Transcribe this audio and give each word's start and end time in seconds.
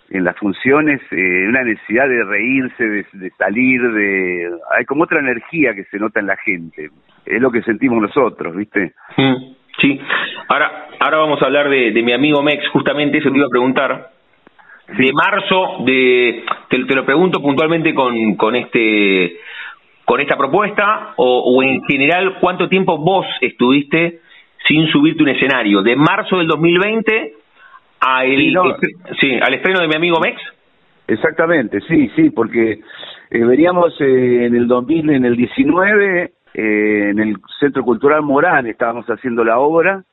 en 0.10 0.24
las 0.24 0.38
funciones, 0.38 1.02
eh, 1.12 1.46
una 1.48 1.64
necesidad 1.64 2.08
de 2.08 2.24
reírse, 2.24 2.88
de, 3.14 3.32
salir, 3.32 3.82
de 3.82 4.50
hay 4.78 4.86
como 4.86 5.06
otra 5.06 5.20
energía 5.20 5.74
que 5.74 5.86
se 5.86 5.98
nota 5.98 6.20
en 6.20 6.28
la 6.28 6.38
gente, 6.38 6.90
es 7.26 7.42
lo 7.42 7.52
que 7.52 7.64
sentimos 7.64 8.02
nosotros, 8.02 8.56
viste. 8.56 8.94
Mm, 9.18 9.54
sí, 9.82 10.00
ahora 10.50 10.88
ahora 11.00 11.18
vamos 11.18 11.42
a 11.42 11.46
hablar 11.46 11.70
de, 11.70 11.92
de 11.92 12.04
mi 12.04 12.14
amigo 12.14 12.44
Mex, 12.44 12.68
justamente 12.70 13.18
eso 13.18 13.32
te 13.32 13.38
iba 13.38 13.48
a 13.48 13.50
preguntar. 13.50 14.10
De 14.88 15.12
marzo, 15.14 15.78
de 15.86 16.44
te, 16.70 16.86
te 16.86 16.96
lo 16.96 17.06
pregunto 17.06 17.42
puntualmente 17.42 17.94
con, 17.96 18.36
con 18.36 18.56
este 18.56 19.38
con 20.06 20.20
esta 20.20 20.38
propuesta 20.38 21.14
o, 21.18 21.64
en 21.64 21.84
general 21.84 22.38
cuánto 22.40 22.68
tiempo 22.68 22.98
vos 22.98 23.26
estuviste 23.42 24.20
sin 24.68 24.88
subirte 24.88 25.24
un 25.24 25.30
escenario? 25.30 25.82
¿De 25.82 25.96
marzo 25.96 26.38
del 26.38 26.48
2020 26.48 27.34
a 28.00 28.26
el, 28.26 28.56
sí, 29.20 29.40
al 29.42 29.54
estreno 29.54 29.80
de 29.82 29.88
mi 29.88 29.96
amigo 29.96 30.20
Mex? 30.20 30.42
Exactamente, 31.08 31.80
sí, 31.82 32.10
sí, 32.16 32.30
porque 32.30 32.80
eh, 33.30 33.46
veníamos 33.46 33.94
eh, 34.00 34.46
en 34.46 34.56
el 34.56 34.68
2000, 34.68 35.10
en 35.10 35.26
el 35.26 35.36
19, 35.36 36.24
eh, 36.54 37.10
en 37.10 37.20
el 37.20 37.36
Centro 37.60 37.84
Cultural 37.84 38.22
Morán 38.22 38.68
estábamos 38.68 39.06
haciendo 39.08 39.44
la 39.44 39.60
obra 39.60 40.04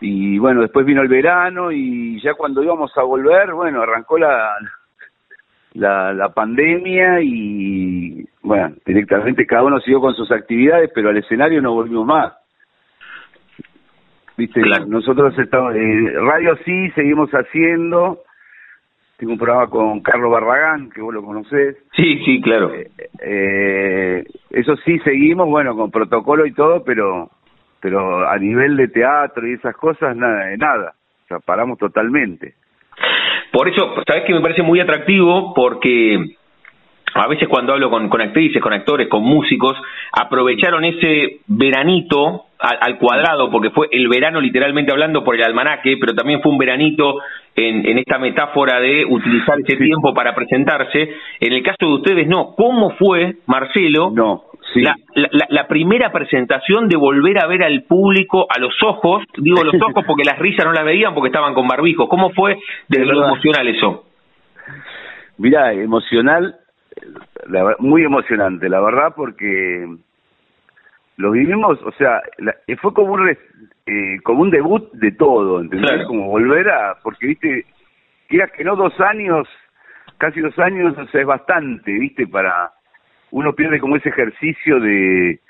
y 0.00 0.38
bueno, 0.38 0.60
después 0.60 0.86
vino 0.86 1.02
el 1.02 1.08
verano 1.08 1.72
y 1.72 2.20
ya 2.20 2.34
cuando 2.34 2.62
íbamos 2.62 2.96
a 2.96 3.02
volver, 3.02 3.52
bueno, 3.52 3.82
arrancó 3.82 4.18
la, 4.18 4.54
la, 5.74 6.12
la 6.12 6.30
pandemia 6.30 7.20
y 7.20 8.26
bueno, 8.42 8.74
directamente 8.86 9.46
cada 9.46 9.64
uno 9.64 9.80
siguió 9.80 10.00
con 10.00 10.14
sus 10.14 10.30
actividades, 10.32 10.90
pero 10.94 11.10
al 11.10 11.16
escenario 11.16 11.60
no 11.60 11.74
volvimos 11.74 12.06
más. 12.06 12.32
Viste, 14.36 14.62
nosotros 14.86 15.36
estamos, 15.38 15.74
eh, 15.74 16.12
radio 16.14 16.56
sí, 16.64 16.90
seguimos 16.92 17.30
haciendo. 17.32 18.22
Tengo 19.16 19.32
un 19.32 19.38
programa 19.38 19.66
con 19.68 20.00
Carlos 20.00 20.30
Barragán, 20.30 20.90
que 20.90 21.00
vos 21.00 21.12
lo 21.12 21.24
conocés. 21.24 21.76
Sí, 21.96 22.22
sí, 22.24 22.40
claro. 22.40 22.72
Eh, 22.72 22.88
eh, 23.20 24.24
eso 24.50 24.76
sí, 24.84 25.00
seguimos, 25.00 25.48
bueno, 25.48 25.74
con 25.74 25.90
protocolo 25.90 26.46
y 26.46 26.52
todo, 26.52 26.84
pero 26.84 27.30
pero 27.80 28.28
a 28.28 28.36
nivel 28.38 28.76
de 28.76 28.88
teatro 28.88 29.46
y 29.46 29.54
esas 29.54 29.76
cosas, 29.76 30.16
nada, 30.16 30.46
de 30.46 30.56
nada. 30.56 30.94
O 31.24 31.26
sea, 31.28 31.38
paramos 31.40 31.78
totalmente. 31.78 32.54
Por 33.52 33.68
eso, 33.68 33.94
sabes 34.06 34.24
que 34.24 34.34
me 34.34 34.40
parece 34.40 34.62
muy 34.62 34.80
atractivo 34.80 35.54
porque 35.54 36.36
a 37.14 37.26
veces 37.26 37.48
cuando 37.48 37.72
hablo 37.72 37.90
con, 37.90 38.08
con 38.08 38.20
actrices, 38.20 38.62
con 38.62 38.72
actores, 38.72 39.08
con 39.08 39.22
músicos, 39.22 39.76
aprovecharon 40.12 40.84
ese 40.84 41.40
veranito 41.46 42.44
al, 42.58 42.98
cuadrado, 42.98 43.50
porque 43.50 43.70
fue 43.70 43.88
el 43.92 44.08
verano 44.08 44.40
literalmente 44.40 44.92
hablando 44.92 45.24
por 45.24 45.36
el 45.36 45.44
almanaque, 45.44 45.96
pero 46.00 46.14
también 46.14 46.42
fue 46.42 46.52
un 46.52 46.58
veranito 46.58 47.20
en, 47.54 47.88
en 47.88 47.98
esta 47.98 48.18
metáfora 48.18 48.80
de 48.80 49.04
utilizar 49.04 49.56
ese 49.60 49.76
tiempo 49.76 50.12
para 50.12 50.34
presentarse. 50.34 51.08
En 51.40 51.52
el 51.52 51.62
caso 51.62 51.86
de 51.86 51.94
ustedes, 51.94 52.28
no. 52.28 52.54
¿Cómo 52.56 52.90
fue, 52.96 53.36
Marcelo, 53.46 54.10
no, 54.14 54.42
la, 54.74 54.96
la, 55.14 55.46
la, 55.48 55.68
primera 55.68 56.12
presentación 56.12 56.88
de 56.88 56.96
volver 56.96 57.42
a 57.42 57.46
ver 57.46 57.62
al 57.62 57.82
público 57.84 58.46
a 58.48 58.58
los 58.58 58.74
ojos? 58.82 59.24
Digo 59.36 59.62
los 59.64 59.74
ojos 59.80 60.04
porque 60.06 60.24
las 60.24 60.38
risas 60.38 60.66
no 60.66 60.72
las 60.72 60.84
veían 60.84 61.14
porque 61.14 61.28
estaban 61.28 61.54
con 61.54 61.66
barbijos. 61.66 62.08
¿Cómo 62.08 62.30
fue 62.30 62.58
desde 62.88 63.06
lo 63.06 63.26
emocional 63.26 63.66
eso? 63.68 64.04
Mira, 65.38 65.72
emocional 65.72 66.56
muy 67.78 68.02
emocionante, 68.02 68.68
la 68.68 68.80
verdad, 68.80 69.12
porque 69.16 69.86
lo 71.16 71.30
vivimos, 71.32 71.80
o 71.82 71.92
sea, 71.92 72.22
fue 72.80 72.92
como 72.92 73.14
un, 73.14 73.28
eh, 73.28 74.20
como 74.22 74.42
un 74.42 74.50
debut 74.50 74.90
de 74.92 75.12
todo, 75.12 75.60
¿entendés? 75.60 76.06
Como 76.06 76.28
volver 76.28 76.68
a, 76.70 76.96
porque, 77.02 77.26
viste, 77.26 77.66
quieras 78.28 78.50
que 78.52 78.64
no, 78.64 78.76
dos 78.76 78.98
años, 79.00 79.48
casi 80.18 80.40
dos 80.40 80.58
años, 80.58 80.96
o 80.96 81.06
sea, 81.08 81.20
es 81.20 81.26
bastante, 81.26 81.92
viste, 81.92 82.26
para, 82.26 82.70
uno 83.30 83.52
pierde 83.54 83.80
como 83.80 83.96
ese 83.96 84.08
ejercicio 84.08 84.80
de, 84.80 85.40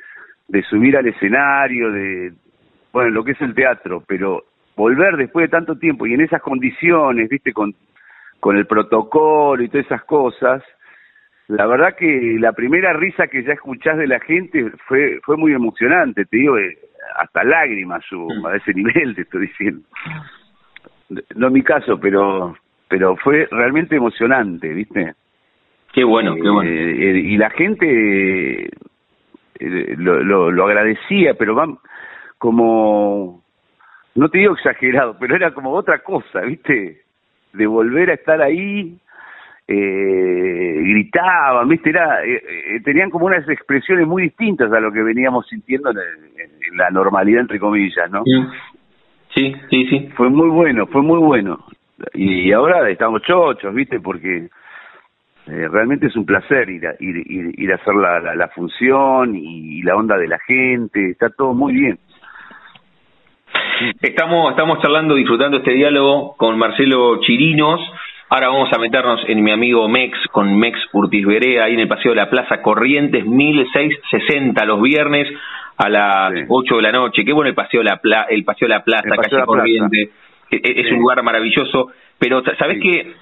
de 0.49 0.63
subir 0.65 0.97
al 0.97 1.07
escenario, 1.07 1.91
de, 1.93 2.33
bueno, 2.93 3.11
lo 3.11 3.25
que 3.25 3.33
es 3.33 3.41
el 3.41 3.55
teatro, 3.55 4.03
pero 4.07 4.45
volver 4.77 5.17
después 5.17 5.45
de 5.45 5.57
tanto 5.57 5.77
tiempo 5.79 6.07
y 6.07 6.15
en 6.15 6.21
esas 6.21 6.43
condiciones, 6.43 7.29
viste, 7.29 7.53
con, 7.53 7.75
con 8.41 8.57
el 8.57 8.67
protocolo 8.67 9.63
y 9.63 9.69
todas 9.69 9.87
esas 9.87 10.05
cosas, 10.05 10.63
la 11.49 11.67
verdad 11.67 11.97
que 11.97 12.37
la 12.39 12.53
primera 12.53 12.93
risa 12.93 13.27
que 13.27 13.43
ya 13.43 13.55
escuchás 13.55 13.97
de 13.97 14.07
la 14.07 14.21
gente 14.21 14.71
fue 14.87 15.19
fue 15.25 15.37
muy 15.37 15.53
emocionante, 15.53 16.27
te 16.27 16.37
digo, 16.37 16.59
eh, 16.59 16.77
hasta 17.17 17.43
lágrimas 17.43 18.05
mm. 18.11 18.47
a 18.47 18.57
ese 18.57 18.75
nivel 18.75 19.15
te 19.15 19.23
estoy 19.23 19.47
diciendo. 19.47 19.83
No 21.37 21.47
en 21.47 21.53
mi 21.53 21.63
caso, 21.63 21.99
pero 21.99 22.55
pero 22.89 23.17
fue 23.17 23.49
realmente 23.51 23.97
emocionante, 23.97 24.69
¿viste? 24.73 25.15
Qué 25.93 26.05
bueno, 26.05 26.35
qué 26.35 26.49
bueno. 26.49 26.71
Eh, 26.71 27.11
eh, 27.11 27.19
y 27.19 27.37
la 27.37 27.51
gente 27.51 28.71
lo, 29.61 30.23
lo, 30.23 30.51
lo 30.51 30.65
agradecía, 30.65 31.35
pero 31.35 31.55
van 31.55 31.79
como, 32.39 33.43
no 34.15 34.29
te 34.29 34.39
digo 34.39 34.55
exagerado, 34.55 35.17
pero 35.19 35.35
era 35.35 35.53
como 35.53 35.73
otra 35.73 35.99
cosa, 35.99 36.41
¿viste? 36.43 37.03
de 37.53 37.67
volver 37.67 38.11
a 38.11 38.15
estar 38.15 38.41
ahí, 38.41 38.97
eh, 39.67 40.81
gritaban, 40.83 41.69
¿viste? 41.69 41.91
Era, 41.91 42.25
eh, 42.25 42.37
eh, 42.37 42.81
tenían 42.85 43.11
como 43.11 43.27
unas 43.27 43.47
expresiones 43.49 44.07
muy 44.07 44.23
distintas 44.23 44.73
a 44.73 44.81
lo 44.81 44.93
que 44.93 45.03
veníamos 45.03 45.47
sintiendo 45.47 45.91
en, 45.91 45.99
la 46.77 46.91
normalidad, 46.91 47.41
entre 47.41 47.59
comillas, 47.59 48.11
¿no? 48.11 48.23
Sí, 49.35 49.55
sí, 49.71 49.87
sí. 49.87 50.09
Fue 50.17 50.29
muy 50.29 50.49
bueno, 50.49 50.87
fue 50.87 51.03
muy 51.03 51.19
bueno. 51.19 51.65
Y, 52.15 52.53
ahora 52.53 52.89
estamos 52.89 53.23
chochos, 53.23 53.75
¿viste? 53.75 54.01
Porque 54.01 54.49
eh, 55.49 55.69
realmente 55.71 56.07
es 56.07 56.17
un 56.17 56.27
placer 56.27 56.69
ir 56.69 56.87
a, 56.87 56.95
ir, 57.01 57.23
ir, 57.27 57.73
a 57.73 57.77
hacer 57.77 57.95
la, 57.95 58.35
la, 58.35 58.49
función 58.49 59.35
y, 59.35 59.83
la 59.83 59.97
onda 59.97 60.17
de 60.17 60.29
la 60.29 60.39
gente, 60.41 61.11
está 61.11 61.31
todo 61.31 61.55
muy 61.55 61.73
bien. 61.73 61.99
Estamos, 64.03 64.51
estamos 64.51 64.81
charlando, 64.83 65.15
disfrutando 65.15 65.59
este 65.59 65.73
diálogo 65.73 66.37
con 66.37 66.59
Marcelo 66.59 67.21
Chirinos, 67.21 67.81
Ahora 68.31 68.49
vamos 68.49 68.69
a 68.75 68.79
meternos 68.79 69.23
en 69.27 69.43
mi 69.43 69.53
amigo 69.53 69.89
Mex, 69.89 70.19
con 70.31 70.55
Mex 70.59 70.79
Urtiz 70.93 71.25
Berea, 71.25 71.65
ahí 71.65 71.73
en 71.73 71.81
el 71.81 71.89
Paseo 71.89 72.11
de 72.11 72.17
la 72.17 72.29
Plaza 72.29 72.61
Corrientes, 72.61 73.25
1660, 73.25 74.67
los 74.67 74.83
viernes 74.83 75.27
a 75.79 75.89
las 75.89 76.33
8 76.47 76.77
de 76.77 76.83
la 76.83 76.93
noche. 76.93 77.25
Qué 77.25 77.33
bueno 77.33 77.49
el 77.49 77.55
Paseo 77.55 77.81
de 77.81 77.91
la, 78.03 78.27
el 78.29 78.45
paseo 78.45 78.69
de 78.69 78.75
la 78.75 78.85
Plaza, 78.85 79.09
calle 79.09 79.45
Corrientes. 79.47 80.11
E, 80.51 80.57
e, 80.57 80.81
es 80.83 80.93
un 80.93 80.99
lugar 80.99 81.23
maravilloso. 81.23 81.91
Pero, 82.19 82.43
¿sabés 82.59 82.83
que 82.83 83.15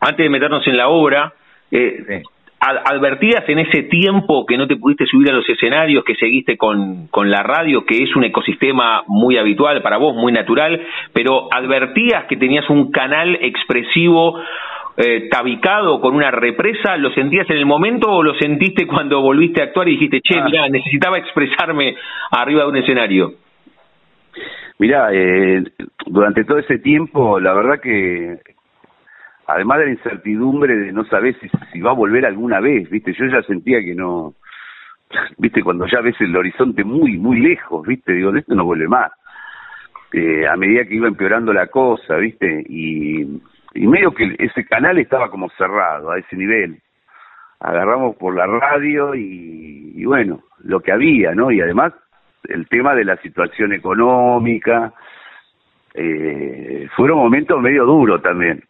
Antes 0.00 0.26
de 0.26 0.28
meternos 0.28 0.66
en 0.66 0.76
la 0.76 0.88
obra, 0.88 1.32
eh, 1.74 2.22
advertías 2.60 3.46
en 3.48 3.58
ese 3.58 3.82
tiempo 3.84 4.46
que 4.46 4.56
no 4.56 4.66
te 4.66 4.76
pudiste 4.76 5.06
subir 5.06 5.30
a 5.30 5.34
los 5.34 5.48
escenarios, 5.48 6.04
que 6.04 6.14
seguiste 6.14 6.56
con, 6.56 7.08
con 7.08 7.30
la 7.30 7.42
radio, 7.42 7.84
que 7.84 8.02
es 8.02 8.16
un 8.16 8.24
ecosistema 8.24 9.02
muy 9.06 9.36
habitual 9.36 9.82
para 9.82 9.98
vos, 9.98 10.14
muy 10.14 10.32
natural, 10.32 10.80
pero 11.12 11.48
advertías 11.52 12.24
que 12.24 12.36
tenías 12.36 12.68
un 12.70 12.90
canal 12.90 13.36
expresivo 13.42 14.40
eh, 14.96 15.28
tabicado 15.28 16.00
con 16.00 16.14
una 16.14 16.30
represa, 16.30 16.96
¿lo 16.96 17.10
sentías 17.12 17.50
en 17.50 17.56
el 17.56 17.66
momento 17.66 18.10
o 18.10 18.22
lo 18.22 18.34
sentiste 18.34 18.86
cuando 18.86 19.20
volviste 19.20 19.60
a 19.60 19.64
actuar 19.64 19.88
y 19.88 19.92
dijiste, 19.92 20.20
che, 20.22 20.38
ah. 20.38 20.44
mira, 20.44 20.68
necesitaba 20.68 21.18
expresarme 21.18 21.96
arriba 22.30 22.62
de 22.62 22.68
un 22.68 22.76
escenario? 22.76 23.32
Mirá, 24.78 25.08
eh, 25.12 25.64
durante 26.06 26.44
todo 26.44 26.58
ese 26.58 26.78
tiempo, 26.78 27.38
la 27.40 27.52
verdad 27.54 27.80
que 27.80 28.38
además 29.46 29.78
de 29.78 29.86
la 29.86 29.92
incertidumbre 29.92 30.76
de 30.76 30.92
no 30.92 31.04
saber 31.04 31.36
si, 31.72 31.80
va 31.80 31.90
a 31.90 31.94
volver 31.94 32.24
alguna 32.26 32.60
vez, 32.60 32.88
viste, 32.90 33.12
yo 33.12 33.26
ya 33.26 33.42
sentía 33.42 33.80
que 33.80 33.94
no, 33.94 34.34
viste, 35.38 35.62
cuando 35.62 35.86
ya 35.86 36.00
ves 36.00 36.16
el 36.20 36.36
horizonte 36.36 36.84
muy, 36.84 37.18
muy 37.18 37.40
lejos, 37.40 37.86
viste, 37.86 38.12
digo, 38.12 38.32
de 38.32 38.40
esto 38.40 38.54
no 38.54 38.64
vuelve 38.64 38.88
más. 38.88 39.12
Eh, 40.12 40.46
a 40.46 40.56
medida 40.56 40.84
que 40.84 40.94
iba 40.94 41.08
empeorando 41.08 41.52
la 41.52 41.66
cosa, 41.66 42.16
viste, 42.16 42.64
y, 42.68 43.22
y 43.74 43.86
medio 43.86 44.12
que 44.12 44.36
ese 44.38 44.64
canal 44.64 44.98
estaba 44.98 45.28
como 45.30 45.48
cerrado 45.50 46.10
a 46.10 46.18
ese 46.18 46.36
nivel. 46.36 46.78
Agarramos 47.58 48.16
por 48.16 48.34
la 48.34 48.46
radio 48.46 49.14
y, 49.14 49.92
y 49.96 50.04
bueno, 50.04 50.42
lo 50.62 50.80
que 50.80 50.92
había, 50.92 51.34
¿no? 51.34 51.50
Y 51.50 51.60
además 51.60 51.92
el 52.44 52.68
tema 52.68 52.94
de 52.94 53.04
la 53.04 53.16
situación 53.16 53.72
económica, 53.72 54.92
eh, 55.94 56.88
fueron 56.96 57.18
momentos 57.18 57.60
medio 57.60 57.84
duros 57.84 58.22
también 58.22 58.62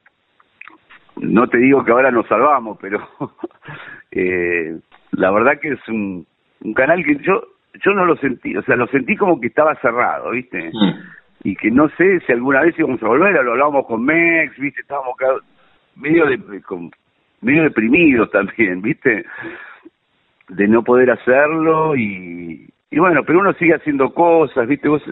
no 1.17 1.49
te 1.49 1.59
digo 1.59 1.85
que 1.85 1.93
ahora 1.93 2.11
nos 2.11 2.27
salvamos, 2.27 2.79
pero 2.81 3.07
eh, 4.11 4.79
la 5.13 5.31
verdad 5.31 5.59
que 5.61 5.71
es 5.71 5.89
un, 5.89 6.27
un 6.63 6.75
canal 6.75 7.05
que 7.05 7.17
yo 7.17 7.43
yo 7.83 7.93
no 7.93 8.05
lo 8.05 8.17
sentí, 8.17 8.57
o 8.57 8.63
sea, 8.63 8.77
lo 8.77 8.87
sentí 8.87 9.17
como 9.17 9.41
que 9.41 9.49
estaba 9.49 9.75
cerrado, 9.77 10.31
¿viste? 10.31 10.71
Y 11.43 11.57
que 11.57 11.71
no 11.71 11.89
sé 11.91 12.21
si 12.21 12.33
alguna 12.33 12.61
vez 12.63 12.79
íbamos 12.79 13.03
a 13.03 13.09
volver, 13.09 13.33
lo 13.33 13.53
hablábamos 13.53 13.87
con 13.87 14.05
Mex, 14.05 14.57
¿viste? 14.59 14.81
Estábamos 14.81 15.17
medio 15.97 16.27
de, 16.27 16.39
medio 17.41 17.63
deprimidos 17.65 18.31
también, 18.31 18.81
¿viste? 18.81 19.25
De 20.49 20.69
no 20.69 20.85
poder 20.85 21.11
hacerlo 21.11 21.97
y, 21.97 22.69
y 22.91 22.99
bueno, 22.99 23.25
pero 23.25 23.41
uno 23.41 23.53
sigue 23.55 23.75
haciendo 23.75 24.15
cosas, 24.15 24.69
¿viste? 24.69 24.89
Vos 24.89 25.03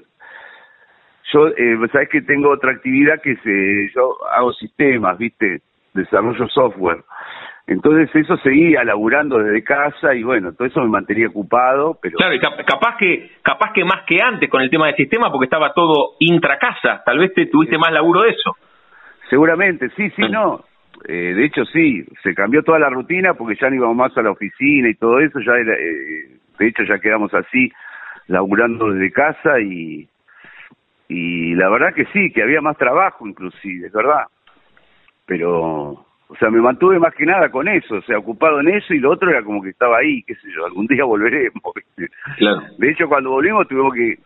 yo, 1.32 1.48
eh, 1.48 1.78
sabes 1.90 2.08
que 2.10 2.22
tengo 2.22 2.50
otra 2.50 2.72
actividad 2.72 3.20
que 3.22 3.36
se, 3.36 3.90
yo 3.94 4.16
hago 4.32 4.52
sistemas, 4.52 5.16
¿viste? 5.18 5.62
Desarrollo 5.94 6.48
software. 6.48 7.04
Entonces 7.66 8.10
eso 8.14 8.36
seguía 8.38 8.82
laburando 8.82 9.38
desde 9.38 9.62
casa 9.62 10.14
y 10.14 10.22
bueno, 10.24 10.52
todo 10.52 10.66
eso 10.66 10.80
me 10.80 10.88
mantenía 10.88 11.28
ocupado, 11.28 11.96
pero... 12.02 12.16
Claro, 12.16 12.34
y 12.34 12.40
capaz 12.40 12.96
que 12.98 13.30
capaz 13.42 13.72
que 13.72 13.84
más 13.84 14.04
que 14.04 14.20
antes 14.20 14.50
con 14.50 14.62
el 14.62 14.70
tema 14.70 14.86
del 14.86 14.96
sistema 14.96 15.30
porque 15.30 15.44
estaba 15.44 15.72
todo 15.72 16.16
intra 16.18 16.58
casa, 16.58 17.02
tal 17.04 17.18
vez 17.18 17.32
te 17.34 17.46
tuviste 17.46 17.78
más 17.78 17.92
laburo 17.92 18.22
de 18.22 18.30
eso. 18.30 18.56
Seguramente, 19.30 19.90
sí, 19.96 20.10
sí, 20.10 20.22
no. 20.28 20.64
Eh, 21.08 21.34
de 21.34 21.44
hecho 21.44 21.64
sí, 21.66 22.04
se 22.22 22.34
cambió 22.34 22.62
toda 22.62 22.78
la 22.78 22.90
rutina 22.90 23.34
porque 23.34 23.56
ya 23.60 23.70
no 23.70 23.76
íbamos 23.76 23.96
más 23.96 24.16
a 24.18 24.22
la 24.22 24.32
oficina 24.32 24.88
y 24.88 24.94
todo 24.94 25.20
eso, 25.20 25.40
ya 25.40 25.52
era, 25.52 25.74
eh, 25.74 26.38
de 26.58 26.66
hecho 26.66 26.82
ya 26.82 26.98
quedamos 26.98 27.32
así, 27.32 27.72
laburando 28.26 28.92
desde 28.92 29.12
casa 29.12 29.60
y, 29.60 30.08
y 31.08 31.54
la 31.54 31.68
verdad 31.70 31.94
que 31.94 32.06
sí, 32.12 32.32
que 32.32 32.42
había 32.42 32.60
más 32.60 32.76
trabajo 32.76 33.26
inclusive, 33.26 33.86
es 33.86 33.92
verdad 33.92 34.26
pero 35.26 36.06
o 36.32 36.36
sea, 36.38 36.48
me 36.50 36.62
mantuve 36.62 36.98
más 36.98 37.14
que 37.14 37.26
nada 37.26 37.50
con 37.50 37.68
eso, 37.68 37.96
o 37.96 38.02
sea, 38.02 38.18
ocupado 38.18 38.60
en 38.60 38.68
eso 38.68 38.94
y 38.94 38.98
lo 38.98 39.10
otro 39.10 39.28
era 39.28 39.42
como 39.42 39.62
que 39.62 39.68
estaba 39.68 39.98
ahí, 39.98 40.22
qué 40.22 40.34
sé 40.36 40.48
yo, 40.54 40.64
algún 40.64 40.86
día 40.86 41.04
volveremos. 41.06 41.62
Claro. 42.38 42.62
De 42.78 42.90
hecho, 42.90 43.06
cuando 43.08 43.30
volvimos 43.30 43.68
tuvimos 43.68 43.94
que 43.94 44.16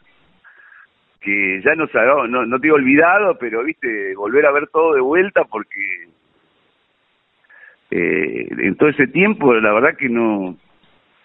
que 1.21 1.61
ya 1.65 1.75
nos 1.75 1.91
no, 2.29 2.47
no 2.47 2.61
te 2.61 2.69
he 2.69 2.71
olvidado, 2.71 3.37
pero 3.41 3.65
viste, 3.65 4.15
volver 4.15 4.47
a 4.47 4.53
ver 4.53 4.69
todo 4.69 4.95
de 4.95 5.01
vuelta 5.01 5.43
porque 5.43 6.07
eh, 7.91 8.47
en 8.51 8.77
todo 8.77 8.91
ese 8.91 9.09
tiempo 9.09 9.53
la 9.55 9.73
verdad 9.73 9.97
que 9.99 10.09
no 10.09 10.57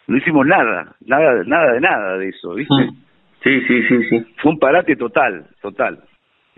no 0.07 0.17
hicimos 0.17 0.47
nada, 0.47 0.95
nada, 1.05 1.43
nada 1.45 1.73
de 1.73 1.81
nada 1.81 2.17
de 2.17 2.29
eso, 2.29 2.55
¿viste? 2.55 2.73
Mm. 2.73 2.95
Sí, 3.43 3.61
sí, 3.67 3.83
sí, 3.87 4.03
sí. 4.09 4.25
Fue 4.41 4.51
un 4.51 4.59
parate 4.59 4.95
total, 4.95 5.45
total. 5.61 5.99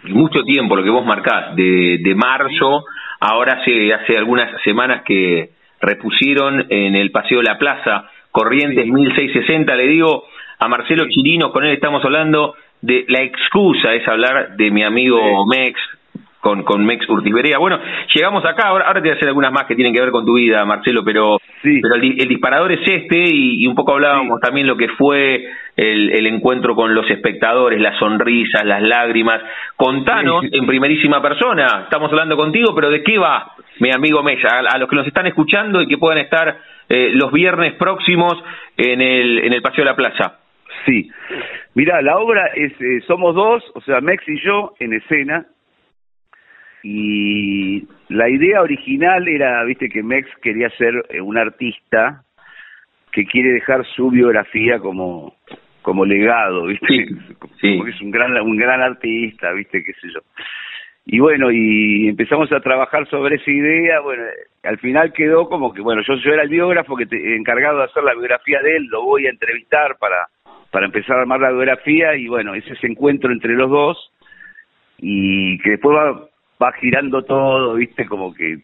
Mucho 0.09 0.43
tiempo 0.43 0.75
lo 0.75 0.83
que 0.83 0.89
vos 0.89 1.05
marcás, 1.05 1.55
de, 1.55 1.99
de 2.01 2.15
marzo 2.15 2.83
Ahora 3.25 3.53
hace, 3.53 3.93
hace 3.93 4.17
algunas 4.17 4.61
semanas 4.63 5.03
que 5.05 5.51
repusieron 5.79 6.65
en 6.69 6.93
el 6.97 7.09
Paseo 7.09 7.37
de 7.37 7.45
la 7.45 7.57
Plaza 7.57 8.09
Corrientes 8.31 8.85
1660. 8.85 9.73
Le 9.75 9.87
digo 9.87 10.25
a 10.59 10.67
Marcelo 10.67 11.05
Chirino, 11.07 11.53
con 11.53 11.63
él 11.63 11.71
estamos 11.71 12.03
hablando 12.03 12.55
de 12.81 13.05
la 13.07 13.21
excusa, 13.21 13.93
es 13.93 14.05
hablar 14.09 14.57
de 14.57 14.71
mi 14.71 14.83
amigo 14.83 15.45
Mex, 15.47 15.79
con, 16.43 16.63
con 16.63 16.85
Mex 16.85 17.07
Urtiz 17.07 17.33
Bueno, 17.57 17.79
llegamos 18.13 18.43
acá, 18.43 18.67
ahora, 18.67 18.85
ahora 18.87 19.01
te 19.01 19.07
voy 19.07 19.11
a 19.11 19.15
hacer 19.15 19.29
algunas 19.29 19.53
más 19.53 19.65
que 19.65 19.75
tienen 19.75 19.93
que 19.93 20.01
ver 20.01 20.11
con 20.11 20.25
tu 20.25 20.33
vida, 20.33 20.65
Marcelo, 20.65 21.01
pero, 21.01 21.37
pero 21.61 21.95
el, 21.95 22.27
disparador 22.27 22.73
es 22.73 22.81
este 22.85 23.23
y, 23.33 23.65
un 23.65 23.75
poco 23.75 23.93
hablábamos 23.93 24.41
también 24.41 24.67
lo 24.67 24.75
que 24.75 24.89
fue 24.89 25.47
el, 25.77 26.11
el, 26.11 26.27
encuentro 26.27 26.75
con 26.75 26.93
los 26.93 27.09
espectadores, 27.09 27.79
las 27.79 27.97
sonrisas, 27.97 28.65
las 28.65 28.81
lágrimas. 28.81 29.39
Contanos 29.77 30.43
en 30.51 30.67
primerísima 30.67 31.21
persona, 31.21 31.83
estamos 31.83 32.11
hablando 32.11 32.35
contigo, 32.35 32.75
pero 32.75 32.89
¿de 32.89 33.03
qué 33.03 33.17
va, 33.17 33.53
mi 33.79 33.91
amigo 33.91 34.21
Mex? 34.21 34.43
A, 34.43 34.77
los 34.77 34.89
que 34.89 34.97
nos 34.97 35.07
están 35.07 35.27
escuchando 35.27 35.81
y 35.81 35.87
que 35.87 35.97
puedan 35.97 36.17
estar 36.17 36.57
eh, 36.89 37.11
los 37.13 37.31
viernes 37.31 37.75
próximos 37.75 38.33
en 38.75 38.99
el, 38.99 39.39
en 39.45 39.53
el 39.53 39.61
Paseo 39.61 39.85
de 39.85 39.91
la 39.91 39.95
Plaza. 39.95 40.39
Sí, 40.85 41.09
mira, 41.73 42.01
la 42.01 42.17
obra 42.17 42.47
es, 42.53 42.73
eh, 42.81 42.99
somos 43.07 43.33
dos, 43.33 43.63
o 43.75 43.81
sea, 43.81 44.01
Mex 44.01 44.27
y 44.27 44.41
yo 44.41 44.73
en 44.79 44.93
escena, 44.93 45.45
y 46.83 47.87
la 48.09 48.29
idea 48.29 48.61
original 48.61 49.25
era, 49.27 49.63
viste, 49.63 49.87
que 49.87 50.03
Mex 50.03 50.27
quería 50.41 50.69
ser 50.71 51.05
eh, 51.09 51.21
un 51.21 51.37
artista 51.37 52.23
que 53.11 53.25
quiere 53.25 53.51
dejar 53.53 53.85
su 53.95 54.09
biografía 54.09 54.79
como 54.79 55.35
como 55.81 56.05
legado, 56.05 56.65
¿viste? 56.67 57.07
Sí, 57.59 57.77
Porque 57.77 57.91
es 57.91 58.01
un 58.01 58.11
gran 58.11 58.37
un 58.41 58.57
gran 58.57 58.81
artista, 58.81 59.51
¿viste? 59.53 59.83
qué 59.83 59.93
sé 59.93 60.07
yo. 60.13 60.19
Y 61.05 61.19
bueno, 61.19 61.51
y 61.51 62.07
empezamos 62.07 62.51
a 62.53 62.61
trabajar 62.61 63.07
sobre 63.09 63.35
esa 63.35 63.51
idea, 63.51 63.99
bueno, 63.99 64.23
al 64.63 64.77
final 64.79 65.11
quedó 65.13 65.47
como 65.49 65.73
que 65.73 65.81
bueno, 65.81 66.01
yo 66.05 66.15
yo 66.15 66.33
era 66.33 66.43
el 66.43 66.49
biógrafo 66.49 66.95
que 66.95 67.05
te, 67.05 67.35
encargado 67.35 67.77
de 67.77 67.85
hacer 67.85 68.03
la 68.03 68.13
biografía 68.13 68.61
de 68.61 68.77
él, 68.77 68.85
lo 68.87 69.03
voy 69.03 69.27
a 69.27 69.29
entrevistar 69.29 69.97
para 69.99 70.27
para 70.71 70.85
empezar 70.85 71.17
a 71.17 71.21
armar 71.21 71.39
la 71.39 71.51
biografía 71.51 72.15
y 72.15 72.27
bueno, 72.27 72.55
ese 72.55 72.73
es 72.73 72.83
encuentro 72.83 73.31
entre 73.31 73.53
los 73.53 73.69
dos 73.69 74.11
y 74.97 75.57
que 75.59 75.71
después 75.71 75.95
va 75.95 76.27
va 76.63 76.71
girando 76.73 77.23
todo, 77.23 77.75
viste, 77.75 78.05
como 78.05 78.33
que 78.33 78.59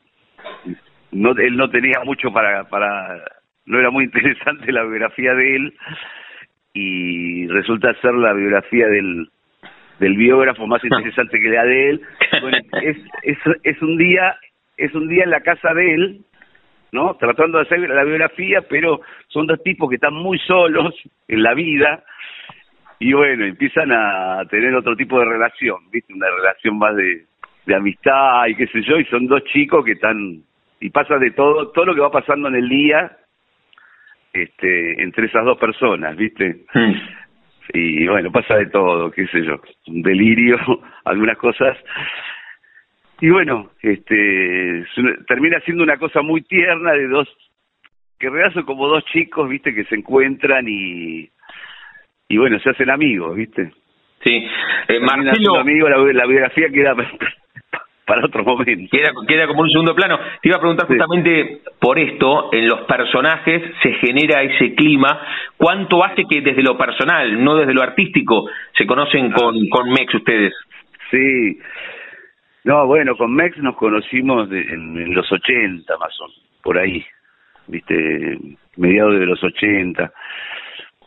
no 1.11 1.31
él 1.31 1.57
no 1.57 1.69
tenía 1.69 1.99
mucho 2.05 2.31
para 2.31 2.63
para 2.69 3.23
no 3.65 3.79
era 3.79 3.89
muy 3.89 4.03
interesante 4.09 4.71
la 4.71 4.83
biografía 4.83 5.33
de 5.33 5.55
él 5.55 5.73
y 6.73 7.47
resulta 7.47 7.93
ser 8.01 8.13
la 8.13 8.33
biografía 8.33 8.87
del 8.87 9.27
del 9.99 10.15
biógrafo 10.15 10.65
más 10.65 10.83
interesante 10.85 11.39
que 11.39 11.49
la 11.49 11.65
de 11.65 11.89
él. 11.89 12.01
Bueno, 12.41 12.57
es, 12.81 12.97
es 13.23 13.37
es 13.63 13.81
un 13.81 13.97
día 13.97 14.35
es 14.77 14.93
un 14.95 15.09
día 15.09 15.23
en 15.25 15.31
la 15.31 15.41
casa 15.41 15.73
de 15.73 15.93
él, 15.93 16.21
¿no? 16.93 17.15
Tratando 17.15 17.57
de 17.57 17.65
hacer 17.65 17.79
la 17.79 18.03
biografía, 18.05 18.61
pero 18.69 19.01
son 19.27 19.45
dos 19.45 19.61
tipos 19.61 19.89
que 19.89 19.95
están 19.95 20.13
muy 20.13 20.39
solos 20.39 20.95
en 21.27 21.43
la 21.43 21.53
vida 21.53 22.03
y 22.99 23.13
bueno, 23.13 23.45
empiezan 23.45 23.91
a 23.91 24.43
tener 24.49 24.75
otro 24.75 24.95
tipo 24.95 25.19
de 25.19 25.25
relación, 25.25 25.89
¿viste? 25.89 26.13
Una 26.13 26.29
relación 26.29 26.77
más 26.77 26.95
de 26.95 27.28
de 27.69 27.75
amistad 27.75 28.47
y 28.47 28.55
qué 28.55 28.67
sé 28.67 28.81
yo, 28.81 28.97
y 28.97 29.05
son 29.05 29.27
dos 29.27 29.43
chicos 29.45 29.85
que 29.85 29.91
están, 29.91 30.41
y 30.79 30.89
pasa 30.89 31.17
de 31.17 31.31
todo, 31.31 31.69
todo 31.69 31.85
lo 31.85 31.93
que 31.93 32.01
va 32.01 32.11
pasando 32.11 32.47
en 32.47 32.55
el 32.55 32.67
día, 32.67 33.11
este, 34.33 35.01
entre 35.01 35.27
esas 35.27 35.45
dos 35.45 35.57
personas, 35.59 36.17
¿viste? 36.17 36.65
Mm. 36.73 36.93
Y 37.73 38.07
bueno, 38.07 38.31
pasa 38.31 38.55
de 38.55 38.65
todo, 38.65 39.11
qué 39.11 39.27
sé 39.27 39.45
yo, 39.45 39.61
un 39.87 40.01
delirio, 40.01 40.57
algunas 41.05 41.37
cosas. 41.37 41.77
Y 43.21 43.29
bueno, 43.29 43.69
este, 43.83 44.85
termina 45.27 45.59
siendo 45.59 45.83
una 45.83 45.97
cosa 45.97 46.23
muy 46.23 46.41
tierna 46.41 46.93
de 46.93 47.07
dos, 47.07 47.27
que 48.17 48.27
en 48.27 48.33
realidad 48.33 48.55
son 48.55 48.63
como 48.63 48.87
dos 48.87 49.05
chicos, 49.05 49.47
¿viste? 49.47 49.75
Que 49.75 49.83
se 49.83 49.95
encuentran 49.95 50.65
y, 50.67 51.29
y 52.29 52.37
bueno, 52.37 52.59
se 52.59 52.71
hacen 52.71 52.89
amigos, 52.89 53.35
¿viste? 53.35 53.71
Sí. 54.23 54.47
Eh, 54.87 54.99
Marcelo, 55.01 55.63
la, 55.63 56.13
la 56.13 56.25
biografía 56.25 56.69
queda 56.73 56.95
para 58.09 58.25
otro 58.25 58.43
momento. 58.43 58.89
Queda, 58.91 59.11
queda 59.27 59.47
como 59.47 59.61
un 59.61 59.69
segundo 59.69 59.93
plano. 59.95 60.19
Te 60.41 60.49
iba 60.49 60.57
a 60.57 60.59
preguntar 60.59 60.87
Sí. 60.87 60.93
justamente 60.93 61.61
por 61.79 61.97
esto, 61.99 62.49
en 62.51 62.67
los 62.67 62.81
personajes 62.81 63.61
se 63.83 63.93
genera 63.93 64.41
ese 64.41 64.73
clima. 64.75 65.21
¿Cuánto 65.55 66.03
hace 66.03 66.23
que 66.29 66.41
desde 66.41 66.63
lo 66.63 66.77
personal, 66.77 67.41
no 67.43 67.55
desde 67.55 67.73
lo 67.73 67.83
artístico, 67.83 68.49
se 68.77 68.85
conocen 68.85 69.31
con, 69.31 69.55
con 69.69 69.89
Mex 69.91 70.13
ustedes? 70.15 70.53
Sí. 71.11 71.59
No, 72.65 72.85
bueno, 72.87 73.15
con 73.15 73.33
Mex 73.33 73.57
nos 73.59 73.75
conocimos 73.77 74.49
de- 74.49 74.61
en, 74.61 74.97
en 74.97 75.13
los 75.13 75.31
80 75.31 75.97
más 75.97 76.19
o 76.19 76.27
menos, 76.27 76.43
por 76.61 76.77
ahí, 76.77 77.05
viste, 77.67 78.37
mediados 78.77 79.17
de 79.19 79.25
los 79.25 79.41
80, 79.43 80.11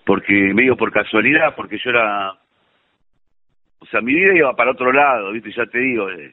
porque 0.04 0.32
medio 0.54 0.76
por 0.76 0.90
casualidad, 0.92 1.54
porque 1.54 1.78
yo 1.78 1.90
era, 1.90 2.32
o 3.80 3.86
sea, 3.90 4.00
mi 4.00 4.14
vida 4.14 4.34
iba 4.34 4.56
para 4.56 4.70
otro 4.72 4.92
lado, 4.92 5.30
viste, 5.32 5.52
ya 5.52 5.66
te 5.66 5.78
digo, 5.78 6.08
eh, 6.10 6.32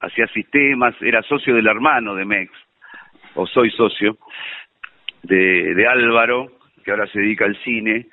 hacía 0.00 0.26
sistemas, 0.28 0.94
era 1.00 1.22
socio 1.22 1.54
del 1.54 1.66
hermano 1.66 2.14
de 2.14 2.24
Mex, 2.24 2.52
o 3.34 3.46
soy 3.46 3.70
socio, 3.70 4.16
de, 5.22 5.74
de 5.74 5.86
Álvaro, 5.86 6.52
que 6.84 6.90
ahora 6.90 7.06
se 7.08 7.20
dedica 7.20 7.44
al 7.44 7.56
cine, 7.62 8.06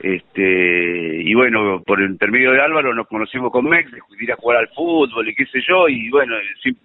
este 0.00 1.22
y 1.22 1.32
bueno 1.34 1.82
por 1.82 2.02
el 2.02 2.10
intermedio 2.10 2.52
de 2.52 2.60
Álvaro 2.60 2.94
nos 2.94 3.06
conocimos 3.06 3.50
con 3.50 3.64
Mex 3.64 3.90
de 3.90 3.98
ir 4.20 4.32
a 4.32 4.36
jugar 4.36 4.58
al 4.58 4.68
fútbol 4.68 5.26
y 5.26 5.34
qué 5.34 5.46
sé 5.46 5.60
yo 5.66 5.88
y 5.88 6.10
bueno 6.10 6.34
sí, 6.62 6.76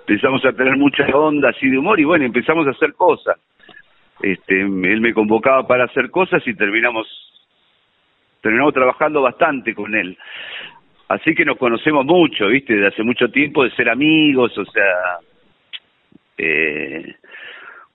empezamos 0.00 0.42
a 0.46 0.52
tener 0.52 0.76
mucha 0.76 1.04
onda 1.14 1.50
así 1.50 1.68
de 1.68 1.76
humor 1.76 2.00
y 2.00 2.04
bueno 2.04 2.24
empezamos 2.24 2.66
a 2.66 2.70
hacer 2.70 2.94
cosas. 2.94 3.38
Este 4.22 4.62
él 4.62 5.00
me 5.02 5.12
convocaba 5.12 5.66
para 5.66 5.84
hacer 5.84 6.10
cosas 6.10 6.42
y 6.46 6.54
terminamos 6.54 7.06
terminamos 8.40 8.72
trabajando 8.72 9.20
bastante 9.20 9.74
con 9.74 9.94
él 9.94 10.16
así 11.08 11.34
que 11.34 11.44
nos 11.44 11.56
conocemos 11.58 12.04
mucho 12.04 12.48
viste 12.48 12.74
de 12.74 12.86
hace 12.88 13.02
mucho 13.02 13.28
tiempo 13.30 13.64
de 13.64 13.70
ser 13.72 13.88
amigos 13.90 14.56
o 14.58 14.64
sea 14.64 15.18
eh, 16.38 17.14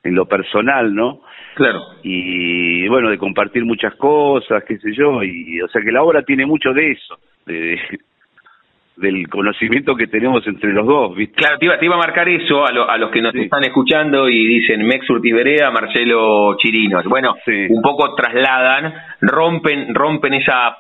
en 0.03 0.15
lo 0.15 0.25
personal 0.25 0.93
no 0.93 1.21
Claro. 1.53 1.81
y 2.01 2.87
bueno 2.87 3.09
de 3.09 3.17
compartir 3.17 3.65
muchas 3.65 3.93
cosas 3.95 4.63
qué 4.65 4.77
sé 4.77 4.93
yo 4.93 5.21
y 5.21 5.61
o 5.61 5.67
sea 5.67 5.81
que 5.81 5.91
la 5.91 6.01
obra 6.01 6.23
tiene 6.23 6.45
mucho 6.45 6.71
de 6.73 6.91
eso 6.91 7.19
de, 7.45 7.77
del 8.95 9.27
conocimiento 9.27 9.95
que 9.95 10.07
tenemos 10.07 10.47
entre 10.47 10.71
los 10.71 10.87
dos 10.87 11.13
viste 11.15 11.35
Claro, 11.35 11.57
te 11.59 11.65
iba, 11.65 11.77
te 11.77 11.85
iba 11.85 11.95
a 11.95 11.99
marcar 11.99 12.29
eso 12.29 12.65
a, 12.65 12.71
lo- 12.71 12.89
a 12.89 12.97
los 12.97 13.11
que 13.11 13.21
nos 13.21 13.33
Sí. 13.33 13.41
están 13.41 13.65
escuchando 13.65 14.29
y 14.29 14.45
dicen 14.47 14.85
Mex 14.87 15.09
Urtiz 15.09 15.33
Berea, 15.33 15.71
Marcelo 15.71 16.55
Chirinos. 16.57 17.03
Bueno, 17.05 17.35
Sí. 17.45 17.65
un 17.69 17.81
poco 17.81 18.15
trasladan, 18.15 18.93
rompen, 19.21 19.93
rompen 19.93 20.35
esa 20.35 20.77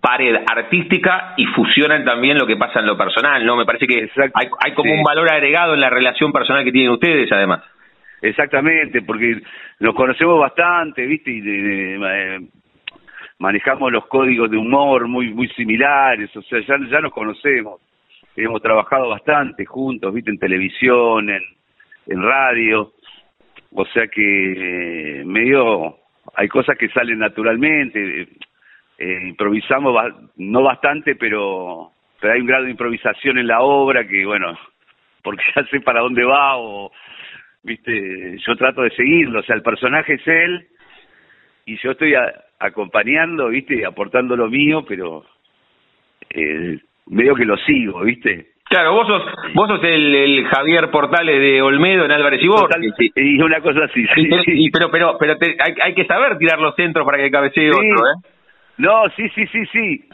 pared 0.00 0.36
artística 0.46 1.34
y 1.36 1.46
fusionan 1.46 2.04
también 2.04 2.38
lo 2.38 2.46
que 2.46 2.56
pasa 2.56 2.80
en 2.80 2.86
lo 2.86 2.96
personal, 2.96 3.44
¿no? 3.44 3.56
Me 3.56 3.64
parece 3.64 3.86
que 3.86 4.08
hay, 4.34 4.48
hay 4.60 4.72
como 4.74 4.92
un 4.92 5.02
valor 5.02 5.30
agregado 5.32 5.74
en 5.74 5.80
la 5.80 5.90
relación 5.90 6.32
personal 6.32 6.64
que 6.64 6.72
tienen 6.72 6.90
ustedes, 6.92 7.30
además. 7.32 7.62
exactamente 8.22 9.02
porque 9.02 9.40
nos 9.80 9.94
conocemos 9.94 10.38
bastante 10.38 11.04
viste 11.06 11.30
y 11.30 11.40
de- 11.40 11.62
de- 11.62 12.36
eh, 12.36 12.40
manejamos 13.38 13.92
los 13.92 14.06
códigos 14.06 14.50
de 14.50 14.56
humor 14.56 15.08
muy 15.08 15.34
muy 15.34 15.48
similares 15.48 16.34
o 16.36 16.42
sea 16.42 16.60
ya 16.60 16.76
ya 16.88 17.00
nos 17.00 17.12
conocemos. 17.12 17.80
Hemos 18.36 18.62
trabajado 18.62 19.08
bastante 19.10 19.64
juntos 19.66 20.12
viste 20.14 20.30
en 20.30 20.38
televisión 20.38 21.28
en 21.30 21.42
en 22.06 22.22
radio. 22.22 22.92
O 23.76 23.84
sea 23.86 24.06
que 24.06 24.22
eh, 25.20 25.24
medio 25.24 25.96
hay 26.36 26.48
cosas 26.48 26.76
que 26.78 26.88
salen 26.90 27.18
naturalmente 27.18 28.28
eh, 28.98 29.18
improvisamos 29.28 29.94
no 30.36 30.62
bastante 30.62 31.16
pero 31.16 31.90
pero 32.20 32.32
hay 32.32 32.40
un 32.40 32.46
grado 32.46 32.64
de 32.64 32.70
improvisación 32.70 33.38
en 33.38 33.46
la 33.48 33.60
obra 33.60 34.06
que 34.06 34.24
bueno 34.24 34.56
porque 35.22 35.42
ya 35.56 35.64
sé 35.66 35.80
para 35.80 36.00
dónde 36.00 36.24
va 36.24 36.56
o 36.58 36.90
viste 37.62 38.36
yo 38.38 38.56
trato 38.56 38.82
de 38.82 38.90
seguirlo 38.90 39.40
o 39.40 39.42
sea 39.42 39.56
el 39.56 39.62
personaje 39.62 40.14
es 40.14 40.26
él 40.28 40.66
y 41.66 41.76
yo 41.82 41.92
estoy 41.92 42.14
a- 42.14 42.32
acompañando 42.58 43.48
viste 43.48 43.76
y 43.76 43.84
aportando 43.84 44.36
lo 44.36 44.48
mío 44.48 44.84
pero 44.86 45.24
eh, 46.30 46.78
medio 47.06 47.34
que 47.34 47.44
lo 47.44 47.56
sigo 47.58 48.00
viste 48.00 48.50
Claro, 48.66 48.94
vos 48.94 49.06
sos, 49.06 49.22
vos 49.54 49.68
sos 49.68 49.84
el, 49.84 50.14
el 50.14 50.46
Javier 50.46 50.90
Portales 50.90 51.38
de 51.38 51.60
Olmedo 51.60 52.06
en 52.06 52.10
Álvarez 52.10 52.42
y 52.42 52.48
Borges. 52.48 52.66
Total- 52.70 52.94
sí. 52.96 53.12
y 53.14 53.40
una 53.40 53.60
cosa 53.60 53.84
así 53.84 54.04
sí. 54.14 54.28
y- 54.46 54.70
pero 54.70 54.90
pero 54.90 55.16
pero 55.18 55.36
te- 55.36 55.54
hay, 55.60 55.74
hay 55.82 55.94
que 55.94 56.06
saber 56.06 56.38
tirar 56.38 56.58
los 56.58 56.74
centros 56.74 57.04
para 57.04 57.18
que 57.18 57.30
cabecee 57.30 57.70
Sí. 57.70 57.76
otro, 57.76 58.06
¿eh? 58.08 58.33
No, 58.78 59.08
sí, 59.16 59.28
sí, 59.34 59.46
sí, 59.48 59.66
sí. 59.66 60.08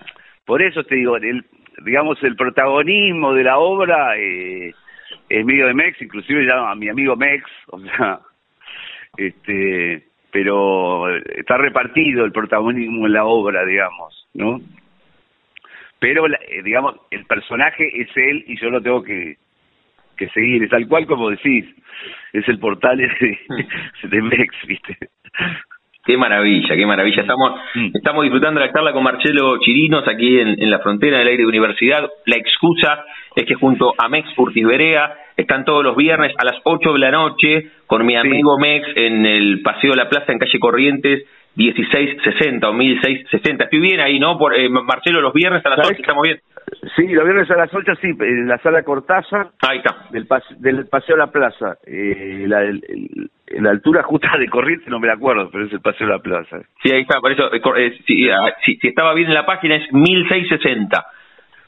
Por 0.44 0.62
eso 0.62 0.82
te 0.84 0.96
digo, 0.96 1.16
el, 1.16 1.44
digamos, 1.84 2.22
el 2.22 2.36
protagonismo 2.36 3.32
de 3.34 3.44
la 3.44 3.58
obra 3.58 4.16
eh, 4.16 4.74
es 5.28 5.44
mío 5.44 5.66
de 5.66 5.74
Mex, 5.74 6.00
inclusive 6.02 6.42
llamo 6.42 6.66
a 6.66 6.74
mi 6.74 6.88
amigo 6.88 7.16
Mex, 7.16 7.44
o 7.68 7.80
sea, 7.80 8.20
este, 9.16 10.04
pero 10.30 11.08
está 11.16 11.56
repartido 11.56 12.24
el 12.24 12.32
protagonismo 12.32 13.06
en 13.06 13.12
la 13.12 13.24
obra, 13.24 13.64
digamos, 13.64 14.28
¿no? 14.34 14.60
Pero, 15.98 16.26
eh, 16.26 16.62
digamos, 16.64 16.96
el 17.10 17.24
personaje 17.26 17.88
es 18.00 18.08
él 18.16 18.44
y 18.46 18.58
yo 18.58 18.70
lo 18.70 18.80
tengo 18.80 19.02
que, 19.02 19.36
que 20.16 20.28
seguir, 20.30 20.62
es 20.62 20.70
tal 20.70 20.88
cual 20.88 21.06
como 21.06 21.30
decís, 21.30 21.66
es 22.32 22.48
el 22.48 22.58
portal 22.58 22.98
de, 23.20 23.38
de 24.02 24.22
Mex, 24.22 24.54
¿viste? 24.66 24.98
Qué 26.04 26.16
maravilla, 26.16 26.74
qué 26.74 26.86
maravilla. 26.86 27.22
Estamos, 27.22 27.52
Mm. 27.74 27.90
estamos 27.94 28.22
disfrutando 28.22 28.58
la 28.60 28.72
charla 28.72 28.92
con 28.92 29.02
Marcelo 29.02 29.58
Chirinos 29.60 30.06
aquí 30.08 30.38
en, 30.40 30.48
en 30.60 30.70
la 30.70 30.78
frontera 30.78 31.18
del 31.18 31.28
aire 31.28 31.42
de 31.42 31.48
universidad. 31.48 32.08
La 32.26 32.36
excusa 32.36 33.04
es 33.36 33.44
que 33.44 33.54
junto 33.54 33.94
a 33.98 34.08
Mex 34.08 34.26
Urtiz 34.36 34.66
Berea 34.66 35.14
están 35.36 35.64
todos 35.64 35.84
los 35.84 35.96
viernes 35.96 36.32
a 36.38 36.44
las 36.44 36.56
8 36.64 36.92
de 36.94 36.98
la 36.98 37.10
noche 37.10 37.70
con 37.86 38.04
mi 38.06 38.16
amigo 38.16 38.58
Mex 38.58 38.86
en 38.96 39.26
el 39.26 39.60
Paseo 39.62 39.90
de 39.90 39.96
la 39.96 40.08
Plaza 40.08 40.32
en 40.32 40.38
calle 40.38 40.58
Corrientes 40.58 41.24
1660 41.56 42.68
o 42.68 42.72
1660. 42.72 43.64
Estoy 43.64 43.80
bien 43.80 44.00
ahí, 44.00 44.18
¿no? 44.18 44.38
Por, 44.38 44.54
eh, 44.54 44.68
Marcelo, 44.68 45.20
los 45.20 45.32
viernes 45.34 45.64
a 45.66 45.70
las 45.70 45.78
¿Sabes 45.78 45.92
8 45.92 46.00
estamos 46.00 46.22
bien. 46.22 46.40
Sí, 46.96 47.08
los 47.08 47.24
viernes 47.24 47.50
a 47.50 47.56
las 47.56 47.74
8, 47.74 47.92
sí, 48.00 48.08
en 48.20 48.46
la 48.46 48.58
sala 48.58 48.82
Cortázar 48.84 49.48
Ahí 49.68 49.78
está. 49.78 50.06
del, 50.10 50.28
pas- 50.28 50.56
del 50.58 50.86
Paseo 50.86 51.16
de 51.16 51.20
la 51.22 51.30
Plaza. 51.32 51.76
Eh, 51.86 52.44
la, 52.46 52.62
el- 52.62 53.30
la 53.58 53.70
altura 53.70 54.04
justa 54.04 54.30
de 54.38 54.48
Corrientes 54.48 54.88
no 54.88 55.00
me 55.00 55.08
la 55.08 55.14
acuerdo, 55.14 55.50
pero 55.50 55.66
es 55.66 55.72
el 55.72 55.80
Paseo 55.80 56.06
de 56.06 56.12
la 56.12 56.20
Plaza. 56.20 56.58
Sí, 56.82 56.92
ahí 56.92 57.00
está, 57.02 57.20
por 57.20 57.32
eso, 57.32 57.52
eh, 57.52 57.60
eh, 57.78 57.98
si, 58.06 58.30
ah, 58.30 58.54
si- 58.64 58.76
si 58.76 58.88
estaba 58.88 59.12
bien 59.14 59.28
en 59.28 59.34
la 59.34 59.44
página 59.46 59.74
es 59.76 59.92
1660. 59.92 61.04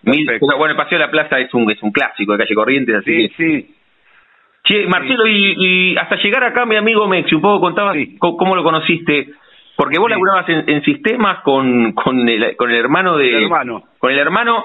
Mil- 0.05 0.27
bueno, 0.41 0.71
el 0.73 0.77
Paseo 0.77 0.99
de 0.99 1.05
la 1.05 1.11
Plaza 1.11 1.39
es 1.41 1.53
un, 1.55 1.69
es 1.71 1.83
un 1.83 1.91
clásico 1.91 2.33
de 2.33 2.39
calle 2.39 2.55
Corrientes, 2.55 2.95
así 2.97 3.13
Sí, 3.13 3.29
que 3.29 3.35
sí. 3.37 3.75
Che, 4.65 4.87
Marcelo, 4.87 5.27
y, 5.27 5.55
y 5.59 5.97
hasta 5.97 6.17
llegar 6.17 6.45
acá, 6.45 6.65
mi 6.65 6.77
amigo 6.77 7.09
Mexi, 7.09 7.35
un 7.35 7.43
poco 7.43 7.61
contabas 7.61 7.97
Sí. 7.97 8.17
cómo 8.19 8.55
lo 8.55 8.63
conociste, 8.63 9.31
porque 9.83 9.99
vos 9.99 10.07
Sí. 10.07 10.13
laburabas 10.13 10.49
en, 10.49 10.69
en 10.71 10.83
sistemas 10.85 11.41
con, 11.43 11.93
con, 11.93 12.29
el, 12.29 12.57
con 12.57 12.71
el 12.71 12.77
hermano 12.77 13.17
de... 13.17 13.29
El 13.37 13.43
hermano. 13.45 13.83
Con 13.99 14.13
el 14.13 14.19
hermano, 14.19 14.65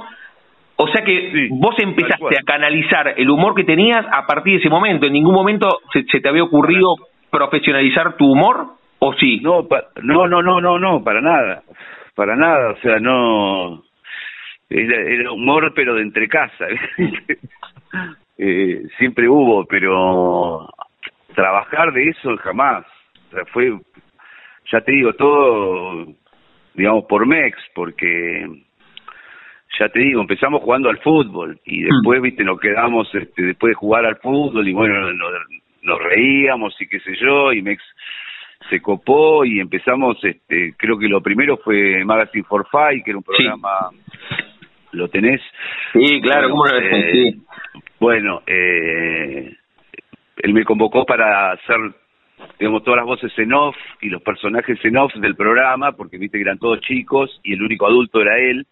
o 0.75 0.87
sea 0.89 1.03
que 1.03 1.31
Sí, 1.31 1.47
vos 1.51 1.75
empezaste 1.79 2.35
a 2.39 2.43
canalizar 2.45 3.13
el 3.17 3.29
humor 3.29 3.55
que 3.55 3.63
tenías 3.63 4.05
a 4.11 4.27
partir 4.27 4.53
de 4.53 4.59
ese 4.59 4.69
momento. 4.69 5.07
¿En 5.07 5.13
ningún 5.13 5.33
momento 5.33 5.79
se, 5.91 6.03
se 6.03 6.19
te 6.19 6.29
había 6.29 6.43
ocurrido 6.43 6.95
profesionalizar 7.31 8.15
tu 8.17 8.31
humor? 8.31 8.67
¿O 8.99 9.13
sí? 9.13 9.39
No, 9.41 9.67
pa- 9.67 9.85
no, 10.03 10.27
no, 10.27 10.41
no, 10.43 10.61
no, 10.61 10.77
no, 10.77 11.03
para 11.03 11.19
nada. 11.21 11.63
Para 12.15 12.35
nada, 12.35 12.71
o 12.73 12.77
sea, 12.77 12.99
no. 12.99 13.83
Era, 14.69 15.01
era 15.01 15.31
humor, 15.31 15.71
pero 15.75 15.95
de 15.95 16.01
entre 16.01 16.27
casa. 16.27 16.65
eh, 18.37 18.83
siempre 18.97 19.27
hubo, 19.29 19.65
pero 19.65 20.67
trabajar 21.35 21.91
de 21.93 22.09
eso 22.09 22.35
jamás. 22.37 22.85
O 23.31 23.35
sea, 23.35 23.45
fue, 23.53 23.71
ya 24.71 24.81
te 24.81 24.91
digo, 24.91 25.13
todo, 25.13 26.07
digamos, 26.73 27.05
por 27.05 27.25
Mex, 27.25 27.57
porque 27.73 28.45
ya 29.79 29.89
te 29.89 29.99
digo, 29.99 30.21
empezamos 30.21 30.61
jugando 30.61 30.89
al 30.89 30.97
fútbol 30.99 31.59
y 31.65 31.83
después, 31.83 32.21
viste, 32.21 32.43
nos 32.43 32.59
quedamos 32.59 33.13
este, 33.13 33.43
después 33.43 33.71
de 33.71 33.75
jugar 33.75 34.05
al 34.05 34.17
fútbol 34.17 34.67
y 34.67 34.73
bueno, 34.73 35.13
nos, 35.13 35.31
nos 35.83 35.99
reíamos 36.03 36.75
y 36.81 36.87
qué 36.87 36.99
sé 36.99 37.15
yo, 37.21 37.53
y 37.53 37.61
Mex 37.61 37.81
se 38.69 38.81
copó 38.81 39.45
y 39.45 39.59
empezamos, 39.59 40.17
este, 40.23 40.73
creo 40.77 40.97
que 40.97 41.07
lo 41.07 41.21
primero 41.21 41.57
fue 41.57 42.03
Magazine 42.03 42.43
for 42.43 42.67
Five, 42.69 43.03
que 43.03 43.11
era 43.11 43.17
un 43.19 43.23
Sí. 43.23 43.43
programa 43.43 43.89
¿Lo 44.93 45.09
tenés? 45.09 45.41
Sí, 45.93 46.21
claro, 46.21 46.49
¿cómo 46.49 46.65
lo 46.65 46.77
eh, 46.79 47.35
Bueno, 47.99 48.41
eh, 48.47 49.53
él 50.37 50.53
me 50.53 50.63
convocó 50.63 51.05
para 51.05 51.51
hacer, 51.51 51.77
digamos, 52.59 52.83
todas 52.83 52.97
las 52.97 53.05
voces 53.05 53.31
en 53.37 53.53
off 53.53 53.75
y 54.01 54.09
los 54.09 54.21
personajes 54.21 54.83
en 54.83 54.97
off 54.97 55.13
del 55.15 55.35
programa, 55.35 55.91
porque 55.91 56.17
viste 56.17 56.37
que 56.37 56.43
eran 56.43 56.59
todos 56.59 56.81
chicos 56.81 57.39
y 57.43 57.53
el 57.53 57.61
único 57.61 57.87
adulto 57.87 58.21
era 58.21 58.37
él. 58.37 58.65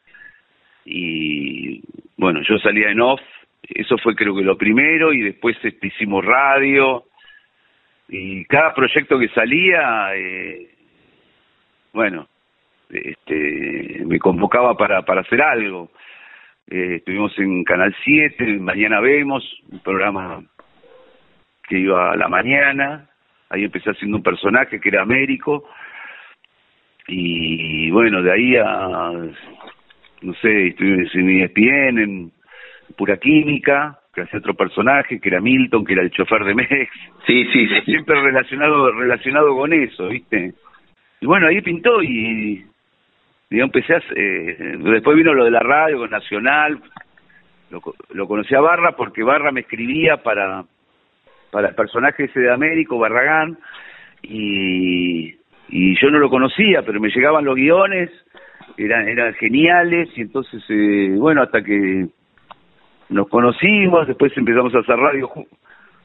Y 0.86 1.82
bueno, 2.18 2.42
yo 2.48 2.58
salía 2.60 2.90
en 2.90 3.02
off, 3.02 3.22
eso 3.64 3.98
fue 3.98 4.16
creo 4.16 4.36
que 4.36 4.44
lo 4.44 4.58
primero, 4.58 5.14
y 5.14 5.22
después 5.22 5.58
este, 5.64 5.88
hicimos 5.88 6.24
radio, 6.24 7.06
y 8.08 8.46
cada 8.46 8.74
proyecto 8.74 9.18
que 9.18 9.30
salía, 9.30 10.16
eh, 10.16 10.70
bueno, 11.94 12.28
este, 12.90 14.04
me 14.06 14.20
convocaba 14.20 14.76
para, 14.76 15.02
para 15.04 15.22
hacer 15.22 15.42
algo. 15.42 15.92
Eh, 16.70 16.96
estuvimos 16.98 17.38
en 17.40 17.64
Canal 17.64 17.96
7, 18.04 18.60
Mañana 18.60 19.00
Vemos, 19.00 19.44
un 19.72 19.80
programa 19.80 20.44
que 21.68 21.80
iba 21.80 22.12
a 22.12 22.16
la 22.16 22.28
mañana, 22.28 23.10
ahí 23.50 23.64
empecé 23.64 23.92
haciendo 23.92 24.18
un 24.18 24.24
personaje 24.24 24.80
que 24.80 24.90
era 24.90 25.02
Américo, 25.02 25.66
y 27.08 27.92
bueno, 27.92 28.22
de 28.22 28.32
ahí 28.32 28.56
a, 28.58 29.12
no 30.22 30.34
sé, 30.36 30.68
estuve 30.68 31.08
en 31.14 31.30
ESPN, 31.30 32.00
en 32.00 32.32
Pura 32.98 33.18
Química, 33.18 34.00
que 34.14 34.22
hacía 34.22 34.40
otro 34.40 34.56
personaje, 34.56 35.20
que 35.20 35.30
era 35.30 35.42
Milton, 35.42 35.86
que 35.86 35.94
era 35.94 36.02
el 36.02 36.12
chofer 36.12 36.44
de 36.44 36.56
Mex. 36.56 36.90
Sí, 37.28 37.46
sí, 37.52 37.68
sí. 37.68 37.82
Siempre 37.86 38.20
relacionado, 38.22 38.92
relacionado 38.92 39.56
con 39.56 39.74
eso, 39.74 40.08
¿viste? 40.08 40.54
Y 41.22 41.26
bueno, 41.26 41.48
ahí 41.48 41.62
pintó 41.62 42.02
y 42.02 42.66
yo 43.50 43.64
empecé 43.64 43.96
a, 43.96 44.02
eh, 44.16 44.78
después 44.80 45.18
vino 45.18 45.34
lo 45.34 45.46
de 45.46 45.52
la 45.52 45.60
radio 45.60 46.00
con 46.00 46.10
Nacional, 46.10 46.80
lo, 47.70 47.82
lo 48.14 48.28
conocí 48.28 48.56
a 48.56 48.62
Barra 48.62 48.96
porque 48.96 49.24
Barra 49.24 49.52
me 49.52 49.62
escribía 49.62 50.18
para, 50.18 50.64
para 51.56 51.70
el 51.70 51.76
personaje 51.76 52.26
ese 52.26 52.42
de 52.42 52.52
Américo, 52.52 53.00
Barragán, 53.00 53.58
y, 54.22 55.34
y 55.70 55.98
yo 56.02 56.10
no 56.12 56.20
lo 56.20 56.30
conocía, 56.30 56.82
pero 56.86 57.00
me 57.00 57.08
llegaban 57.08 57.46
los 57.46 57.56
guiones, 57.56 58.10
eran, 58.76 59.08
eran 59.08 59.34
geniales, 59.36 60.10
y 60.18 60.22
entonces, 60.24 60.62
eh, 60.68 61.16
bueno, 61.18 61.42
hasta 61.42 61.64
que 61.64 62.08
nos 63.08 63.30
conocimos, 63.30 64.06
después 64.06 64.36
empezamos 64.36 64.76
a 64.76 64.80
hacer 64.80 64.98
radio. 64.98 65.28
O 65.28 65.46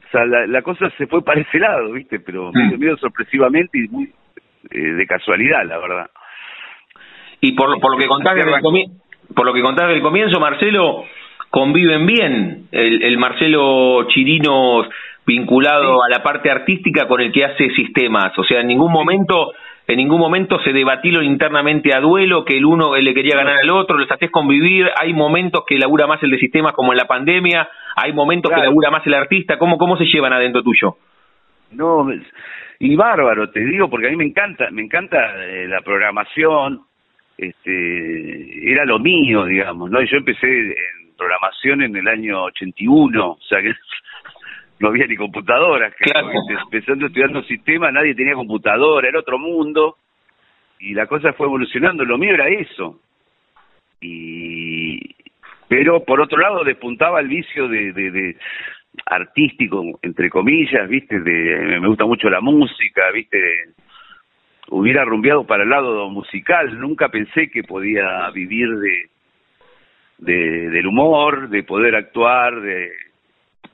sea, 0.09 0.25
la, 0.25 0.61
cosa 0.61 0.89
se 0.97 1.05
fue 1.07 1.21
para 1.21 1.41
ese 1.41 1.59
lado, 1.59 1.91
¿viste? 1.91 2.21
Pero 2.21 2.51
mm. 2.53 2.79
medio 2.79 2.95
sorpresivamente 2.95 3.77
y 3.77 3.89
muy 3.89 4.09
eh, 4.69 4.79
de 4.79 5.05
casualidad, 5.05 5.65
la 5.65 5.79
verdad. 5.79 6.09
Y 7.41 7.51
por, 7.57 7.77
por 7.81 7.91
lo 7.91 7.97
que 7.97 8.07
contás 8.07 8.35
desde 8.35 8.55
el 8.55 8.61
por 9.35 9.45
lo 9.45 9.53
que 9.53 9.61
contás 9.61 9.89
del 9.89 10.01
comienzo, 10.01 10.39
Marcelo, 10.39 11.03
conviven 11.49 12.05
bien 12.05 12.67
el, 12.71 13.03
el 13.03 13.17
Marcelo 13.17 14.07
Chirino 14.07 14.87
vinculado 15.25 16.03
a 16.03 16.09
la 16.09 16.23
parte 16.23 16.49
artística 16.49 17.07
con 17.07 17.21
el 17.21 17.31
que 17.31 17.45
hace 17.45 17.69
sistemas. 17.71 18.37
O 18.37 18.43
sea, 18.43 18.61
en 18.61 18.67
ningún 18.67 18.91
momento 18.91 19.53
en 19.87 19.97
ningún 19.97 20.19
momento 20.19 20.59
se 20.61 20.71
debatieron 20.71 21.25
internamente 21.25 21.93
a 21.93 21.99
duelo, 21.99 22.45
que 22.45 22.55
el 22.55 22.65
uno 22.65 22.95
le 22.95 23.13
quería 23.13 23.35
ganar 23.35 23.57
al 23.57 23.69
otro, 23.71 23.97
los 23.97 24.09
haces 24.09 24.31
convivir, 24.31 24.87
hay 24.97 25.13
momentos 25.13 25.63
que 25.67 25.77
labura 25.77 26.07
más 26.07 26.21
el 26.23 26.31
de 26.31 26.37
sistemas 26.37 26.73
como 26.73 26.93
en 26.93 26.97
la 26.97 27.05
pandemia, 27.05 27.67
hay 27.95 28.13
momentos 28.13 28.51
que 28.53 28.61
labura 28.61 28.89
más 28.89 29.05
el 29.05 29.15
artista, 29.15 29.57
¿cómo, 29.57 29.77
cómo 29.77 29.97
se 29.97 30.05
llevan 30.05 30.33
adentro 30.33 30.63
tuyo? 30.63 30.95
No, 31.71 32.07
y 32.79 32.95
bárbaro, 32.95 33.49
te 33.49 33.59
digo, 33.59 33.89
porque 33.89 34.07
a 34.07 34.11
mí 34.11 34.15
me 34.15 34.25
encanta, 34.25 34.69
me 34.71 34.81
encanta 34.81 35.17
eh, 35.43 35.67
la 35.67 35.81
programación, 35.81 36.81
este, 37.37 38.71
era 38.71 38.85
lo 38.85 38.99
mío, 38.99 39.45
digamos, 39.45 39.89
¿no? 39.89 40.01
Yo 40.03 40.17
empecé 40.17 40.47
en 40.47 41.15
programación 41.17 41.81
en 41.81 41.95
el 41.95 42.07
año 42.07 42.43
81, 42.43 43.31
o 43.31 43.39
sea 43.47 43.61
que 43.61 43.73
no 44.81 44.89
había 44.89 45.07
ni 45.07 45.15
computadoras. 45.15 45.93
Claro. 45.95 46.31
Empezando 46.63 47.05
estudiando 47.07 47.43
sistemas, 47.43 47.93
nadie 47.93 48.15
tenía 48.15 48.33
computadora, 48.33 49.07
era 49.07 49.19
otro 49.19 49.37
mundo. 49.37 49.97
Y 50.79 50.93
la 50.93 51.05
cosa 51.05 51.33
fue 51.33 51.45
evolucionando, 51.45 52.03
lo 52.03 52.17
mío 52.17 52.33
era 52.33 52.49
eso. 52.49 52.99
Y 54.01 55.15
pero 55.67 56.03
por 56.03 56.19
otro 56.19 56.37
lado 56.37 56.65
despuntaba 56.65 57.21
el 57.21 57.29
vicio 57.29 57.69
de, 57.69 57.93
de, 57.93 58.11
de 58.11 58.37
artístico 59.05 59.99
entre 60.01 60.29
comillas 60.29 60.89
viste 60.89 61.21
de 61.21 61.79
me 61.79 61.87
gusta 61.87 62.05
mucho 62.05 62.29
la 62.29 62.41
música 62.41 63.09
viste 63.13 63.39
hubiera 64.69 65.05
rumbeado 65.05 65.45
para 65.45 65.63
el 65.63 65.69
lado 65.69 66.09
musical 66.09 66.77
nunca 66.77 67.07
pensé 67.07 67.49
que 67.49 67.63
podía 67.63 68.29
vivir 68.31 68.67
de, 68.79 69.09
de 70.17 70.69
del 70.71 70.87
humor 70.87 71.47
de 71.47 71.63
poder 71.63 71.95
actuar 71.95 72.59
de 72.59 72.91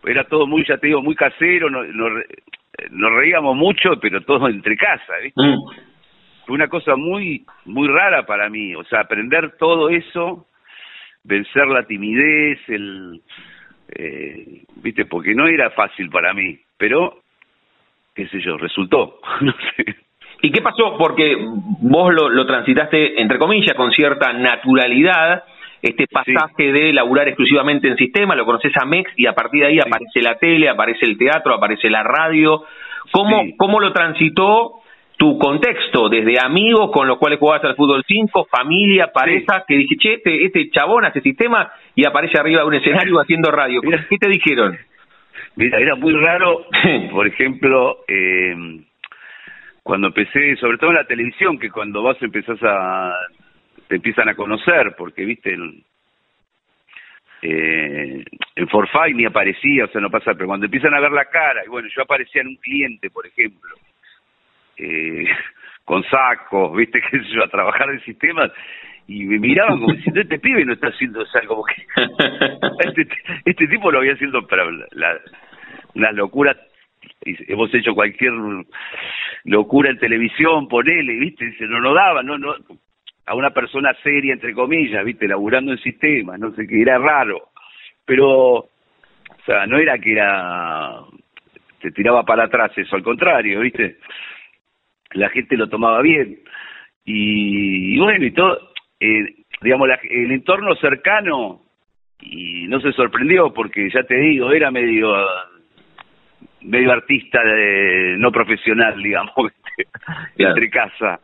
era 0.05 0.23
todo 0.25 0.47
muy, 0.47 0.63
ya 0.67 0.77
te 0.77 0.87
digo, 0.87 1.01
muy 1.01 1.15
casero, 1.15 1.69
nos, 1.69 1.87
nos, 1.87 3.11
reíamos 3.13 3.55
mucho, 3.55 3.99
pero 3.99 4.21
todo 4.21 4.47
entre 4.47 4.75
casa, 4.77 5.13
¿viste? 5.21 5.41
Mm. 5.41 5.57
Fue 6.45 6.55
una 6.55 6.67
cosa 6.67 6.95
muy, 6.95 7.45
muy 7.65 7.87
rara 7.87 8.25
para 8.25 8.49
mí, 8.49 8.75
o 8.75 8.83
sea, 8.85 9.01
aprender 9.01 9.57
todo 9.57 9.89
eso, 9.89 10.47
vencer 11.23 11.67
la 11.67 11.83
timidez, 11.83 12.59
el, 12.69 13.21
eh, 13.89 14.63
¿viste? 14.75 15.05
Porque 15.05 15.33
no 15.33 15.47
era 15.47 15.71
fácil 15.71 16.09
para 16.09 16.33
mí, 16.33 16.57
pero, 16.77 17.21
qué 18.15 18.27
sé 18.27 18.39
yo, 18.39 18.57
resultó, 18.57 19.19
no 19.41 19.53
sé. 19.75 19.95
¿Y 20.41 20.51
qué 20.51 20.61
pasó? 20.61 20.95
Porque 20.97 21.35
vos 21.81 22.13
lo, 22.13 22.29
lo 22.29 22.45
transitaste, 22.45 23.19
entre 23.19 23.39
comillas, 23.39 23.75
con 23.75 23.91
cierta 23.91 24.31
naturalidad, 24.33 25.43
este 25.81 26.07
pasaje 26.07 26.71
de 26.71 26.93
laburar 26.93 27.27
exclusivamente 27.27 27.87
en 27.87 27.97
sistema, 27.97 28.35
lo 28.35 28.45
conoces 28.45 28.73
a 28.81 28.85
MEX 28.85 29.11
y 29.15 29.27
a 29.27 29.33
partir 29.33 29.61
de 29.61 29.67
ahí 29.67 29.79
aparece 29.79 30.21
la 30.21 30.37
tele, 30.37 30.69
aparece 30.69 31.05
el 31.05 31.17
teatro, 31.17 31.53
aparece 31.53 31.89
la 31.89 32.03
radio. 32.03 32.63
¿Cómo, 33.11 33.43
cómo 33.57 33.79
lo 33.79 33.93
transitó 33.93 34.81
tu 35.17 35.37
contexto, 35.39 36.09
desde 36.09 36.39
amigos 36.39 36.91
con 36.91 37.07
los 37.07 37.17
cuales 37.17 37.39
jugabas 37.39 37.63
al 37.65 37.75
fútbol 37.75 38.03
5, 38.07 38.47
familia, 38.51 39.11
pareja, 39.11 39.65
que 39.67 39.75
dije, 39.75 39.95
che, 39.97 40.13
este, 40.13 40.45
este, 40.45 40.69
chabón 40.69 41.05
hace 41.05 41.21
sistema 41.21 41.71
y 41.95 42.05
aparece 42.05 42.39
arriba 42.39 42.61
de 42.61 42.67
un 42.67 42.75
escenario 42.75 43.15
haciendo 43.19 43.49
radio. 43.49 43.81
¿Qué 43.81 44.17
te 44.17 44.29
dijeron? 44.29 44.77
Mira, 45.55 45.79
era 45.79 45.95
muy 45.95 46.13
raro, 46.13 46.65
por 47.11 47.25
ejemplo, 47.25 47.97
eh, 48.07 48.55
cuando 49.81 50.07
empecé, 50.07 50.55
sobre 50.57 50.77
todo 50.77 50.91
en 50.91 50.97
la 50.97 51.07
televisión, 51.07 51.57
que 51.57 51.71
cuando 51.71 52.03
vas 52.03 52.21
empezás 52.21 52.59
a 52.61 53.11
te 53.87 53.95
empiezan 53.95 54.29
a 54.29 54.35
conocer, 54.35 54.95
porque 54.97 55.25
viste, 55.25 55.53
en, 55.53 55.83
eh, 57.41 58.23
en 58.55 58.67
Forfait 58.67 59.15
ni 59.15 59.25
aparecía, 59.25 59.85
o 59.85 59.87
sea, 59.87 60.01
no 60.01 60.09
pasa, 60.09 60.33
pero 60.33 60.47
cuando 60.47 60.65
empiezan 60.65 60.93
a 60.93 60.99
ver 60.99 61.11
la 61.11 61.25
cara, 61.25 61.63
y 61.65 61.69
bueno, 61.69 61.87
yo 61.95 62.01
aparecía 62.01 62.41
en 62.41 62.49
un 62.49 62.55
cliente, 62.57 63.09
por 63.09 63.25
ejemplo, 63.25 63.75
eh, 64.77 65.25
con 65.85 66.03
sacos, 66.03 66.75
viste, 66.75 67.01
que 67.11 67.19
yo, 67.33 67.43
a 67.43 67.49
trabajar 67.49 67.89
en 67.91 68.01
sistemas, 68.01 68.51
y 69.07 69.23
me 69.23 69.39
miraban 69.39 69.79
como 69.79 69.93
diciendo, 69.93 70.19
este 70.19 70.39
pibe 70.39 70.65
no 70.65 70.73
está 70.73 70.87
haciendo, 70.87 71.21
o 71.21 71.25
sea, 71.27 71.41
como 71.45 71.63
que 71.63 71.75
este, 72.89 73.07
este 73.45 73.67
tipo 73.67 73.89
lo 73.89 73.99
había 73.99 74.13
haciendo 74.13 74.45
para 74.45 74.65
la, 74.91 75.17
una 75.93 76.11
locura 76.11 76.55
hemos 77.21 77.73
hecho 77.73 77.93
cualquier 77.93 78.33
locura 79.45 79.89
en 79.89 79.97
televisión, 79.97 80.67
ponele, 80.67 81.13
viste, 81.13 81.45
dice, 81.45 81.65
no 81.65 81.79
nos 81.79 81.95
daba, 81.95 82.23
no, 82.23 82.37
no, 82.37 82.55
a 83.27 83.35
una 83.35 83.51
persona 83.51 83.93
seria, 84.01 84.33
entre 84.33 84.53
comillas, 84.53 85.03
¿viste? 85.03 85.27
Laburando 85.27 85.73
en 85.73 85.77
sistemas, 85.79 86.39
no 86.39 86.53
sé 86.55 86.65
qué, 86.65 86.81
era 86.81 86.97
raro. 86.97 87.49
Pero, 88.05 88.29
o 88.29 88.69
sea, 89.45 89.67
no 89.67 89.77
era 89.77 89.99
que 89.99 90.13
era. 90.13 91.01
se 91.81 91.91
tiraba 91.91 92.23
para 92.23 92.45
atrás 92.45 92.71
eso, 92.77 92.95
al 92.95 93.03
contrario, 93.03 93.59
¿viste? 93.59 93.97
La 95.11 95.29
gente 95.29 95.57
lo 95.57 95.67
tomaba 95.67 96.01
bien. 96.01 96.39
Y, 97.03 97.99
bueno, 97.99 98.25
y 98.25 98.31
todo. 98.31 98.71
Eh, 98.97 99.35
digamos, 99.61 99.89
el 100.09 100.31
entorno 100.31 100.73
cercano. 100.75 101.63
Y 102.21 102.65
no 102.67 102.79
se 102.79 102.93
sorprendió 102.93 103.53
porque, 103.53 103.89
ya 103.93 104.03
te 104.03 104.15
digo, 104.15 104.51
era 104.51 104.71
medio 104.71 105.13
medio 106.61 106.91
artista 106.91 107.41
de, 107.43 108.15
no 108.17 108.31
profesional, 108.31 109.01
digamos, 109.01 109.53
entre 110.37 110.69
casa 110.69 111.19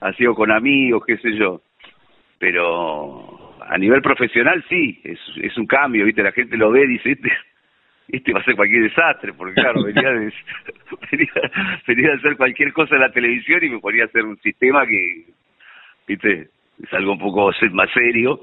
ha 0.00 0.12
sido 0.12 0.34
con 0.34 0.50
amigos, 0.50 1.04
qué 1.06 1.16
sé 1.18 1.36
yo. 1.36 1.60
Pero 2.38 3.56
a 3.68 3.78
nivel 3.78 4.02
profesional 4.02 4.64
sí, 4.68 5.00
es, 5.04 5.18
es 5.42 5.56
un 5.56 5.66
cambio, 5.66 6.04
¿viste? 6.04 6.22
La 6.22 6.32
gente 6.32 6.56
lo 6.56 6.70
ve 6.70 6.84
y 6.84 6.88
dice, 6.88 7.12
este, 7.12 7.32
este 8.08 8.32
va 8.32 8.40
a 8.40 8.44
ser 8.44 8.56
cualquier 8.56 8.82
desastre, 8.84 9.32
porque 9.32 9.54
claro, 9.54 9.82
venía 9.82 10.10
de, 10.10 10.32
venía, 11.86 12.14
hacer 12.14 12.36
cualquier 12.36 12.72
cosa 12.72 12.94
en 12.94 13.00
la 13.00 13.12
televisión 13.12 13.64
y 13.64 13.70
me 13.70 13.80
ponía 13.80 14.04
a 14.04 14.06
hacer 14.06 14.24
un 14.24 14.38
sistema 14.38 14.86
que, 14.86 15.24
¿viste? 16.06 16.48
Es 16.82 16.92
algo 16.92 17.12
un 17.12 17.18
poco 17.18 17.50
más 17.72 17.90
serio. 17.92 18.38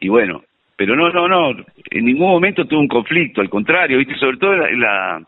Y 0.00 0.08
bueno, 0.08 0.44
pero 0.76 0.94
no, 0.94 1.10
no, 1.10 1.26
no, 1.26 1.64
en 1.90 2.04
ningún 2.04 2.30
momento 2.30 2.66
tuve 2.66 2.78
un 2.78 2.88
conflicto, 2.88 3.40
al 3.40 3.50
contrario, 3.50 3.98
¿viste? 3.98 4.14
Sobre 4.14 4.36
todo 4.36 4.54
la, 4.54 5.20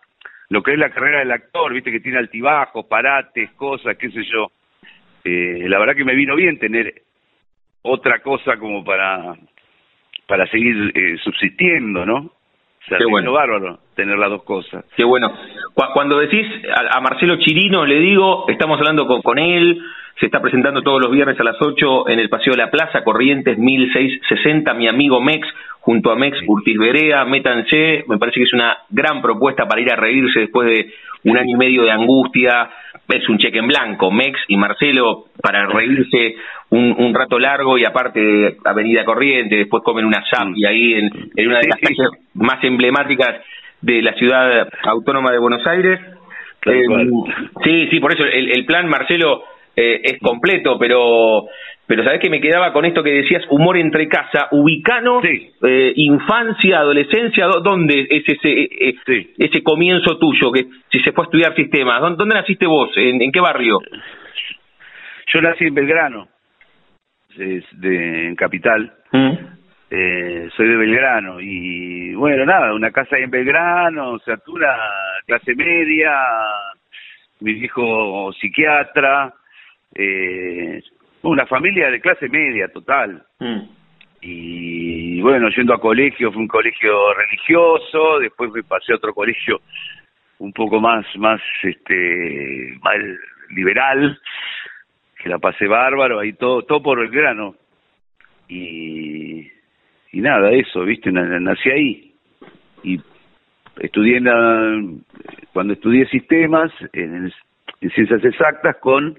lo 0.49 0.63
que 0.63 0.73
es 0.73 0.79
la 0.79 0.91
carrera 0.91 1.19
del 1.19 1.33
actor, 1.33 1.75
¿viste? 1.75 1.91
Que 1.91 2.01
tiene 2.01 2.19
altibajos, 2.19 2.87
parates, 2.87 3.51
cosas, 3.55 3.97
qué 3.99 4.11
sé 4.11 4.23
yo 4.23 4.53
eh, 5.25 5.65
la 5.69 5.79
verdad 5.79 5.95
que 5.97 6.05
me 6.05 6.15
vino 6.15 6.35
bien 6.37 6.59
tener 6.59 7.03
otra 7.83 8.21
cosa 8.21 8.57
como 8.59 8.85
para 8.85 9.35
para 10.27 10.47
seguir 10.47 10.93
eh, 10.95 11.17
subsistiendo, 11.25 12.07
¿no? 12.07 12.17
O 12.19 12.85
sea, 12.89 12.99
Qué 12.99 13.05
bueno. 13.05 13.33
bárbaro 13.33 13.81
tener 13.97 14.17
las 14.17 14.31
dos 14.31 14.45
cosas. 14.45 14.85
Qué 14.97 15.03
bueno. 15.05 15.33
Cu- 15.75 15.85
Cuando 15.93 16.19
decís 16.19 16.47
a, 16.75 16.97
a 16.99 17.01
Marcelo 17.01 17.37
Chirino, 17.37 17.85
le 17.85 17.99
digo, 17.99 18.45
estamos 18.49 18.79
hablando 18.79 19.07
con, 19.07 19.23
con 19.23 19.39
él, 19.39 19.81
se 20.21 20.27
está 20.27 20.41
presentando 20.41 20.83
todos 20.83 21.01
los 21.03 21.11
viernes 21.11 21.39
a 21.41 21.45
las 21.45 21.57
8 21.61 22.09
en 22.11 22.21
el 22.21 22.29
Paseo 22.29 22.53
de 22.53 22.59
la 22.59 22.71
Plaza, 22.71 23.03
Corrientes 23.03 23.59
1660, 23.59 24.73
mi 24.75 24.87
amigo 24.87 25.21
Mex, 25.21 25.47
junto 25.81 26.11
a 26.13 26.17
Mex 26.17 26.39
Urtiz 26.47 26.79
Berea, 26.79 27.25
métanse, 27.25 28.05
me 28.07 28.19
parece 28.19 28.37
que 28.41 28.45
es 28.45 28.53
una 28.53 28.79
gran 28.89 29.21
propuesta 29.23 29.67
para 29.67 29.81
ir 29.81 29.91
a 29.93 29.97
reírse 29.97 30.41
después 30.41 30.69
de 30.69 30.93
un 31.25 31.37
año 31.37 31.55
y 31.55 31.59
medio 31.59 31.83
de 31.83 31.91
angustia, 31.91 32.71
es 33.12 33.29
un 33.29 33.38
cheque 33.38 33.59
en 33.59 33.68
blanco, 33.68 34.11
Mex 34.11 34.38
y 34.49 34.57
Marcelo 34.57 35.27
para 35.42 35.66
reírse 35.66 36.37
un, 36.70 36.94
un 36.99 37.14
rato 37.14 37.38
largo 37.38 37.79
y 37.79 37.85
aparte 37.85 38.57
Avenida 38.64 39.05
Corrientes, 39.05 39.59
después 39.59 39.83
comen 39.83 40.05
una 40.05 40.25
zap 40.31 40.49
y 40.55 40.64
ahí 40.64 40.94
en, 40.94 41.11
en 41.37 41.49
una 41.49 41.61
de 41.61 41.68
las 41.68 41.81
calles 41.81 42.09
más 42.35 42.62
emblemáticas 42.62 43.42
de 43.81 44.03
la 44.03 44.12
ciudad 44.14 44.68
autónoma 44.85 45.33
de 45.33 45.38
Buenos 45.38 45.66
Aires. 45.66 46.01
Eh, 46.66 46.83
sí, 47.64 47.88
sí, 47.90 48.01
por 48.01 48.12
eso 48.12 48.25
el, 48.25 48.51
el 48.51 48.66
plan, 48.66 48.87
Marcelo, 48.87 49.42
eh, 49.75 50.01
es 50.05 50.18
completo, 50.20 50.79
pero 50.79 51.46
pero 51.90 52.05
sabés 52.05 52.20
que 52.20 52.31
me 52.31 52.40
quedaba 52.40 52.72
con 52.72 52.85
esto 52.85 53.03
que 53.03 53.11
decías, 53.11 53.42
humor 53.50 53.76
entre 53.76 54.07
casa, 54.07 54.46
ubicano, 54.53 55.20
Sí. 55.22 55.50
eh, 55.64 55.92
infancia, 55.96 56.79
adolescencia, 56.79 57.46
¿dó- 57.48 57.61
¿dónde 57.62 58.07
es 58.09 58.22
ese 58.29 58.48
eh, 58.48 58.68
eh, 58.81 58.94
Sí. 59.05 59.35
ese 59.38 59.61
comienzo 59.64 60.16
tuyo? 60.16 60.53
Que 60.53 60.66
si 60.88 61.00
se 61.00 61.11
fue 61.11 61.24
a 61.24 61.26
estudiar 61.26 61.57
sistemas, 61.57 62.00
¿dónde, 62.00 62.16
dónde 62.16 62.37
naciste 62.37 62.64
vos? 62.66 62.90
¿En, 62.96 63.20
en 63.20 63.33
qué 63.33 63.40
barrio? 63.40 63.81
Yo 65.35 65.40
nací 65.40 65.64
en 65.64 65.74
Belgrano, 65.74 66.29
es 67.37 67.64
de, 67.72 68.26
en 68.29 68.37
Capital. 68.37 68.92
¿Mm? 69.11 69.33
Eh, 69.90 70.48
soy 70.57 70.68
de 70.68 70.76
Belgrano 70.76 71.40
y 71.40 72.14
bueno, 72.14 72.44
nada, 72.46 72.72
una 72.72 72.92
casa 72.92 73.16
ahí 73.16 73.24
en 73.24 73.31
Belgrano, 73.33 74.12
o 74.12 74.18
sea, 74.20 74.37
tú 74.37 74.55
una 74.55 74.76
clase 75.26 75.57
media, 75.57 76.12
mi 77.40 77.55
viejo 77.55 78.33
psiquiatra, 78.35 79.35
eh, 79.96 80.81
una 81.23 81.47
familia 81.47 81.91
de 81.91 82.01
clase 82.01 82.29
media 82.29 82.69
total. 82.69 83.23
Mm. 83.39 83.61
Y 84.23 85.21
bueno, 85.23 85.49
yendo 85.51 85.75
a 85.75 85.81
colegio, 85.81 86.31
fue 86.33 86.43
un 86.43 86.49
colegio 86.49 87.15
religioso, 87.15 88.19
después 88.21 88.51
me 88.53 88.63
pasé 88.63 88.93
a 88.93 88.97
otro 88.97 89.15
colegio 89.15 89.61
un 90.39 90.53
poco 90.53 90.81
más, 90.81 91.05
más, 91.17 91.41
este, 91.63 92.75
más 92.83 92.97
liberal, 93.51 94.19
que 95.23 95.29
la 95.29 95.39
pasé 95.39 95.67
bárbaro, 95.67 96.19
ahí 96.19 96.33
todo, 96.35 96.63
todo 96.63 96.83
por 96.83 97.01
el 97.01 97.11
grano. 97.11 97.55
Y, 98.49 99.41
y 100.13 100.21
nada, 100.21 100.51
eso, 100.53 100.83
viste, 100.85 101.13
Na- 101.13 101.41
nací 101.41 101.71
ahí. 101.71 102.15
Y 102.83 103.01
estudié 103.81 104.17
en 104.19 104.25
la- 104.25 104.83
cuando 105.53 105.75
estudié 105.75 106.07
sistemas, 106.07 106.73
en, 106.93 107.31
en 107.81 107.91
ciencias 107.91 108.25
exactas, 108.25 108.77
con 108.77 109.19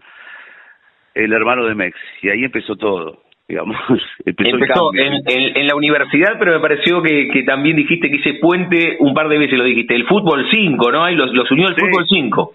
el 1.14 1.34
hermano 1.34 1.66
de 1.66 1.76
Mex. 1.76 1.98
Y 2.22 2.30
ahí 2.30 2.44
empezó 2.44 2.76
todo, 2.76 3.24
digamos. 3.48 3.78
Empezó, 4.26 4.50
el 4.50 4.62
Empezó 4.62 4.92
cambio. 4.92 5.04
en, 5.06 5.14
en- 5.28 5.58
en 5.58 5.68
la 5.68 5.76
universidad, 5.76 6.38
pero 6.40 6.54
me 6.54 6.60
pareció 6.60 7.02
que, 7.02 7.28
que 7.30 7.44
también 7.44 7.76
dijiste 7.76 8.10
que 8.10 8.18
ese 8.18 8.36
puente, 8.36 8.98
un 9.00 9.14
par 9.14 9.28
de 9.30 9.38
veces 9.38 9.58
lo 9.58 9.64
dijiste, 9.66 9.96
el 9.96 10.06
fútbol 10.08 10.48
5, 10.52 10.92
¿no? 10.92 11.04
Ahí 11.04 11.16
los, 11.16 11.34
los 11.34 11.50
unió 11.52 11.68
el 11.68 11.76
Sí. 11.76 11.82
fútbol 11.82 12.06
5. 12.08 12.54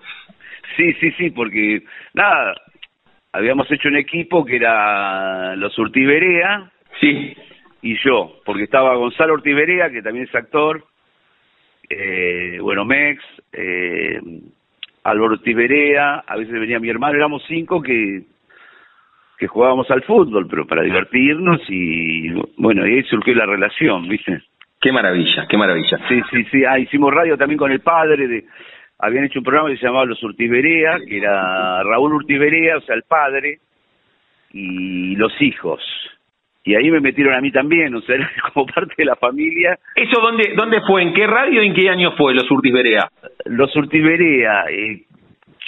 Sí, 0.77 0.93
sí, 1.01 1.11
sí, 1.13 1.31
porque 1.31 1.83
nada, 2.15 2.55
habíamos 3.33 3.71
hecho 3.73 3.89
un 3.89 3.97
equipo 3.97 4.45
que 4.45 4.57
era 4.57 5.57
los 5.57 5.77
Urtiberea 5.79 6.71
Sí. 7.01 7.35
y 7.83 7.97
yo, 8.05 8.41
porque 8.45 8.65
estaba 8.65 8.95
Gonzalo 8.97 9.35
Urtiberea, 9.35 9.91
que 9.91 10.03
también 10.03 10.27
es 10.27 10.35
actor, 10.35 10.85
eh, 11.89 12.59
bueno, 12.61 12.85
Mex, 12.85 13.23
eh, 13.53 14.21
Álvaro 15.05 15.35
Urtiberea, 15.35 16.25
a 16.27 16.37
veces 16.37 16.53
venía 16.53 16.81
mi 16.81 16.89
hermano, 16.91 17.17
éramos 17.17 17.43
cinco 17.47 17.81
que 17.81 18.23
que 19.39 19.47
jugábamos 19.47 19.91
al 19.91 20.03
fútbol, 20.03 20.47
pero 20.49 20.67
para 20.67 20.83
divertirnos 20.83 21.61
y 21.69 22.31
bueno, 22.57 22.87
y 22.87 22.95
ahí 22.95 23.03
surgió 23.05 23.35
la 23.35 23.47
relación, 23.47 24.09
¿viste? 24.09 24.43
Qué 24.81 24.93
maravilla, 24.93 25.47
qué 25.49 25.57
maravilla. 25.57 25.99
Sí, 26.09 26.21
sí, 26.31 26.45
sí. 26.51 26.65
Ah, 26.65 26.79
hicimos 26.79 27.13
radio 27.13 27.37
también 27.37 27.59
con 27.59 27.73
el 27.73 27.81
padre 27.81 28.29
de... 28.29 28.45
Habían 28.99 29.25
hecho 29.25 29.41
un 29.41 29.45
programa 29.45 29.69
que 29.69 29.77
se 29.77 29.87
llamaba 29.87 30.07
Los 30.07 30.23
Urtiberea, 30.23 30.99
que 31.07 31.19
era 31.19 31.83
Raúl 31.83 32.15
Urtiberea, 32.15 32.79
o 32.79 32.81
sea, 32.81 32.95
el 32.95 33.03
padre, 33.03 33.59
y 34.53 35.17
los 35.17 35.33
hijos. 35.43 35.83
Y 36.65 36.75
ahí 36.75 36.91
me 36.91 37.01
metieron 37.01 37.35
a 37.35 37.41
mí 37.41 37.53
también, 37.53 37.95
o 37.95 38.01
sea, 38.01 38.17
era 38.17 38.31
como 38.55 38.67
parte 38.67 38.95
de 38.97 39.05
la 39.05 39.17
familia. 39.17 39.79
¿Eso 39.95 40.21
dónde, 40.21 40.55
dónde 40.57 40.81
fue? 40.81 41.03
¿En 41.03 41.13
qué 41.13 41.27
radio 41.27 41.63
y 41.63 41.67
en 41.69 41.75
qué 41.75 41.91
año 41.91 42.13
fue 42.17 42.35
los 42.35 42.51
Urtis 42.51 42.73
Berea? 42.73 43.09
Los 43.45 43.75
Urtiberea, 43.77 44.65
eh, 44.71 45.03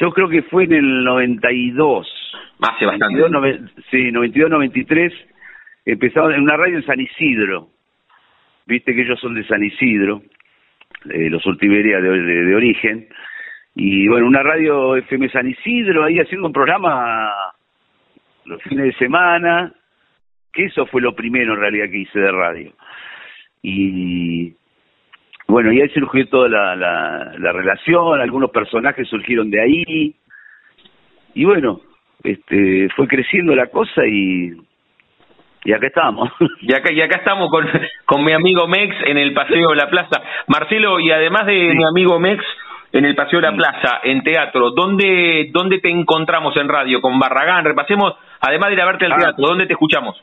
yo 0.01 0.11
creo 0.11 0.29
que 0.29 0.43
fue 0.43 0.65
en 0.65 0.73
el 0.73 1.05
92. 1.05 2.18
Hace 2.61 2.87
bastante. 2.87 3.19
92, 3.19 3.31
nove- 3.31 3.71
sí, 3.91 4.11
92, 4.13 4.51
93. 4.51 5.13
Empezaron 5.87 6.35
en 6.35 6.43
una 6.43 6.57
radio 6.57 6.77
en 6.77 6.85
San 6.87 7.01
Isidro. 7.01 7.69
Viste 8.67 8.95
que 8.95 9.03
ellos 9.03 9.19
son 9.21 9.35
de 9.35 9.45
San 9.47 9.65
Isidro, 9.65 10.23
eh, 11.11 11.31
los 11.31 11.45
Urtiberea 11.47 12.01
de, 12.01 12.11
de- 12.11 12.45
de 12.45 12.55
origen. 12.55 13.09
Y 13.75 14.09
bueno, 14.09 14.27
una 14.27 14.43
radio 14.43 14.97
FM 14.97 15.29
San 15.31 15.49
Isidro, 15.49 16.05
ahí 16.05 16.19
haciendo 16.19 16.47
un 16.49 16.53
programa 16.53 17.31
los 18.45 18.63
fines 18.63 18.87
de 18.87 18.93
semana, 18.95 19.73
que 20.53 20.65
eso 20.65 20.85
fue 20.87 21.01
lo 21.01 21.15
primero 21.15 21.55
en 21.55 21.61
realidad 21.61 21.89
que 21.91 21.99
hice 21.99 22.19
de 22.19 22.33
radio. 22.33 22.73
Y 23.63 24.53
bueno, 25.47 25.73
y 25.73 25.81
ahí 25.81 25.89
surgió 25.91 26.27
toda 26.29 26.49
la, 26.49 26.77
la, 26.77 27.35
la 27.39 27.53
relación, 27.53 28.21
algunos 28.21 28.51
personajes 28.51 29.09
surgieron 29.09 29.51
de 29.51 29.61
ahí. 29.63 30.15
Y 31.35 31.45
bueno, 31.45 31.81
este 32.25 32.89
fue 32.97 33.07
creciendo 33.07 33.55
la 33.55 33.67
cosa 33.69 34.07
y, 34.07 34.53
y 35.65 35.73
acá 35.73 35.87
estamos. 35.87 36.31
Y 36.61 36.73
acá, 36.75 36.93
y 36.93 37.01
acá 37.01 37.19
estamos 37.19 37.51
con, 37.51 37.67
con 38.05 38.25
mi 38.25 38.33
amigo 38.33 38.67
Mex 38.69 38.95
en 39.07 39.19
el 39.19 39.33
Paseo 39.35 39.71
de 39.71 39.77
la 39.77 39.89
Plaza. 39.89 40.21
Marcelo, 40.49 41.01
y 41.01 41.11
además 41.11 41.47
de 41.47 41.71
Sí. 41.71 41.77
mi 41.77 41.85
amigo 41.85 42.19
Mex 42.19 42.45
en 42.93 43.05
el 43.05 43.15
Paseo 43.15 43.41
de 43.41 43.47
la 43.47 43.53
Sí. 43.53 43.59
Plaza, 43.59 44.01
en 44.05 44.23
teatro, 44.23 44.71
¿dónde, 44.71 45.51
¿dónde 45.53 45.79
te 45.81 45.91
encontramos 45.91 46.57
en 46.57 46.69
radio? 46.69 47.01
Con 47.01 47.19
Barragán, 47.19 47.65
repasemos, 47.65 48.15
además 48.41 48.69
de 48.71 48.75
ir 48.75 48.81
a 48.81 48.87
verte 48.87 49.05
al 49.07 49.13
Ah. 49.13 49.17
teatro, 49.19 49.47
¿dónde 49.47 49.67
te 49.67 49.73
escuchamos? 49.75 50.17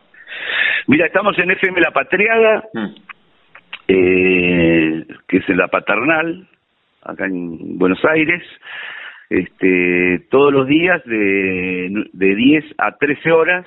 Mira, 0.87 1.05
estamos 1.07 1.37
en 1.39 1.51
FM 1.51 1.79
La 1.79 1.91
Patriada, 1.91 2.63
Mm. 2.73 2.85
eh, 3.87 5.05
que 5.27 5.37
es 5.37 5.49
en 5.49 5.57
la 5.57 5.67
paternal, 5.67 6.47
acá 7.03 7.25
en 7.25 7.77
Buenos 7.77 8.03
Aires, 8.05 8.43
este, 9.39 10.27
todos 10.29 10.51
los 10.53 10.67
días 10.67 11.01
de, 11.05 12.05
de 12.13 12.35
10 12.35 12.65
a 12.77 12.95
13 12.97 13.31
horas, 13.31 13.65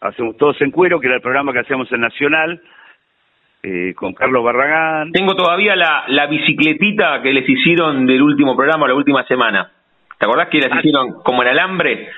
hacemos 0.00 0.36
todos 0.36 0.60
en 0.62 0.70
cuero, 0.70 1.00
que 1.00 1.06
era 1.06 1.16
el 1.16 1.22
programa 1.22 1.52
que 1.52 1.60
hacíamos 1.60 1.90
en 1.92 2.00
Nacional, 2.00 2.60
eh, 3.62 3.94
con 3.94 4.12
Carlos 4.12 4.44
Barragán. 4.44 5.12
Tengo 5.12 5.34
todavía 5.34 5.74
la, 5.76 6.04
la 6.08 6.26
bicicletita 6.26 7.22
que 7.22 7.32
les 7.32 7.48
hicieron 7.48 8.06
del 8.06 8.22
último 8.22 8.56
programa, 8.56 8.86
la 8.88 8.94
última 8.94 9.24
semana. 9.24 9.70
¿Te 10.18 10.26
acordás 10.26 10.48
que 10.48 10.58
las 10.58 10.70
Ah. 10.72 10.78
hicieron 10.78 11.22
como 11.22 11.42
en 11.42 11.48
alambre? 11.48 12.08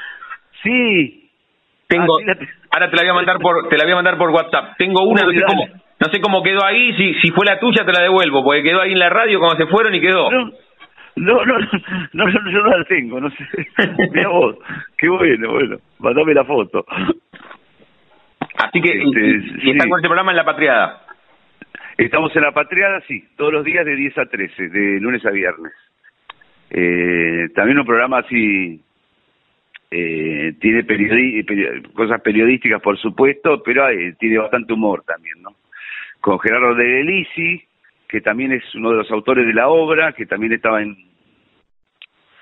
Sí, 0.62 1.22
Tengo, 1.88 2.16
Ah, 2.16 2.18
sí, 2.20 2.24
la 2.26 2.34
te- 2.34 2.48
ahora 2.72 2.90
te 2.90 2.96
la 2.96 3.02
voy 3.02 3.10
a 3.10 3.14
mandar 3.14 3.38
por, 3.38 3.68
te 3.68 3.76
la 3.78 3.84
voy 3.84 3.92
a 3.92 3.96
mandar 3.96 4.18
por 4.18 4.30
WhatsApp. 4.30 4.74
Tengo 4.76 5.04
una, 5.04 5.22
no 5.22 5.30
sé 5.30 5.40
cómo, 5.46 5.66
no 5.68 6.06
sé 6.12 6.20
cómo 6.20 6.42
quedó 6.42 6.64
ahí, 6.64 6.92
si, 6.96 7.14
si 7.20 7.30
fue 7.30 7.46
la 7.46 7.60
tuya 7.60 7.84
te 7.86 7.92
la 7.92 8.02
devuelvo, 8.02 8.42
porque 8.42 8.64
quedó 8.64 8.80
ahí 8.80 8.90
en 8.92 8.98
la 8.98 9.08
radio 9.08 9.38
cuando 9.38 9.56
se 9.56 9.70
fueron 9.70 9.94
y 9.94 10.00
quedó. 10.00 10.28
no, 10.32 10.50
no, 11.16 11.44
no, 11.44 11.58
no, 11.58 11.68
no, 12.12 12.50
yo 12.50 12.62
no 12.62 12.76
la 12.78 12.84
tengo, 12.84 13.20
no 13.20 13.30
sé. 13.30 13.46
Mira 14.12 14.28
vos, 14.28 14.56
qué 14.98 15.08
bueno, 15.08 15.50
bueno, 15.52 15.76
mandame 15.98 16.34
la 16.34 16.44
foto. 16.44 16.84
Así 18.58 18.80
que, 18.80 18.96
y, 18.96 19.08
Este, 19.08 19.20
y- 19.20 19.68
y 19.68 19.70
está 19.72 19.84
sí. 19.84 19.90
con 19.90 19.98
este 19.98 20.08
programa 20.08 20.32
en 20.32 20.36
la 20.36 20.44
patriada. 20.44 21.02
Estamos 21.98 22.34
en 22.36 22.42
la 22.42 22.52
Patriada, 22.52 23.00
sí, 23.08 23.24
todos 23.36 23.52
los 23.54 23.64
días 23.64 23.84
de 23.86 23.96
10 23.96 24.18
a 24.18 24.26
13, 24.26 24.68
de 24.68 25.00
lunes 25.00 25.24
a 25.24 25.30
viernes. 25.30 25.72
Eh, 26.68 27.48
también 27.54 27.78
un 27.78 27.86
programa 27.86 28.18
así, 28.18 28.82
eh, 29.90 30.52
tiene 30.60 30.84
periodi- 30.84 31.42
peri- 31.46 31.90
cosas 31.94 32.20
periodísticas, 32.20 32.82
por 32.82 32.98
supuesto, 32.98 33.62
pero 33.62 33.88
eh, 33.88 34.14
tiene 34.18 34.36
bastante 34.38 34.74
humor 34.74 35.04
también, 35.06 35.40
¿no? 35.40 35.54
Con 36.20 36.38
Gerardo 36.40 36.74
de 36.74 36.84
Delisi, 36.84 37.62
que 38.08 38.20
también 38.20 38.52
es 38.52 38.62
uno 38.74 38.90
de 38.90 38.96
los 38.96 39.10
autores 39.10 39.46
de 39.46 39.54
la 39.54 39.68
obra, 39.68 40.12
que 40.12 40.26
también 40.26 40.52
estaba 40.52 40.82
en, 40.82 40.96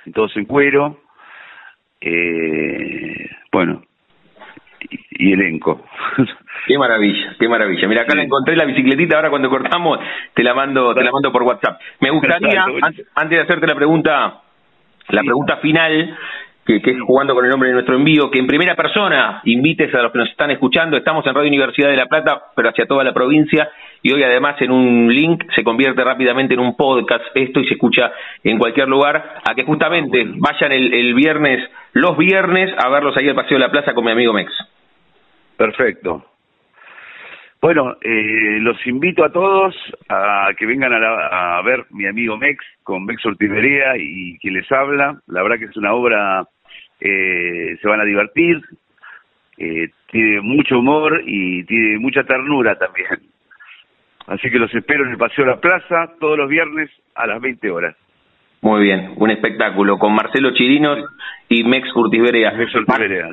en 0.06 0.12
Todos 0.12 0.36
en 0.36 0.44
Cuero. 0.44 1.00
Eh, 2.00 3.30
bueno, 3.52 3.82
y, 4.90 5.28
y 5.28 5.32
elenco. 5.32 5.84
Qué 6.66 6.78
maravilla, 6.78 7.36
qué 7.38 7.46
maravilla. 7.46 7.86
Mira, 7.88 8.02
acá 8.02 8.12
Sí. 8.12 8.16
la 8.18 8.24
encontré 8.24 8.56
la 8.56 8.64
bicicletita, 8.64 9.16
ahora 9.16 9.28
cuando 9.28 9.50
cortamos 9.50 9.98
te 10.32 10.42
la 10.42 10.54
mando, 10.54 10.94
te 10.94 11.04
la 11.04 11.10
mando 11.12 11.30
por 11.30 11.42
WhatsApp. 11.42 11.78
Me 12.00 12.08
gustaría, 12.10 12.64
antes 13.14 13.30
de 13.36 13.40
hacerte 13.40 13.66
la 13.66 13.74
pregunta, 13.74 14.40
la 15.08 15.20
Sí. 15.20 15.26
pregunta 15.26 15.58
final, 15.58 16.16
que, 16.64 16.76
es 16.76 17.00
jugando 17.00 17.34
con 17.34 17.44
el 17.44 17.50
nombre 17.50 17.68
de 17.68 17.74
nuestro 17.74 17.96
envío, 17.96 18.30
que 18.30 18.38
en 18.38 18.46
primera 18.46 18.74
persona 18.74 19.42
invites 19.44 19.94
a 19.94 20.02
los 20.02 20.12
que 20.12 20.18
nos 20.18 20.30
están 20.30 20.50
escuchando. 20.50 20.96
Estamos 20.96 21.26
en 21.26 21.34
Radio 21.34 21.48
Universidad 21.48 21.90
de 21.90 21.96
La 21.96 22.06
Plata, 22.06 22.44
pero 22.56 22.70
hacia 22.70 22.86
toda 22.86 23.04
la 23.04 23.12
provincia, 23.12 23.70
y 24.02 24.12
hoy 24.12 24.22
además 24.22 24.60
en 24.60 24.70
un 24.70 25.14
link 25.14 25.44
se 25.54 25.62
convierte 25.62 26.02
rápidamente 26.02 26.54
en 26.54 26.60
un 26.60 26.76
podcast 26.76 27.24
esto 27.34 27.60
y 27.60 27.66
se 27.66 27.74
escucha 27.74 28.12
en 28.42 28.58
cualquier 28.58 28.88
lugar, 28.88 29.42
a 29.48 29.54
que 29.54 29.64
justamente 29.64 30.26
vayan 30.36 30.72
el, 30.72 31.14
viernes, 31.14 31.68
los 31.92 32.16
viernes, 32.16 32.72
a 32.78 32.88
verlos 32.88 33.16
ahí 33.16 33.28
al 33.28 33.34
Paseo 33.34 33.58
de 33.58 33.64
la 33.64 33.70
Plaza 33.70 33.92
con 33.94 34.04
mi 34.04 34.10
amigo 34.10 34.32
Mex. 34.32 34.52
Perfecto. 35.56 36.33
Bueno, 37.64 37.96
eh, 38.02 38.58
los 38.60 38.76
invito 38.86 39.24
a 39.24 39.32
todos 39.32 39.74
a 40.10 40.50
que 40.58 40.66
vengan 40.66 40.92
a, 40.92 41.56
a, 41.56 41.62
ver 41.62 41.86
mi 41.92 42.06
amigo 42.06 42.36
Mex 42.36 42.62
con 42.82 43.06
Mex 43.06 43.24
Ortiverea 43.24 43.96
y 43.96 44.36
quien 44.36 44.52
les 44.52 44.70
habla. 44.70 45.18
La 45.28 45.42
verdad 45.42 45.58
que 45.58 45.64
es 45.64 45.76
una 45.78 45.94
obra 45.94 46.46
eh, 47.00 47.78
se 47.80 47.88
van 47.88 48.02
a 48.02 48.04
divertir, 48.04 48.60
eh, 49.56 49.88
tiene 50.10 50.42
mucho 50.42 50.78
humor 50.78 51.22
y 51.24 51.64
tiene 51.64 51.98
mucha 52.00 52.22
ternura 52.24 52.76
también. 52.76 53.08
Así 54.26 54.50
que 54.50 54.58
los 54.58 54.74
espero 54.74 55.06
en 55.06 55.12
el 55.12 55.16
Paseo 55.16 55.46
de 55.46 55.52
la 55.52 55.60
Plaza 55.60 56.12
todos 56.20 56.36
los 56.36 56.50
viernes 56.50 56.90
a 57.14 57.26
las 57.26 57.40
20 57.40 57.70
horas. 57.70 57.96
Muy 58.60 58.82
bien, 58.82 59.14
un 59.16 59.30
espectáculo 59.30 59.98
con 59.98 60.14
Marcelo 60.14 60.52
Chirinos 60.52 60.98
y 61.48 61.62
Mex 61.62 61.92
Curtis 61.92 62.20
Mex 62.20 62.72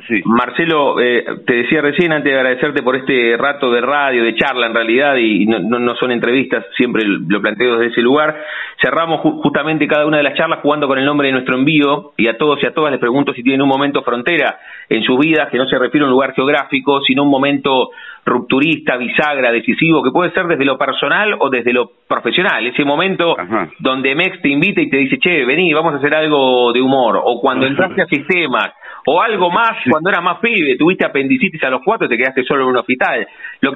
sí. 0.06 0.22
Marcelo, 0.24 1.00
eh, 1.00 1.24
te 1.46 1.54
decía 1.54 1.80
recién, 1.80 2.12
antes 2.12 2.30
de 2.30 2.38
agradecerte 2.38 2.82
por 2.82 2.96
este 2.96 3.36
rato 3.38 3.70
de 3.70 3.80
radio, 3.80 4.22
de 4.22 4.34
charla 4.34 4.66
en 4.66 4.74
realidad, 4.74 5.16
y 5.16 5.46
no, 5.46 5.58
no, 5.60 5.94
son 5.96 6.12
entrevistas, 6.12 6.64
siempre 6.76 7.04
lo 7.06 7.40
planteo 7.40 7.78
desde 7.78 7.92
ese 7.92 8.02
lugar. 8.02 8.36
Cerramos 8.80 9.20
justamente 9.20 9.86
cada 9.86 10.06
una 10.06 10.18
de 10.18 10.24
las 10.24 10.34
charlas 10.34 10.60
jugando 10.60 10.86
con 10.86 10.98
el 10.98 11.04
nombre 11.04 11.28
de 11.28 11.32
nuestro 11.32 11.56
envío, 11.56 12.12
y 12.16 12.28
a 12.28 12.36
todos 12.36 12.62
y 12.62 12.66
a 12.66 12.74
todas 12.74 12.90
les 12.92 13.00
pregunto 13.00 13.32
si 13.32 13.42
tienen 13.42 13.62
un 13.62 13.68
momento 13.68 14.02
frontera 14.02 14.58
en 14.88 15.02
sus 15.02 15.18
vidas, 15.18 15.48
que 15.50 15.58
no 15.58 15.66
se 15.66 15.78
refiere 15.78 16.04
a 16.04 16.06
un 16.06 16.12
lugar 16.12 16.34
geográfico, 16.34 17.00
sino 17.00 17.22
un 17.22 17.30
momento 17.30 17.90
rupturista, 18.24 18.96
bisagra, 18.96 19.50
decisivo, 19.50 20.02
que 20.02 20.10
puede 20.10 20.30
ser 20.32 20.46
desde 20.46 20.64
lo 20.64 20.78
personal 20.78 21.34
o 21.40 21.50
desde 21.50 21.72
lo 21.72 21.90
profesional. 22.06 22.64
Ese 22.66 22.84
momento 22.84 23.36
donde 23.80 24.14
Mex 24.14 24.40
te 24.40 24.48
invita 24.48 24.80
y 24.80 24.88
te 24.88 24.98
dice, 24.98 25.18
che, 25.18 25.44
vení, 25.44 25.72
vamos 25.72 25.94
a 25.94 25.96
hacer 25.96 26.14
algo 26.14 26.72
de 26.72 26.80
humor. 26.80 27.20
O 27.24 27.40
cuando 27.40 27.66
entraste 27.66 28.01
a 28.02 28.06
sistemas. 28.06 28.72
O 29.06 29.20
algo 29.20 29.50
más 29.50 29.72
cuando 29.90 30.10
eras 30.10 30.22
más 30.22 30.38
pibe, 30.38 30.76
tuviste 30.76 31.04
apendicitis 31.04 31.62
a 31.64 31.70
los 31.70 31.82
cuatro 31.84 32.06
y 32.06 32.10
te 32.10 32.16
quedaste 32.16 32.44
solo 32.44 32.62
en 32.62 32.68
un 32.68 32.76
hospital. 32.76 33.26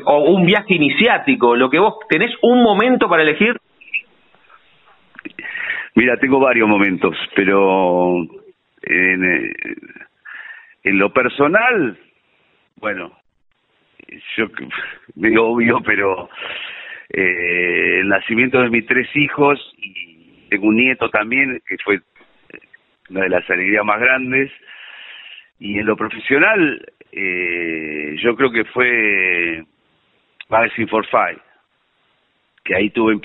o 0.05 0.31
un 0.33 0.47
viaje 0.47 0.75
iniciático. 0.75 1.57
Lo 1.57 1.69
que 1.69 1.79
vos 1.79 1.95
tenés 2.09 2.33
un 2.43 2.63
momento 2.63 3.09
para 3.09 3.23
elegir. 3.23 3.57
Mira, 5.95 6.17
tengo 6.19 6.39
varios 6.39 6.69
momentos, 6.69 7.17
pero 7.35 8.19
en, 8.83 9.25
eh, 9.25 9.53
en 10.85 10.99
lo 10.99 11.11
personal, 11.13 11.99
bueno, 12.77 13.13
yo 14.37 14.47
obvio, 15.43 15.81
pero 15.85 16.29
eh, 17.09 18.01
el 18.01 18.09
nacimiento 18.09 18.61
de 18.61 18.71
mis 18.71 18.87
tres 18.87 19.09
hijos 19.15 19.59
y 19.79 20.49
tengo 20.49 20.69
un 20.69 20.77
nieto 20.77 21.09
también, 21.11 21.61
que 21.67 21.77
fue 21.85 22.01
una 23.11 23.23
de 23.23 23.29
las 23.29 23.49
alegrías 23.49 23.85
más 23.85 24.01
grandes. 24.01 24.51
Y 25.59 25.79
en 25.79 25.87
lo 25.87 25.97
profesional, 25.97 26.85
eh, 27.13 28.17
yo 28.23 28.37
creo 28.37 28.51
que 28.51 28.65
fue 28.65 29.65
Magazine 30.49 30.89
for 30.89 31.07
Five, 31.07 31.41
que 32.65 32.75
ahí 32.75 32.91
tuve 32.91 33.21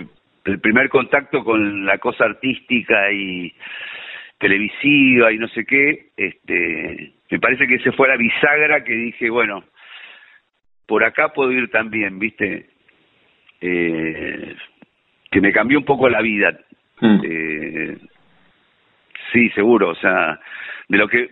el 0.46 0.60
primer 0.60 0.89
contacto 0.89 1.44
con 1.44 1.86
la 1.86 1.98
cosa 1.98 2.26
artística 2.26 3.12
y 3.12 3.54
televisiva 4.38 5.32
y 5.32 5.38
no 5.38 5.48
sé 5.50 5.65
qué. 5.65 6.12
Este, 6.17 7.13
me 7.30 7.39
parece 7.39 7.67
que 7.67 7.76
ese 7.76 7.91
fue 7.91 8.08
la 8.08 8.17
bisagra 8.17 8.84
que 8.84 8.94
dije, 8.94 9.30
bueno, 9.30 9.63
por 10.88 11.04
acá 11.04 11.30
puedo 11.34 11.52
ir 11.52 11.70
también, 11.70 12.20
¿viste? 12.20 12.70
Eh, 13.62 14.56
que 15.30 15.41
me 15.41 15.54
cambió 15.54 15.78
un 15.78 15.86
poco 15.86 16.10
la 16.10 16.22
vida. 16.22 16.60
Mm. 17.00 17.22
Eh, 17.24 17.98
sí, 19.32 19.50
seguro, 19.52 19.89
o 19.89 19.96
sea, 19.96 20.39
de 20.88 20.98
lo 20.98 21.08
que 21.08 21.30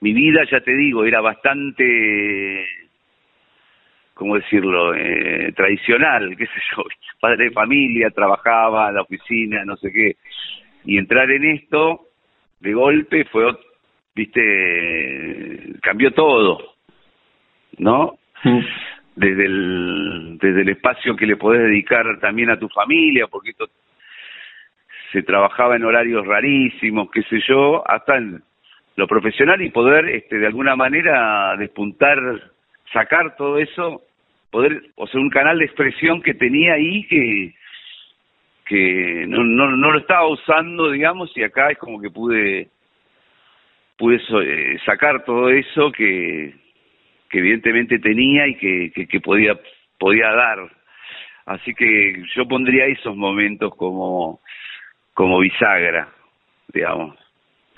mi 0.00 0.12
vida, 0.12 0.44
ya 0.50 0.60
te 0.60 0.74
digo, 0.74 1.04
era 1.04 1.20
bastante, 1.20 2.66
¿cómo 4.14 4.36
decirlo?, 4.36 4.94
eh, 4.94 5.52
tradicional, 5.54 6.36
qué 6.36 6.46
sé 6.46 6.60
yo, 6.76 6.84
padre 7.20 7.44
de 7.44 7.50
familia, 7.50 8.10
trabajaba 8.10 8.88
en 8.88 8.96
la 8.96 9.02
oficina, 9.02 9.64
no 9.64 9.76
sé 9.76 9.92
qué, 9.92 10.16
y 10.84 10.98
entrar 10.98 11.30
en 11.30 11.44
esto, 11.44 12.08
de 12.60 12.72
golpe, 12.72 13.24
fue, 13.26 13.52
viste, 14.14 15.74
cambió 15.80 16.12
todo, 16.12 16.74
¿no? 17.78 18.18
Mm 18.44 18.60
desde 19.14 19.44
el, 19.44 20.38
desde 20.40 20.62
el 20.62 20.68
espacio 20.70 21.16
que 21.16 21.26
le 21.26 21.36
podés 21.36 21.62
dedicar 21.62 22.04
también 22.20 22.50
a 22.50 22.58
tu 22.58 22.68
familia, 22.68 23.26
porque 23.26 23.50
esto 23.50 23.68
se 25.12 25.22
trabajaba 25.22 25.76
en 25.76 25.84
horarios 25.84 26.26
rarísimos, 26.26 27.10
qué 27.10 27.22
sé 27.24 27.40
yo, 27.46 27.88
hasta 27.88 28.16
en 28.16 28.42
lo 28.96 29.06
profesional 29.06 29.62
y 29.62 29.70
poder 29.70 30.08
este, 30.08 30.38
de 30.38 30.46
alguna 30.46 30.76
manera 30.76 31.56
despuntar, 31.56 32.18
sacar 32.92 33.36
todo 33.36 33.58
eso, 33.58 34.02
poder, 34.50 34.82
o 34.96 35.06
sea, 35.06 35.20
un 35.20 35.30
canal 35.30 35.58
de 35.58 35.64
expresión 35.64 36.22
que 36.22 36.34
tenía 36.34 36.74
ahí 36.74 37.06
que 37.06 37.54
que 38.64 39.26
no, 39.28 39.42
no, 39.44 39.76
no 39.76 39.90
lo 39.90 39.98
estaba 39.98 40.26
usando, 40.28 40.90
digamos, 40.90 41.36
y 41.36 41.42
acá 41.42 41.70
es 41.70 41.78
como 41.78 42.00
que 42.00 42.10
pude 42.10 42.68
pude 44.02 44.16
eh, 44.16 44.78
sacar 44.84 45.24
todo 45.24 45.48
eso 45.48 45.92
que, 45.92 46.54
que 47.30 47.38
evidentemente 47.38 47.98
tenía 47.98 48.48
y 48.48 48.56
que, 48.56 49.06
que, 49.08 49.20
podía, 49.20 49.58
podía 49.98 50.28
dar. 50.30 50.58
Así 51.46 51.72
que 51.74 52.22
yo 52.34 52.46
pondría 52.48 52.86
esos 52.86 53.16
momentos 53.16 53.74
como, 53.76 54.40
como 55.14 55.38
bisagra, 55.38 56.08
digamos. 56.72 57.16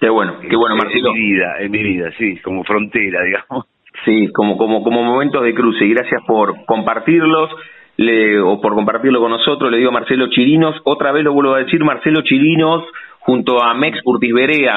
Qué 0.01 0.09
bueno, 0.09 0.39
qué 0.41 0.57
bueno, 0.57 0.77
Marcelo. 0.77 1.11
En 1.11 1.15
mi 1.15 1.33
vida, 1.33 1.57
en 1.61 1.71
mi 1.71 1.83
vida, 1.83 2.11
sí, 2.19 2.37
como 2.39 2.65
frontera, 2.65 3.23
digamos. 3.25 3.67
Sí, 4.05 4.29
como, 4.33 4.57
como, 4.57 4.83
como 4.83 5.03
momentos 5.03 5.43
de 5.43 5.55
cruce. 5.55 5.85
Y 5.85 5.95
gracias 5.95 6.23
por 6.27 6.65
compartirlos. 6.67 7.51
Le, 7.97 8.41
o 8.41 8.61
por 8.61 8.75
compartirlo 8.75 9.21
con 9.21 9.31
nosotros, 9.31 9.71
le 9.71 9.77
digo 9.79 9.91
a 9.91 9.93
Marcelo 9.93 10.27
Chirinos, 10.29 10.75
otra 10.83 11.13
vez 11.13 11.23
lo 11.23 11.33
vuelvo 11.33 11.55
a 11.55 11.61
decir, 11.61 11.85
Marcelo 11.85 12.23
Chirinos, 12.23 12.83
junto 13.21 13.63
a 13.63 13.73
Mex 13.75 14.01
Urtiz 14.05 14.33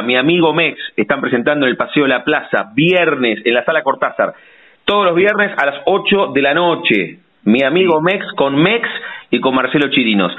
mi 0.05 0.15
amigo 0.15 0.53
Mex, 0.53 0.79
están 0.95 1.19
presentando 1.19 1.65
en 1.65 1.71
el 1.71 1.77
Paseo 1.77 2.03
de 2.03 2.09
la 2.09 2.23
Plaza, 2.23 2.71
viernes, 2.75 3.41
en 3.43 3.55
la 3.55 3.65
Sala 3.65 3.81
Cortázar, 3.81 4.35
todos 4.85 5.05
los 5.05 5.15
viernes 5.15 5.51
a 5.57 5.65
las 5.65 5.81
8 5.85 6.27
de 6.27 6.41
la 6.43 6.53
noche. 6.53 7.19
Mi 7.43 7.63
amigo 7.63 8.01
Mex 8.01 8.23
con 8.35 8.55
Mex 8.55 8.87
y 9.31 9.39
con 9.39 9.55
Marcelo 9.55 9.89
Chirinos. 9.89 10.31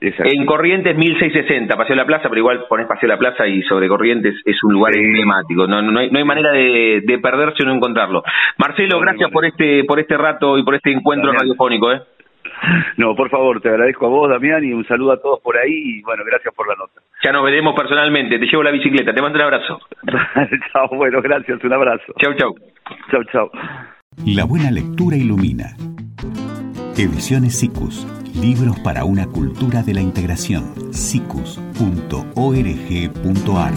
En 0.00 0.46
Corrientes 0.46 0.96
1660, 0.96 1.76
Paseo 1.76 1.96
de 1.96 2.02
la 2.02 2.06
Plaza, 2.06 2.28
pero 2.28 2.38
igual 2.38 2.66
pones 2.68 2.86
Paseo 2.86 3.08
de 3.08 3.14
la 3.14 3.18
Plaza 3.18 3.46
y 3.48 3.62
sobre 3.62 3.88
Corrientes 3.88 4.34
es 4.44 4.62
un 4.62 4.72
lugar 4.72 4.96
emblemático. 4.96 5.66
No, 5.66 5.82
no, 5.82 5.98
hay, 5.98 6.10
no 6.10 6.18
hay 6.18 6.24
manera 6.24 6.52
de, 6.52 7.18
perderse 7.20 7.64
o 7.64 7.66
no 7.66 7.74
encontrarlo. 7.74 8.22
Marcelo, 8.58 9.00
gracias 9.00 9.30
por 9.32 9.44
este 9.44 9.82
por 9.84 9.98
este 9.98 10.16
rato 10.16 10.56
y 10.56 10.62
por 10.62 10.76
este 10.76 10.92
encuentro 10.92 11.32
radiofónico. 11.32 11.90
¿eh? 11.90 12.00
No, 12.96 13.14
por 13.16 13.28
favor, 13.28 13.60
te 13.60 13.68
agradezco 13.68 14.06
a 14.06 14.08
vos, 14.08 14.30
Damián, 14.30 14.64
y 14.64 14.72
un 14.72 14.86
saludo 14.86 15.12
a 15.12 15.20
todos 15.20 15.40
por 15.40 15.56
ahí. 15.56 15.72
Y 15.72 16.02
bueno, 16.02 16.22
gracias 16.24 16.54
por 16.54 16.68
la 16.68 16.74
nota. 16.76 17.00
Ya 17.24 17.32
nos 17.32 17.44
veremos 17.44 17.74
personalmente. 17.74 18.38
Te 18.38 18.46
llevo 18.46 18.62
la 18.62 18.70
bicicleta. 18.70 19.12
Te 19.12 19.20
mando 19.20 19.38
un 19.38 19.44
abrazo. 19.44 19.80
chao, 20.72 20.88
bueno, 20.92 21.20
gracias. 21.20 21.62
Un 21.64 21.72
abrazo. 21.72 22.12
Chau, 22.20 22.34
chau. 22.34 22.54
Chau, 23.10 23.24
chau. 23.32 23.50
La 24.26 24.44
buena 24.44 24.70
lectura 24.70 25.16
ilumina. 25.16 25.76
Ediciones 26.96 27.58
SICUS. 27.58 28.17
Libros 28.40 28.78
para 28.80 29.04
una 29.04 29.26
cultura 29.26 29.82
de 29.82 29.92
la 29.94 30.00
integración. 30.00 30.92
sicus.org.ar 30.92 33.72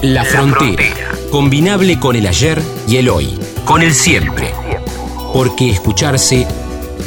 La 0.04 0.26
frontera. 0.26 0.84
Combinable 1.32 1.98
con 1.98 2.18
el 2.18 2.28
ayer 2.28 2.62
y 2.90 2.98
el 2.98 3.08
hoy. 3.08 3.40
Con 3.64 3.82
el 3.82 3.94
siempre. 3.94 4.52
Porque 5.32 5.70
escucharse 5.70 6.46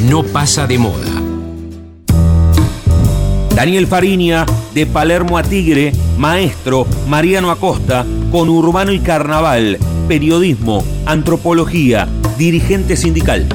no 0.09 0.22
pasa 0.22 0.66
de 0.66 0.78
moda. 0.78 1.04
Daniel 3.54 3.87
Fariña, 3.87 4.46
de 4.72 4.87
Palermo 4.87 5.37
a 5.37 5.42
Tigre, 5.42 5.92
maestro, 6.16 6.87
Mariano 7.06 7.50
Acosta, 7.50 8.06
con 8.32 8.48
Urbano 8.48 8.92
y 8.92 9.00
Carnaval, 9.00 9.76
periodismo, 10.09 10.82
antropología, 11.04 12.09
dirigente 12.38 12.96
sindical. 12.96 13.46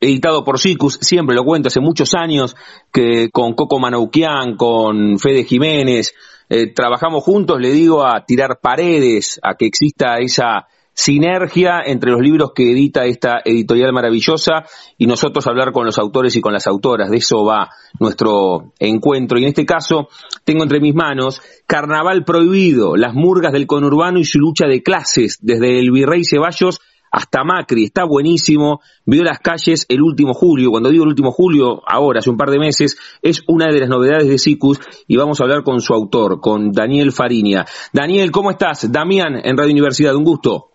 editado 0.00 0.44
por 0.44 0.58
Sicus, 0.58 0.98
siempre 1.00 1.36
lo 1.36 1.44
cuento, 1.44 1.68
hace 1.68 1.80
muchos 1.80 2.14
años 2.14 2.56
que 2.92 3.28
con 3.30 3.52
Coco 3.52 3.78
Manoukian, 3.78 4.56
con 4.56 5.18
Fede 5.18 5.44
Jiménez, 5.44 6.14
eh, 6.48 6.72
trabajamos 6.72 7.22
juntos, 7.22 7.60
le 7.60 7.70
digo, 7.70 8.04
a 8.04 8.24
tirar 8.24 8.58
paredes, 8.60 9.38
a 9.42 9.54
que 9.54 9.66
exista 9.66 10.16
esa 10.18 10.66
sinergia 10.92 11.80
entre 11.84 12.10
los 12.10 12.20
libros 12.20 12.52
que 12.54 12.72
edita 12.72 13.06
esta 13.06 13.40
editorial 13.44 13.92
maravillosa 13.92 14.64
y 14.98 15.06
nosotros 15.06 15.46
hablar 15.46 15.72
con 15.72 15.86
los 15.86 15.98
autores 15.98 16.34
y 16.36 16.40
con 16.40 16.52
las 16.52 16.66
autoras. 16.66 17.10
De 17.10 17.18
eso 17.18 17.44
va 17.44 17.70
nuestro 17.98 18.72
encuentro. 18.78 19.38
Y 19.38 19.44
en 19.44 19.48
este 19.48 19.64
caso 19.64 20.08
tengo 20.44 20.62
entre 20.62 20.80
mis 20.80 20.94
manos 20.94 21.40
Carnaval 21.66 22.24
Prohibido, 22.24 22.96
las 22.96 23.14
murgas 23.14 23.52
del 23.52 23.66
conurbano 23.66 24.18
y 24.18 24.24
su 24.24 24.38
lucha 24.38 24.66
de 24.66 24.82
clases, 24.82 25.38
desde 25.40 25.78
el 25.78 25.90
Virrey 25.90 26.24
Ceballos 26.24 26.80
hasta 27.10 27.42
Macri, 27.44 27.84
está 27.84 28.04
buenísimo, 28.04 28.80
vio 29.04 29.24
las 29.24 29.40
calles 29.40 29.86
el 29.88 30.00
último 30.00 30.32
julio, 30.32 30.70
cuando 30.70 30.90
digo 30.90 31.04
el 31.04 31.10
último 31.10 31.32
julio, 31.32 31.82
ahora, 31.86 32.20
hace 32.20 32.30
un 32.30 32.36
par 32.36 32.50
de 32.50 32.58
meses, 32.58 32.96
es 33.22 33.42
una 33.48 33.66
de 33.66 33.80
las 33.80 33.88
novedades 33.88 34.28
de 34.28 34.38
SICUS 34.38 34.80
y 35.08 35.16
vamos 35.16 35.40
a 35.40 35.44
hablar 35.44 35.62
con 35.64 35.80
su 35.80 35.92
autor, 35.92 36.40
con 36.40 36.72
Daniel 36.72 37.12
Farinia. 37.12 37.64
Daniel, 37.92 38.30
¿cómo 38.30 38.50
estás? 38.50 38.90
Damián, 38.92 39.40
en 39.42 39.56
Radio 39.56 39.72
Universidad, 39.72 40.14
un 40.14 40.24
gusto. 40.24 40.68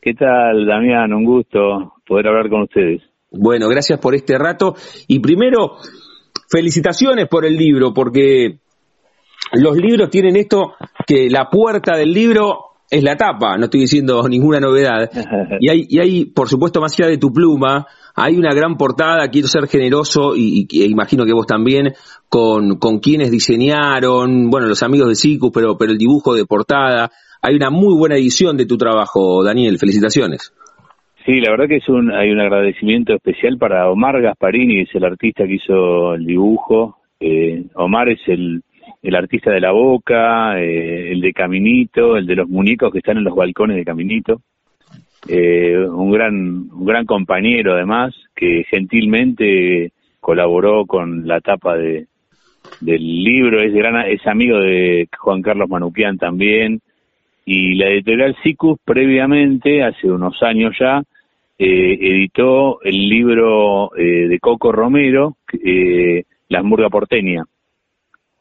¿Qué 0.00 0.14
tal, 0.14 0.66
Damián? 0.66 1.12
Un 1.12 1.24
gusto 1.24 1.94
poder 2.06 2.28
hablar 2.28 2.48
con 2.48 2.62
ustedes. 2.62 3.02
Bueno, 3.30 3.68
gracias 3.68 3.98
por 3.98 4.14
este 4.14 4.38
rato 4.38 4.74
y 5.06 5.20
primero, 5.20 5.76
felicitaciones 6.48 7.28
por 7.28 7.44
el 7.44 7.56
libro, 7.56 7.92
porque 7.92 8.60
los 9.52 9.76
libros 9.76 10.08
tienen 10.08 10.36
esto 10.36 10.74
que 11.06 11.28
la 11.28 11.50
puerta 11.50 11.96
del 11.96 12.12
libro 12.12 12.67
es 12.90 13.02
la 13.02 13.16
tapa, 13.16 13.56
no 13.56 13.64
estoy 13.64 13.80
diciendo 13.80 14.22
ninguna 14.28 14.60
novedad. 14.60 15.10
Y 15.60 15.70
hay, 15.70 15.86
y 15.88 15.98
hay, 15.98 16.24
por 16.26 16.48
supuesto, 16.48 16.80
más 16.80 16.98
allá 16.98 17.08
de 17.08 17.18
tu 17.18 17.32
pluma, 17.32 17.86
hay 18.14 18.36
una 18.36 18.54
gran 18.54 18.76
portada, 18.76 19.28
quiero 19.28 19.48
ser 19.48 19.66
generoso 19.66 20.34
y, 20.36 20.66
e 20.70 20.86
imagino 20.86 21.24
que 21.24 21.32
vos 21.32 21.46
también, 21.46 21.94
con, 22.28 22.78
con 22.78 23.00
quienes 23.00 23.30
diseñaron, 23.30 24.50
bueno, 24.50 24.68
los 24.68 24.82
amigos 24.82 25.08
de 25.08 25.14
Cicus, 25.16 25.50
pero, 25.52 25.76
pero 25.76 25.92
el 25.92 25.98
dibujo 25.98 26.34
de 26.34 26.44
portada. 26.44 27.10
Hay 27.42 27.54
una 27.54 27.70
muy 27.70 27.96
buena 27.96 28.16
edición 28.16 28.56
de 28.56 28.66
tu 28.66 28.76
trabajo, 28.76 29.42
Daniel, 29.44 29.78
felicitaciones. 29.78 30.52
Sí, 31.24 31.40
la 31.40 31.50
verdad 31.50 31.68
que 31.68 31.76
es 31.76 31.88
un, 31.88 32.12
hay 32.12 32.30
un 32.30 32.40
agradecimiento 32.40 33.14
especial 33.14 33.58
para 33.58 33.90
Omar 33.90 34.20
Gasparini, 34.20 34.76
que 34.76 34.82
es 34.82 34.94
el 34.94 35.04
artista 35.04 35.44
que 35.44 35.54
hizo 35.54 36.14
el 36.14 36.24
dibujo. 36.24 36.98
Eh, 37.20 37.64
Omar 37.74 38.08
es 38.08 38.20
el, 38.26 38.62
el 39.02 39.14
artista 39.14 39.50
de 39.50 39.60
la 39.60 39.72
boca, 39.72 40.60
eh, 40.60 41.12
el 41.12 41.20
de 41.20 41.32
Caminito, 41.32 42.16
el 42.16 42.26
de 42.26 42.36
los 42.36 42.48
muñecos 42.48 42.92
que 42.92 42.98
están 42.98 43.18
en 43.18 43.24
los 43.24 43.34
balcones 43.34 43.76
de 43.76 43.84
Caminito. 43.84 44.42
Eh, 45.28 45.76
un 45.78 46.12
gran 46.12 46.34
un 46.34 46.86
gran 46.86 47.04
compañero 47.04 47.74
además 47.74 48.14
que 48.34 48.64
gentilmente 48.70 49.92
colaboró 50.20 50.86
con 50.86 51.26
la 51.26 51.40
tapa 51.40 51.76
de 51.76 52.06
del 52.80 53.02
libro. 53.24 53.60
Es 53.62 53.72
gran 53.72 54.06
es 54.06 54.26
amigo 54.26 54.58
de 54.58 55.08
Juan 55.16 55.42
Carlos 55.42 55.68
Manuquian 55.68 56.18
también. 56.18 56.80
Y 57.44 57.76
la 57.76 57.88
editorial 57.88 58.36
Sicus 58.42 58.78
previamente 58.84 59.82
hace 59.82 60.10
unos 60.10 60.42
años 60.42 60.76
ya 60.78 61.02
eh, 61.58 61.98
editó 62.00 62.80
el 62.82 63.08
libro 63.08 63.90
de 63.96 64.38
Coco 64.40 64.70
Romero 64.70 65.36
La 66.48 66.58
Hamburga 66.60 66.90
porteña 66.90 67.44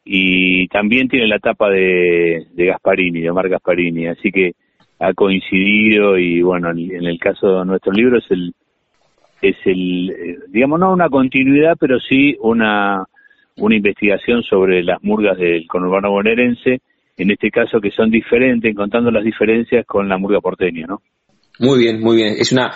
y 0.10 0.68
también 0.70 1.10
tiene 1.10 1.28
la 1.28 1.40
tapa 1.40 1.70
de, 1.70 2.48
de 2.54 2.66
Gasparini, 2.66 3.22
de 3.22 3.30
Omar 3.30 3.50
Gasparini, 3.50 4.08
así 4.08 4.32
que 4.32 4.54
ha 5.00 5.14
coincidido 5.14 6.18
y 6.18 6.42
bueno, 6.42 6.72
en 6.72 7.06
el 7.06 7.20
caso 7.20 7.60
de 7.60 7.66
nuestro 7.66 7.92
libro 7.92 8.18
es 8.18 8.26
el, 8.32 8.54
es 9.42 9.58
el, 9.66 10.10
eh, 10.10 10.38
digamos, 10.48 10.80
no 10.80 10.94
una 10.94 11.10
continuidad, 11.10 11.76
pero 11.78 12.00
sí 12.00 12.38
una, 12.40 13.04
una 13.58 13.76
investigación 13.76 14.44
sobre 14.44 14.82
las 14.82 15.04
murgas 15.04 15.38
del 15.38 15.68
conurbano 15.68 16.12
bonaerense, 16.12 16.80
en 17.18 17.32
este 17.32 17.52
caso 17.52 17.82
que 17.82 17.92
son 17.92 18.10
diferentes, 18.10 18.74
contando 18.76 19.12
las 19.12 19.26
diferencias 19.26 19.86
con 19.86 20.08
la 20.08 20.18
murga 20.18 20.40
porteña, 20.40 20.86
¿no? 20.88 21.02
Muy 21.60 21.80
bien, 21.80 22.00
muy 22.00 22.16
bien. 22.16 22.36
Es 22.38 22.52
una, 22.52 22.72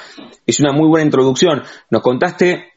es 0.45 0.59
una 0.59 0.73
muy 0.73 0.87
buena 0.87 1.05
introducción. 1.05 1.61
Nos 1.91 2.01
contaste 2.01 2.71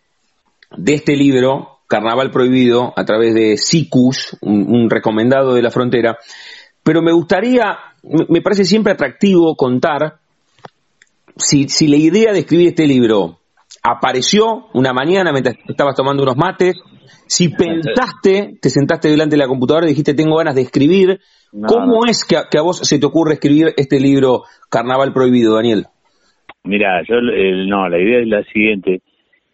de 0.76 0.94
este 0.94 1.16
libro 1.16 1.73
Carnaval 1.86 2.30
Prohibido 2.30 2.92
a 2.96 3.04
través 3.04 3.34
de 3.34 3.56
SICUS, 3.56 4.38
un, 4.40 4.88
recomendado 4.90 5.54
de 5.54 5.62
la 5.62 5.70
frontera, 5.70 6.18
pero 6.82 7.02
me 7.02 7.12
gustaría, 7.12 7.78
me 8.28 8.40
parece 8.40 8.64
siempre 8.64 8.92
atractivo 8.92 9.56
contar 9.56 10.18
si, 11.36 11.68
si 11.68 11.88
la 11.88 11.96
idea 11.96 12.32
de 12.32 12.40
escribir 12.40 12.68
este 12.68 12.86
libro 12.86 13.40
apareció 13.82 14.66
una 14.72 14.92
mañana 14.92 15.32
mientras 15.32 15.56
estabas 15.68 15.94
tomando 15.94 16.22
unos 16.22 16.36
mates, 16.36 16.76
si 17.26 17.48
pensaste, 17.48 18.58
te 18.60 18.70
sentaste 18.70 19.08
delante 19.08 19.36
de 19.36 19.42
la 19.42 19.48
computadora 19.48 19.86
y 19.86 19.90
dijiste 19.90 20.14
tengo 20.14 20.36
ganas 20.36 20.54
de 20.54 20.62
escribir, 20.62 21.20
¿cómo 21.66 22.06
es 22.06 22.24
que 22.24 22.36
a, 22.36 22.62
vos 22.62 22.78
se 22.78 22.98
te 22.98 23.06
ocurre 23.06 23.34
escribir 23.34 23.74
este 23.76 24.00
libro 24.00 24.42
Carnaval 24.70 25.12
Prohibido, 25.12 25.54
Daniel? 25.54 25.86
Mira, 26.64 27.02
yo 27.08 27.16
no, 27.20 27.88
la 27.88 27.98
idea 27.98 28.20
es 28.20 28.28
la 28.28 28.42
siguiente. 28.44 29.02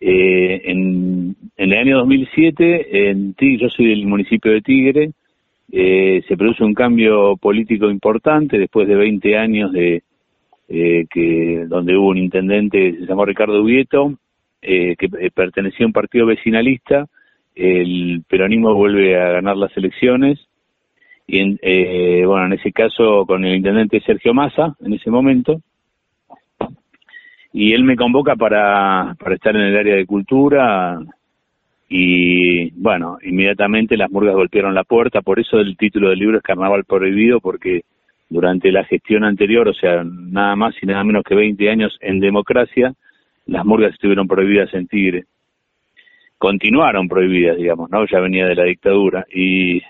Eh, 0.00 0.62
en, 0.64 1.36
el 1.56 1.72
año 1.74 1.98
2007, 1.98 3.10
en 3.10 3.34
yo 3.38 3.68
soy 3.68 3.90
del 3.90 4.06
municipio 4.06 4.50
de 4.50 4.62
Tigre, 4.62 5.10
eh, 5.70 6.22
se 6.26 6.36
produce 6.38 6.64
un 6.64 6.74
cambio 6.74 7.36
político 7.36 7.90
importante 7.90 8.58
después 8.58 8.88
de 8.88 8.96
20 8.96 9.36
años 9.36 9.72
de 9.72 10.02
eh, 10.68 11.06
que 11.10 11.66
donde 11.68 11.96
hubo 11.96 12.08
un 12.08 12.18
intendente 12.18 12.92
se 12.94 13.06
llamó 13.06 13.24
Ricardo 13.24 13.62
Ubieto 13.62 14.14
que 14.62 15.30
pertenecía 15.34 15.84
a 15.84 15.86
un 15.86 15.92
partido 15.92 16.26
vecinalista 16.26 17.06
el 17.54 18.22
peronismo 18.28 18.74
vuelve 18.74 19.18
a 19.18 19.30
ganar 19.30 19.56
las 19.56 19.74
elecciones 19.76 20.38
y 21.26 21.38
en, 21.38 21.58
bueno 22.26 22.46
en 22.46 22.52
ese 22.52 22.70
caso 22.70 23.24
con 23.26 23.44
el 23.44 23.56
intendente 23.56 24.00
Sergio 24.00 24.34
Massa 24.34 24.76
en 24.84 24.92
ese 24.92 25.10
momento 25.10 25.62
y 27.52 27.72
él 27.72 27.84
me 27.84 27.96
convoca 27.96 28.36
para, 28.36 29.14
para 29.18 29.34
estar 29.34 29.54
en 29.56 29.62
el 29.62 29.76
área 29.76 29.96
de 29.96 30.06
cultura 30.06 31.00
y 31.92 32.70
bueno, 32.80 33.18
inmediatamente 33.22 33.96
las 33.96 34.10
murgas 34.12 34.36
golpearon 34.36 34.76
la 34.76 34.84
puerta, 34.84 35.22
por 35.22 35.40
eso 35.40 35.58
el 35.58 35.76
título 35.76 36.10
del 36.10 36.20
libro 36.20 36.36
es 36.36 36.42
Carnaval 36.42 36.84
Prohibido, 36.84 37.40
porque 37.40 37.82
durante 38.28 38.70
la 38.70 38.84
gestión 38.84 39.24
anterior, 39.24 39.68
o 39.68 39.74
sea, 39.74 40.04
nada 40.04 40.54
más 40.54 40.72
y 40.80 40.86
nada 40.86 41.02
menos 41.02 41.24
que 41.24 41.34
20 41.34 41.68
años 41.68 41.98
en 42.00 42.20
democracia, 42.20 42.94
las 43.46 43.66
murgas 43.66 43.92
estuvieron 43.92 44.28
prohibidas 44.28 44.72
en 44.72 44.86
Tigre. 44.86 45.24
Continuaron 46.38 47.08
prohibidas, 47.08 47.56
digamos, 47.56 47.90
¿no? 47.90 48.06
Ya 48.06 48.20
venía 48.20 48.46
de 48.46 48.54
la 48.54 48.64
dictadura. 48.64 49.26
Y, 49.34 49.82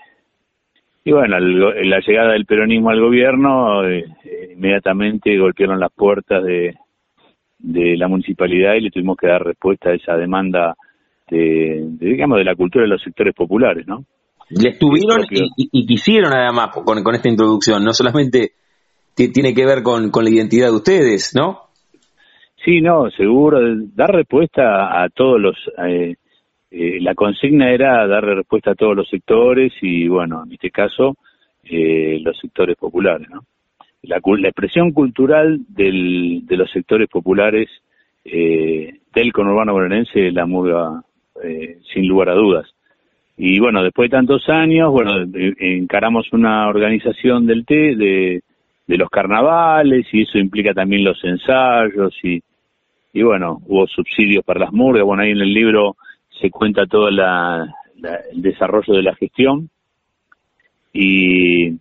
y 1.05 1.11
bueno, 1.11 1.39
la 1.39 1.99
llegada 1.99 2.31
del 2.31 2.47
peronismo 2.47 2.89
al 2.89 2.99
gobierno, 2.99 3.87
eh, 3.87 4.05
inmediatamente 4.55 5.37
golpearon 5.37 5.79
las 5.79 5.91
puertas 5.91 6.43
de, 6.43 6.75
de 7.61 7.97
la 7.97 8.07
municipalidad 8.07 8.75
y 8.75 8.81
le 8.81 8.91
tuvimos 8.91 9.17
que 9.17 9.27
dar 9.27 9.43
respuesta 9.43 9.89
a 9.89 9.93
esa 9.95 10.15
demanda 10.15 10.75
de, 11.29 11.87
digamos 11.99 12.37
de 12.37 12.43
la 12.43 12.55
cultura 12.55 12.83
de 12.83 12.89
los 12.89 13.01
sectores 13.01 13.33
populares, 13.33 13.87
¿no? 13.87 14.03
Le 14.49 14.69
estuvieron 14.69 15.25
y, 15.29 15.85
quisieron 15.85 16.33
además 16.33 16.69
con, 16.83 17.01
con 17.03 17.15
esta 17.15 17.29
introducción, 17.29 17.83
no 17.83 17.93
solamente 17.93 18.51
tiene 19.15 19.53
que 19.53 19.65
ver 19.65 19.83
con, 19.83 20.09
con 20.09 20.23
la 20.23 20.29
identidad 20.29 20.67
de 20.67 20.75
ustedes, 20.75 21.33
¿no? 21.35 21.71
Sí, 22.63 22.81
no, 22.81 23.09
seguro, 23.11 23.59
dar 23.95 24.11
respuesta 24.11 25.01
a 25.03 25.09
todos 25.09 25.39
los... 25.39 25.55
Eh, 25.87 26.15
eh, 26.73 27.01
la 27.01 27.15
consigna 27.15 27.69
era 27.69 28.07
darle 28.07 28.35
respuesta 28.35 28.71
a 28.71 28.75
todos 28.75 28.95
los 28.95 29.09
sectores 29.09 29.73
y, 29.81 30.07
bueno, 30.07 30.43
en 30.45 30.53
este 30.53 30.69
caso, 30.69 31.17
eh, 31.63 32.19
los 32.23 32.37
sectores 32.39 32.77
populares, 32.77 33.27
¿no? 33.29 33.43
La, 34.03 34.17
expresión 34.17 34.91
cultural 34.91 35.59
del, 35.67 36.41
de 36.45 36.57
los 36.57 36.71
sectores 36.71 37.07
populares 37.07 37.69
eh, 38.25 38.99
del 39.13 39.33
conurbano 39.33 39.73
bonaerense 39.73 40.31
la 40.31 40.45
muda 40.45 41.03
eh, 41.43 41.77
sin 41.93 42.07
lugar 42.07 42.29
a 42.29 42.33
dudas. 42.33 42.67
Y 43.37 43.59
bueno, 43.59 43.81
después 43.81 44.09
de 44.09 44.17
tantos 44.17 44.47
años, 44.49 44.91
bueno, 44.91 45.23
eh, 45.23 45.55
encaramos 45.59 46.31
una 46.31 46.67
organización 46.67 47.47
del 47.47 47.65
té 47.65 47.95
de, 47.95 48.43
de 48.87 48.97
los 48.97 49.09
carnavales 49.09 50.05
y 50.11 50.23
eso 50.23 50.37
implica 50.37 50.73
también 50.73 51.03
los 51.03 51.23
ensayos 51.23 52.13
y, 52.23 52.41
y 53.13 53.23
bueno, 53.23 53.61
hubo 53.65 53.87
subsidios 53.87 54.43
para 54.43 54.59
las 54.59 54.71
murgas, 54.71 55.03
bueno, 55.03 55.23
ahí 55.23 55.31
en 55.31 55.41
el 55.41 55.53
libro 55.53 55.95
se 56.39 56.49
cuenta 56.49 56.85
todo 56.85 57.09
la, 57.09 57.73
el 58.31 58.41
desarrollo 58.41 58.93
de 58.93 59.03
la 59.03 59.15
gestión 59.15 59.69
Y, 60.93 61.77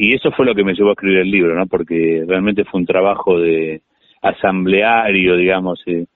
y 0.00 0.14
eso 0.14 0.30
fue 0.32 0.46
lo 0.46 0.54
que 0.54 0.64
me 0.64 0.72
llevó 0.72 0.88
a 0.88 0.92
escribir 0.92 1.18
el 1.18 1.30
libro, 1.30 1.54
¿no? 1.54 1.66
Porque 1.66 2.24
realmente 2.26 2.64
fue 2.64 2.80
un 2.80 2.86
trabajo 2.86 3.38
de 3.38 3.82
asambleario, 4.22 5.36
digamos. 5.36 5.82
Eh, 5.84 6.06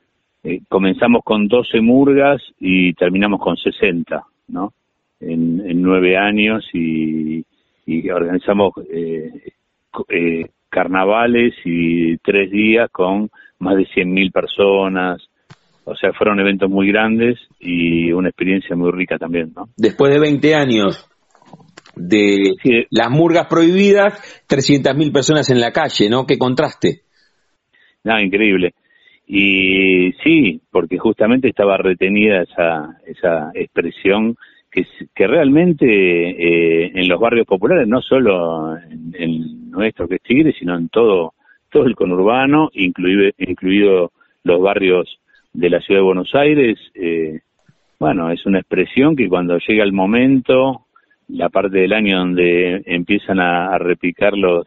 eh, 0.42 0.60
comenzamos 0.70 1.22
con 1.22 1.48
12 1.48 1.82
murgas 1.82 2.40
y 2.58 2.94
terminamos 2.94 3.40
con 3.42 3.58
60, 3.58 4.24
¿no? 4.48 4.72
En, 5.20 5.62
en 5.68 5.82
nueve 5.82 6.16
años 6.16 6.66
y, 6.72 7.44
y 7.84 8.08
organizamos 8.08 8.72
eh, 8.90 9.52
eh, 10.08 10.46
carnavales 10.70 11.54
y 11.66 12.16
tres 12.18 12.50
días 12.50 12.90
con 12.90 13.28
más 13.58 13.76
de 13.76 13.84
100.000 13.84 14.32
personas. 14.32 15.22
O 15.84 15.94
sea, 15.94 16.14
fueron 16.14 16.40
eventos 16.40 16.70
muy 16.70 16.88
grandes 16.88 17.38
y 17.60 18.10
una 18.12 18.30
experiencia 18.30 18.74
muy 18.74 18.90
rica 18.92 19.18
también, 19.18 19.52
¿no? 19.54 19.68
Después 19.76 20.10
de 20.10 20.20
20 20.20 20.54
años 20.54 21.06
de 21.96 22.54
las 22.90 23.10
murgas 23.10 23.46
prohibidas, 23.46 24.44
300.000 24.48 25.12
personas 25.12 25.50
en 25.50 25.60
la 25.60 25.72
calle, 25.72 26.08
¿no? 26.08 26.26
Qué 26.26 26.38
contraste. 26.38 27.02
Nada, 28.04 28.22
increíble. 28.22 28.74
Y 29.26 30.12
sí, 30.22 30.60
porque 30.70 30.98
justamente 30.98 31.48
estaba 31.48 31.78
retenida 31.78 32.42
esa, 32.42 32.98
esa 33.06 33.50
expresión 33.54 34.36
que, 34.70 34.86
que 35.14 35.26
realmente 35.26 35.86
eh, 35.86 36.92
en 36.94 37.08
los 37.08 37.18
barrios 37.18 37.46
populares, 37.46 37.88
no 37.88 38.02
solo 38.02 38.76
en, 38.76 39.70
nuestro 39.70 40.06
que 40.06 40.16
es 40.16 40.22
Tigre, 40.22 40.52
sino 40.58 40.76
en 40.76 40.88
todo, 40.88 41.34
todo 41.70 41.86
el 41.86 41.96
conurbano, 41.96 42.70
incluido, 42.74 43.30
incluido 43.38 44.12
los 44.44 44.60
barrios 44.60 45.18
de 45.52 45.70
la 45.70 45.80
ciudad 45.80 46.00
de 46.00 46.04
Buenos 46.04 46.34
Aires, 46.34 46.78
eh, 46.94 47.40
bueno, 47.98 48.30
es 48.30 48.44
una 48.44 48.58
expresión 48.58 49.16
que 49.16 49.28
cuando 49.28 49.58
llega 49.58 49.84
el 49.84 49.92
momento, 49.92 50.83
la 51.28 51.48
parte 51.48 51.78
del 51.78 51.92
año 51.92 52.18
donde 52.18 52.82
empiezan 52.86 53.40
a, 53.40 53.74
a 53.74 53.78
repicar 53.78 54.36
los, 54.36 54.66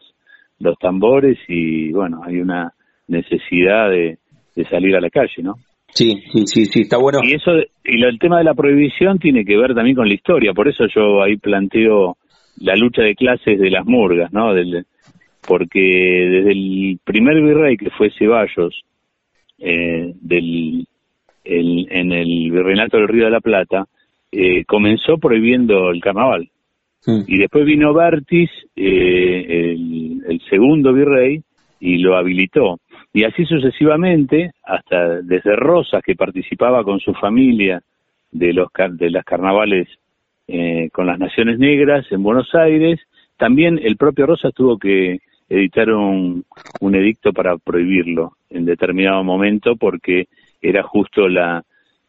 los 0.58 0.78
tambores 0.78 1.38
y 1.48 1.92
bueno, 1.92 2.22
hay 2.24 2.40
una 2.40 2.72
necesidad 3.06 3.90
de, 3.90 4.18
de 4.54 4.64
salir 4.68 4.96
a 4.96 5.00
la 5.00 5.10
calle, 5.10 5.42
¿no? 5.42 5.54
Sí, 5.90 6.22
sí, 6.44 6.66
sí, 6.66 6.80
está 6.82 6.98
bueno. 6.98 7.20
Y 7.22 7.34
eso, 7.34 7.52
y 7.84 8.02
el 8.02 8.18
tema 8.18 8.38
de 8.38 8.44
la 8.44 8.54
prohibición 8.54 9.18
tiene 9.18 9.44
que 9.44 9.56
ver 9.56 9.74
también 9.74 9.96
con 9.96 10.06
la 10.06 10.14
historia, 10.14 10.52
por 10.52 10.68
eso 10.68 10.84
yo 10.94 11.22
ahí 11.22 11.36
planteo 11.36 12.16
la 12.60 12.76
lucha 12.76 13.02
de 13.02 13.14
clases 13.14 13.58
de 13.58 13.70
las 13.70 13.86
murgas, 13.86 14.32
¿no? 14.32 14.52
Del, 14.52 14.84
porque 15.46 15.80
desde 15.80 16.52
el 16.52 16.98
primer 17.04 17.40
virrey 17.42 17.76
que 17.76 17.90
fue 17.90 18.10
Ceballos, 18.18 18.82
eh, 19.58 20.12
del, 20.20 20.86
el, 21.44 21.86
en 21.90 22.12
el 22.12 22.50
virreinato 22.50 22.98
del 22.98 23.08
Río 23.08 23.24
de 23.24 23.30
la 23.30 23.40
Plata, 23.40 23.86
eh, 24.32 24.64
comenzó 24.64 25.18
prohibiendo 25.18 25.90
el 25.90 26.00
carnaval. 26.00 26.50
Y 27.26 27.38
después 27.38 27.64
vino 27.64 27.94
Bertis, 27.94 28.50
eh, 28.76 29.46
el, 29.48 30.22
el 30.28 30.42
segundo 30.50 30.92
virrey, 30.92 31.42
y 31.80 31.98
lo 31.98 32.16
habilitó. 32.16 32.80
Y 33.12 33.24
así 33.24 33.44
sucesivamente, 33.46 34.50
hasta 34.62 35.22
desde 35.22 35.56
Rosas, 35.56 36.02
que 36.04 36.14
participaba 36.14 36.84
con 36.84 37.00
su 37.00 37.14
familia 37.14 37.82
de, 38.30 38.52
los, 38.52 38.68
de 38.92 39.10
las 39.10 39.24
carnavales 39.24 39.88
eh, 40.46 40.90
con 40.92 41.06
las 41.06 41.18
Naciones 41.18 41.58
Negras 41.58 42.06
en 42.10 42.22
Buenos 42.22 42.54
Aires, 42.54 43.00
también 43.36 43.78
el 43.82 43.96
propio 43.96 44.26
Rosas 44.26 44.52
tuvo 44.54 44.78
que 44.78 45.18
editar 45.48 45.90
un, 45.90 46.44
un 46.80 46.94
edicto 46.94 47.32
para 47.32 47.56
prohibirlo 47.56 48.32
en 48.50 48.66
determinado 48.66 49.24
momento 49.24 49.76
porque 49.76 50.26
era 50.60 50.82
justo 50.82 51.28
la 51.28 51.64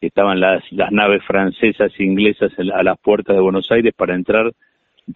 estaban 0.08 0.40
las, 0.40 0.64
las 0.72 0.92
naves 0.92 1.24
francesas 1.26 1.92
e 1.98 2.04
inglesas 2.04 2.52
a 2.74 2.84
las 2.84 2.98
puertas 3.00 3.36
de 3.36 3.42
Buenos 3.42 3.70
Aires 3.72 3.94
para 3.96 4.16
entrar 4.16 4.52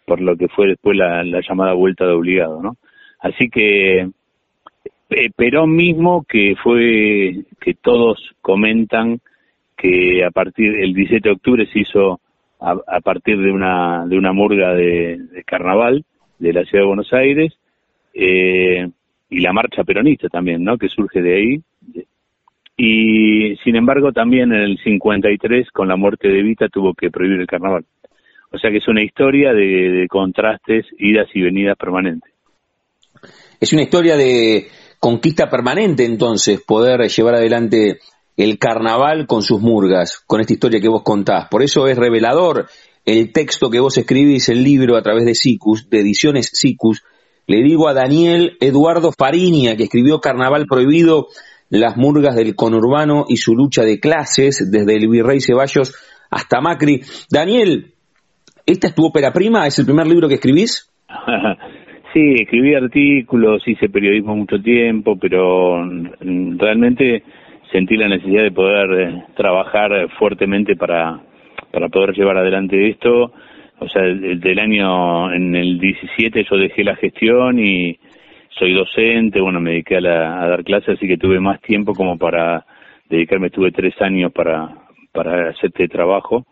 por 0.05 0.19
lo 0.19 0.35
que 0.35 0.47
fue 0.47 0.67
después 0.67 0.97
la, 0.97 1.23
la 1.23 1.41
llamada 1.47 1.73
vuelta 1.73 2.05
de 2.05 2.13
obligado, 2.13 2.61
¿no? 2.61 2.77
Así 3.19 3.49
que 3.49 4.09
Perón 5.35 5.75
mismo, 5.75 6.25
que 6.27 6.55
fue, 6.61 7.45
que 7.59 7.73
todos 7.75 8.19
comentan 8.41 9.19
que 9.77 10.23
a 10.23 10.31
partir 10.31 10.73
del 10.73 10.93
17 10.93 11.29
de 11.29 11.35
octubre 11.35 11.67
se 11.71 11.79
hizo 11.79 12.19
a, 12.59 13.01
partir 13.01 13.37
de 13.39 13.51
una, 13.51 14.05
de 14.07 14.17
una 14.17 14.31
murga 14.31 14.73
de, 14.73 15.19
carnaval 15.45 16.05
de 16.39 16.53
la 16.53 16.63
ciudad 16.63 16.83
de 16.83 16.87
Buenos 16.87 17.11
Aires, 17.11 17.53
eh, 18.13 18.87
y 19.29 19.39
la 19.41 19.51
marcha 19.51 19.83
peronista 19.83 20.29
también, 20.29 20.63
¿no? 20.63 20.77
Que 20.77 20.87
surge 20.87 21.21
de 21.21 21.35
ahí. 21.35 21.61
Y 22.75 23.55
sin 23.63 23.75
embargo 23.75 24.11
también 24.11 24.51
en 24.51 24.61
el 24.61 24.79
53, 24.83 25.69
con 25.71 25.87
la 25.87 25.95
muerte 25.95 26.27
de 26.27 26.39
Evita, 26.39 26.67
tuvo 26.69 26.93
que 26.93 27.11
prohibir 27.11 27.41
el 27.41 27.47
carnaval. 27.47 27.85
O 28.51 28.57
sea 28.57 28.71
que 28.71 28.77
es 28.77 28.87
una 28.87 29.03
historia 29.03 29.53
de, 29.53 29.91
de 29.91 30.07
contrastes, 30.07 30.85
idas 30.97 31.27
y 31.33 31.41
venidas 31.41 31.77
permanentes. 31.77 32.31
Es 33.59 33.73
una 33.73 33.83
historia 33.83 34.17
de, 34.17 34.67
conquista 35.03 35.49
permanente 35.49 36.05
entonces 36.05 36.61
poder 36.61 37.09
llevar 37.09 37.35
adelante 37.35 37.99
el 38.37 38.57
carnaval 38.57 39.27
con 39.27 39.41
sus 39.41 39.59
murgas, 39.59 40.23
con 40.25 40.39
esta 40.39 40.53
historia 40.53 40.79
que 40.79 40.87
vos 40.87 41.03
contás. 41.03 41.49
Por 41.51 41.61
eso 41.61 41.89
es 41.89 41.97
revelador 41.97 42.69
el 43.03 43.33
texto 43.33 43.69
que 43.69 43.81
vos 43.81 43.97
escribís, 43.97 44.47
el 44.47 44.63
libro 44.63 44.95
a 44.95 45.01
través 45.01 45.25
de 45.25 45.35
SICUS, 45.35 45.89
de 45.89 45.99
Ediciones 45.99 46.51
SICUS. 46.53 47.03
Le 47.47 47.61
digo 47.63 47.89
a 47.89 47.93
Daniel 47.93 48.55
Eduardo 48.61 49.11
Fariña, 49.11 49.75
que 49.75 49.83
escribió 49.83 50.21
Carnaval 50.21 50.67
Prohibido, 50.67 51.27
las 51.69 51.97
murgas 51.97 52.35
del 52.35 52.55
conurbano 52.55 53.25
y 53.27 53.37
su 53.37 53.55
lucha 53.55 53.83
de 53.83 53.99
clases, 53.99 54.69
desde 54.71 54.95
el 54.95 55.09
virrey 55.09 55.39
Ceballos 55.39 55.95
hasta 56.29 56.61
Macri. 56.61 57.01
Daniel, 57.31 57.93
¿esta 58.65 58.87
es 58.87 58.95
tu 58.95 59.05
ópera 59.05 59.31
prima? 59.31 59.67
¿Es 59.67 59.79
el 59.79 59.85
primer 59.85 60.07
libro 60.07 60.27
que 60.27 60.35
escribís? 60.35 60.91
Sí, 62.13 62.35
escribí 62.39 62.75
artículos, 62.75 63.67
hice 63.67 63.89
periodismo 63.89 64.35
mucho 64.35 64.59
tiempo, 64.61 65.17
pero 65.19 65.83
realmente 66.19 67.23
sentí 67.71 67.97
la 67.97 68.07
necesidad 68.07 68.43
de 68.43 68.51
poder 68.51 69.01
eh, 69.01 69.23
trabajar 69.35 69.89
fuertemente 70.19 70.75
para, 70.75 71.19
para 71.71 71.89
poder 71.89 72.13
llevar 72.13 72.37
adelante 72.37 72.87
esto. 72.87 73.33
O 73.79 73.89
sea, 73.89 74.03
del 74.03 74.59
año, 74.59 75.33
en 75.33 75.55
el 75.55 75.79
17 75.79 76.45
yo 76.49 76.57
dejé 76.57 76.83
la 76.83 76.95
gestión 76.95 77.57
y 77.57 77.97
soy 78.57 78.73
docente, 78.73 79.41
bueno, 79.41 79.59
me 79.59 79.71
dediqué 79.71 79.97
a, 79.97 80.43
a 80.43 80.47
dar 80.47 80.63
clases, 80.63 80.97
así 80.97 81.07
que 81.07 81.17
tuve 81.17 81.39
más 81.39 81.61
tiempo 81.61 81.93
como 81.93 82.17
para 82.17 82.65
dedicarme, 83.09 83.49
tuve 83.49 83.71
tres 83.71 83.99
años 84.01 84.31
para, 84.31 84.69
para 85.11 85.49
hacer 85.49 85.69
este 85.69 85.87
trabajo. 85.87 86.45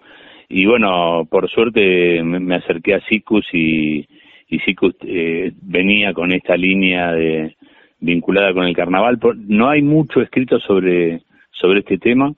Y 0.49 0.65
bueno, 0.65 1.25
por 1.29 1.49
suerte 1.49 2.21
me, 2.23 2.39
me 2.39 2.55
acerqué 2.55 2.95
a 2.95 3.01
SICUS 3.01 3.45
y 3.53 4.07
y 4.51 4.59
que 4.59 4.91
eh, 5.03 5.51
venía 5.61 6.13
con 6.13 6.33
esta 6.33 6.57
línea 6.57 7.13
de 7.13 7.55
vinculada 8.01 8.53
con 8.53 8.65
el 8.65 8.75
carnaval. 8.75 9.17
No 9.47 9.69
hay 9.69 9.81
mucho 9.81 10.21
escrito 10.21 10.59
sobre, 10.59 11.21
sobre 11.51 11.79
este 11.79 11.97
tema 11.97 12.33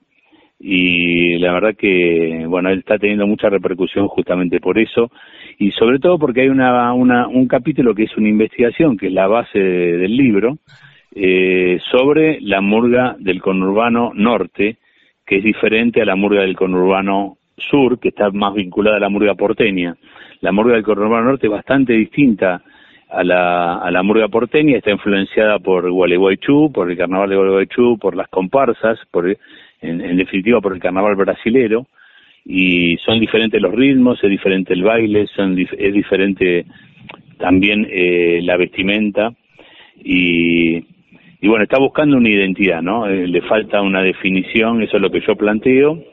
y 0.66 1.38
la 1.40 1.52
verdad 1.52 1.76
que, 1.76 2.46
bueno, 2.48 2.70
él 2.70 2.80
está 2.80 2.98
teniendo 2.98 3.28
mucha 3.28 3.50
repercusión 3.50 4.08
justamente 4.08 4.62
por 4.62 4.80
eso 4.80 5.12
y 5.60 5.72
sobre 5.72 6.00
todo 6.00 6.18
porque 6.18 6.42
hay 6.42 6.48
una, 6.48 6.94
una, 6.94 7.28
un 7.28 7.50
capítulo 7.50 7.94
que 7.94 8.04
es 8.04 8.16
una 8.16 8.30
investigación, 8.30 8.96
que 8.96 9.08
es 9.08 9.14
la 9.14 9.28
base 9.28 9.60
del 9.60 10.16
libro, 10.16 10.58
eh, 11.14 11.80
sobre 11.92 12.40
la 12.40 12.62
murga 12.62 13.18
del 13.20 13.42
conurbano 13.42 14.14
norte, 14.16 14.78
que 15.26 15.40
es 15.40 15.44
diferente 15.44 16.02
a 16.02 16.06
la 16.06 16.16
murga 16.16 16.42
del 16.42 16.56
conurbano 16.56 17.38
sur, 17.58 18.00
que 18.00 18.10
está 18.10 18.30
más 18.32 18.54
vinculada 18.54 18.96
a 18.98 19.02
la 19.02 19.10
murga 19.10 19.36
porteña. 19.36 19.98
La 20.40 20.54
murga 20.54 20.76
del 20.76 20.84
conurbano 20.84 21.26
norte 21.26 21.48
es 21.48 21.52
bastante 21.52 21.92
distinta 21.92 22.62
a 23.10 23.24
la, 23.24 23.80
a 23.80 23.92
la 23.92 24.02
murga 24.02 24.30
porteña, 24.30 24.78
está 24.78 24.92
influenciada 24.92 25.60
por 25.60 25.92
Gualeguaychú, 25.92 26.72
por 26.74 26.90
el 26.90 26.98
carnaval 26.98 27.30
de 27.30 27.36
Gualeguaychú, 27.36 27.98
por 28.00 28.16
las 28.16 28.30
comparsas, 28.30 28.98
por, 29.12 29.38
en, 29.84 30.18
definitiva 30.18 30.62
por 30.62 30.74
el 30.74 30.80
carnaval 30.80 31.16
brasilero, 31.16 31.86
y 32.46 32.98
son 33.06 33.20
diferentes 33.20 33.62
los 33.62 33.74
ritmos, 33.74 34.24
es 34.24 34.30
diferente 34.30 34.74
el 34.74 34.84
baile, 34.84 35.28
son, 35.28 35.58
es 35.58 35.94
diferente 35.94 36.66
también 37.38 37.88
eh, 37.90 38.42
la 38.44 38.58
vestimenta, 38.58 39.34
y, 40.04 40.78
y 41.42 41.48
bueno, 41.48 41.64
está 41.64 41.80
buscando 41.80 42.18
una 42.18 42.30
identidad, 42.30 42.82
¿no? 42.82 43.08
Eh, 43.08 43.28
le 43.28 43.42
falta 43.42 43.82
una 43.82 44.02
definición, 44.02 44.82
eso 44.82 44.98
es 44.98 45.02
lo 45.02 45.12
que 45.12 45.22
yo 45.22 45.36
planteo, 45.36 46.04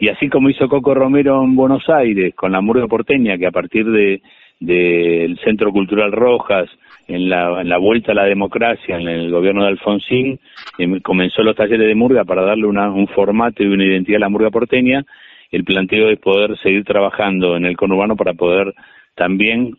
y 0.00 0.08
así 0.08 0.28
como 0.28 0.50
hizo 0.50 0.68
Coco 0.68 0.94
Romero 0.94 1.42
en 1.42 1.54
Buenos 1.56 1.88
Aires 1.88 2.34
con 2.34 2.52
la 2.52 2.60
murga 2.60 2.86
porteña, 2.86 3.38
que 3.38 3.46
a 3.46 3.52
partir 3.52 3.86
de 3.86 4.22
del 4.60 5.38
Centro 5.42 5.72
Cultural 5.72 6.12
Rojas, 6.12 6.68
en 7.10 7.28
la, 7.28 7.78
vuelta 7.78 8.12
a 8.12 8.14
la 8.14 8.24
democracia, 8.24 8.96
en 8.96 9.08
el 9.08 9.30
gobierno 9.30 9.62
de 9.62 9.70
Alfonsín, 9.70 10.38
em, 10.78 11.00
comenzó 11.00 11.42
los 11.42 11.56
talleres 11.56 11.88
de 11.88 11.94
murga 11.94 12.24
para 12.24 12.42
darle 12.42 12.66
una, 12.66 12.90
un 12.90 13.08
formato 13.08 13.62
y 13.62 13.66
una 13.66 13.84
identidad 13.84 14.18
a 14.18 14.20
la 14.20 14.28
murga 14.28 14.50
porteña. 14.50 15.04
El 15.50 15.64
planteo 15.64 16.08
es 16.08 16.18
poder 16.20 16.56
seguir 16.62 16.84
trabajando 16.84 17.56
en 17.56 17.64
el 17.64 17.76
conurbano 17.76 18.14
para 18.14 18.34
poder 18.34 18.72
también, 19.16 19.76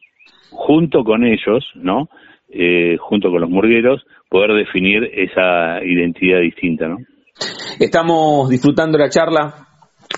junto 0.49 1.03
con 1.03 1.23
ellos, 1.23 1.65
¿no? 1.75 2.09
Eh, 2.49 2.97
junto 2.99 3.32
con 3.32 3.39
los 3.39 3.49
murgueros, 3.49 4.05
poder 4.29 4.53
definir 4.53 5.09
esa 5.13 5.82
identidad 5.86 6.41
distinta, 6.41 6.89
¿no? 6.89 6.97
Estamos 7.79 8.49
disfrutando 8.49 8.97
la 8.97 9.09
charla 9.09 9.67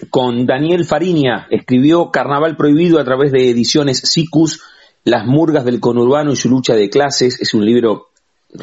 con 0.09 0.45
Daniel 0.47 0.84
Fariña. 0.84 1.47
Escribió 1.51 2.09
Carnaval 2.11 2.57
Prohibido 2.57 2.99
a 2.99 3.03
través 3.03 3.32
de 3.32 3.51
ediciones 3.51 3.99
Sicus, 3.99 4.61
Las 5.04 5.26
Murgas 5.26 5.66
del 5.66 5.80
Conurbano 5.80 6.32
y 6.32 6.36
su 6.36 6.49
lucha 6.49 6.76
de 6.76 6.89
clases. 6.89 7.39
Es 7.41 7.54
un 7.54 7.66
libro 7.66 8.10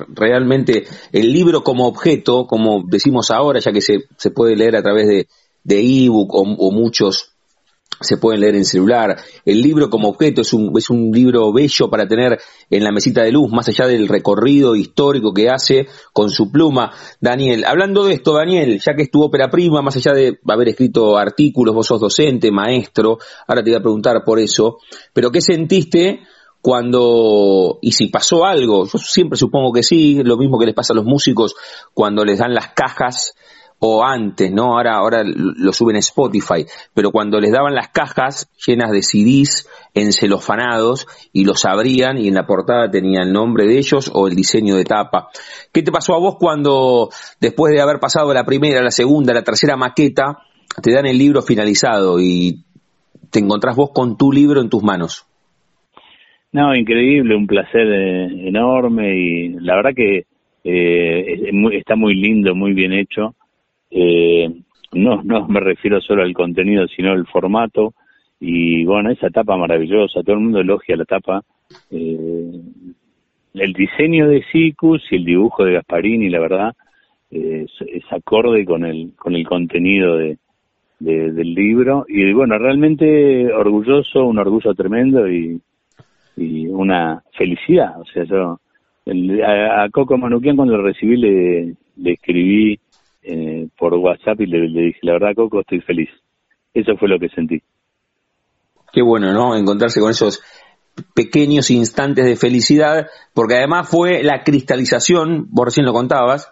realmente, 0.09 0.85
el 1.13 1.33
libro 1.33 1.63
como 1.63 1.87
objeto, 1.87 2.47
como 2.47 2.85
decimos 2.87 3.31
ahora, 3.31 3.61
ya 3.61 3.73
que 3.73 3.81
se, 3.81 4.05
se 4.17 4.31
puede 4.31 4.57
leer 4.57 4.77
a 4.77 4.83
través 4.83 5.09
de, 5.09 5.29
de 5.65 6.05
ebook 6.05 6.35
o, 6.35 6.43
o 6.43 6.71
muchos 6.71 7.30
se 8.01 8.17
pueden 8.17 8.41
leer 8.41 8.57
en 8.57 8.65
celular. 8.65 9.17
El 9.45 9.61
libro 9.61 9.91
como 9.91 10.09
objeto 10.09 10.41
es 10.41 10.53
un, 10.53 10.73
es 10.77 10.89
un 10.91 11.11
libro 11.11 11.53
bello 11.53 11.91
para 11.91 12.07
tener 12.07 12.39
en 12.71 12.85
la 12.85 12.93
mesita 12.93 13.23
de 13.23 13.33
luz, 13.33 13.51
más 13.51 13.69
allá 13.69 13.87
del 13.87 14.09
recorrido 14.09 14.75
histórico 14.75 15.35
que 15.35 15.51
hace 15.51 15.87
con 16.13 16.31
su 16.31 16.51
pluma. 16.51 16.93
Daniel, 17.21 17.65
hablando 17.67 18.05
de 18.05 18.15
esto, 18.15 18.33
Daniel, 18.35 18.81
ya 18.81 18.95
que 18.95 19.03
es 19.03 19.11
tu 19.11 19.23
ópera 19.23 19.51
prima, 19.51 19.83
más 19.83 19.97
allá 19.97 20.13
de 20.13 20.39
haber 20.49 20.69
escrito 20.69 21.19
artículos, 21.19 21.75
vos 21.75 21.87
sos 21.87 22.01
docente, 22.01 22.51
maestro, 22.51 23.19
ahora 23.47 23.63
te 23.63 23.71
voy 23.71 23.79
a 23.79 23.83
preguntar 23.83 24.25
por 24.25 24.39
eso, 24.39 24.79
pero 25.13 25.31
¿qué 25.31 25.43
sentiste 25.43 26.21
cuando, 26.63 27.79
y 27.83 27.93
si 27.93 28.07
pasó 28.07 28.47
algo? 28.47 28.87
Yo 28.87 28.99
siempre 28.99 29.39
supongo 29.39 29.73
que 29.73 29.83
sí, 29.83 30.23
lo 30.23 30.39
mismo 30.39 30.59
que 30.59 30.67
les 30.67 30.75
pasa 30.75 30.95
a 30.95 30.97
los 30.97 31.05
músicos 31.05 31.55
cuando 31.93 32.25
les 32.25 32.39
dan 32.39 32.55
las 32.55 32.69
cajas 32.69 33.35
o 33.81 34.05
antes, 34.05 34.53
¿no? 34.53 34.77
Ahora, 34.77 34.97
ahora 34.97 35.23
lo 35.25 35.73
suben 35.73 35.97
a 35.97 36.01
Spotify, 36.01 36.67
pero 36.95 37.11
cuando 37.11 37.41
les 37.41 37.51
daban 37.51 37.75
las 37.75 37.89
cajas 37.89 38.51
llenas 38.65 38.91
de 38.93 39.03
CDs 39.03 39.69
encelofanados 39.95 41.07
y 41.33 41.45
los 41.45 41.65
abrían 41.65 42.19
y 42.19 42.29
en 42.29 42.35
la 42.35 42.47
portada 42.47 42.91
tenía 42.91 43.23
el 43.23 43.33
nombre 43.33 43.67
de 43.67 43.79
ellos 43.79 44.11
o 44.15 44.29
el 44.29 44.37
diseño 44.37 44.77
de 44.77 44.85
tapa. 44.85 45.29
¿Qué 45.73 45.83
te 45.83 45.91
pasó 45.91 46.15
a 46.15 46.19
vos 46.19 46.37
cuando 46.39 47.09
después 47.41 47.73
de 47.73 47.81
haber 47.81 47.99
pasado 48.01 48.33
la 48.35 48.45
primera, 48.45 48.83
la 48.83 48.91
segunda, 48.91 49.33
la 49.33 49.43
tercera 49.43 49.77
maqueta, 49.77 50.37
te 50.83 50.93
dan 50.93 51.07
el 51.07 51.17
libro 51.17 51.41
finalizado 51.41 52.21
y 52.21 52.63
te 53.31 53.39
encontrás 53.39 53.77
vos 53.77 53.93
con 53.95 54.19
tu 54.19 54.31
libro 54.31 54.61
en 54.61 54.69
tus 54.69 54.83
manos? 54.83 55.27
No, 56.53 56.75
increíble, 56.75 57.35
un 57.35 57.47
placer 57.47 57.87
eh, 57.87 58.49
enorme 58.49 59.17
y 59.17 59.49
la 59.61 59.77
verdad 59.77 59.93
que 59.97 60.25
eh, 60.65 61.51
está 61.73 61.97
muy 61.97 62.15
lindo, 62.15 62.55
muy 62.55 62.75
bien 62.75 62.93
hecho 62.93 63.35
eh, 63.91 64.51
no, 64.93 65.23
no 65.23 65.47
me 65.49 65.61
refiero 65.61 66.01
solo 66.01 66.23
al 66.23 66.33
contenido, 66.33 66.87
sino 66.89 67.13
al 67.13 67.27
formato. 67.27 67.95
Y 68.41 68.85
bueno, 68.85 69.11
esa 69.11 69.31
tapa 69.31 69.57
maravillosa, 69.57 70.23
todo 70.23 70.35
el 70.35 70.43
mundo 70.43 70.61
elogia 70.61 70.97
la 70.97 71.05
tapa. 71.05 71.43
Eh, 71.91 72.61
el 73.55 73.73
diseño 73.73 74.29
de 74.29 74.43
Sicus 74.51 75.03
y 75.11 75.17
el 75.17 75.25
dibujo 75.25 75.65
de 75.65 75.75
Gasparini, 75.75 76.29
la 76.29 76.41
verdad, 76.41 76.75
eh, 77.31 77.67
es, 77.87 78.05
acorde 78.11 78.65
con 78.65 78.85
el, 78.85 79.13
con 79.17 79.35
el 79.35 79.47
contenido 79.47 80.17
de, 80.17 80.39
del 80.99 81.55
libro. 81.55 82.05
Y 82.09 82.33
bueno, 82.33 82.59
realmente 82.59 83.53
orgulloso, 83.53 84.25
un 84.25 84.39
orgullo 84.39 84.75
tremendo 84.75 85.29
y, 85.31 85.61
una 86.37 87.23
felicidad. 87.37 88.01
O 88.01 88.05
sea, 88.07 88.25
yo 88.25 88.59
a, 89.45 89.87
Coco 89.91 90.17
Manuquian 90.17 90.57
cuando 90.57 90.75
lo 90.75 90.83
recibí 90.83 91.19
le, 91.19 91.75
le 91.97 92.13
escribí 92.13 92.81
eh, 93.23 93.69
por 93.79 93.95
WhatsApp 93.95 94.41
y 94.41 94.47
le, 94.47 94.61
dije, 94.61 94.99
la 95.03 95.13
verdad, 95.15 95.35
Coco, 95.37 95.61
estoy 95.61 95.81
feliz. 95.81 96.09
Eso 96.73 96.97
fue 96.97 97.09
lo 97.09 97.19
que 97.19 97.29
sentí. 97.29 97.63
Qué 98.93 99.03
bueno, 99.03 99.33
¿no? 99.33 99.57
Encontrarse 99.57 100.01
con 100.01 100.11
esos 100.11 100.43
pequeños 101.15 101.71
instantes 101.71 102.25
de 102.25 102.37
felicidad, 102.37 103.07
porque 103.35 103.57
además 103.57 103.89
fue 103.89 104.23
la 104.23 104.43
cristalización, 104.43 105.49
vos 105.51 105.67
recién 105.67 105.87
lo 105.87 105.93
contabas, 105.93 106.51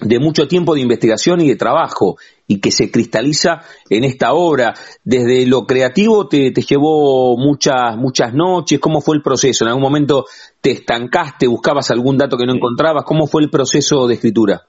de 0.00 0.20
mucho 0.20 0.46
tiempo 0.46 0.74
de 0.74 0.80
investigación 0.80 1.40
y 1.40 1.48
de 1.48 1.56
trabajo, 1.56 2.16
y 2.46 2.60
que 2.60 2.70
se 2.70 2.90
cristaliza 2.90 3.62
en 3.90 4.04
esta 4.04 4.32
obra. 4.32 4.74
Desde 5.04 5.46
lo 5.46 5.66
creativo 5.66 6.28
te, 6.28 6.50
te 6.50 6.62
llevó 6.62 7.36
muchas, 7.36 7.96
muchas 7.96 8.32
noches, 8.32 8.78
¿cómo 8.78 9.00
fue 9.00 9.16
el 9.16 9.22
proceso? 9.22 9.64
¿En 9.64 9.68
algún 9.68 9.82
momento 9.82 10.26
te 10.60 10.70
estancaste, 10.72 11.46
buscabas 11.46 11.90
algún 11.90 12.16
dato 12.16 12.36
que 12.36 12.46
no 12.46 12.54
encontrabas? 12.54 13.04
¿Cómo 13.04 13.26
fue 13.26 13.42
el 13.42 13.50
proceso 13.50 14.06
de 14.06 14.14
escritura? 14.14 14.62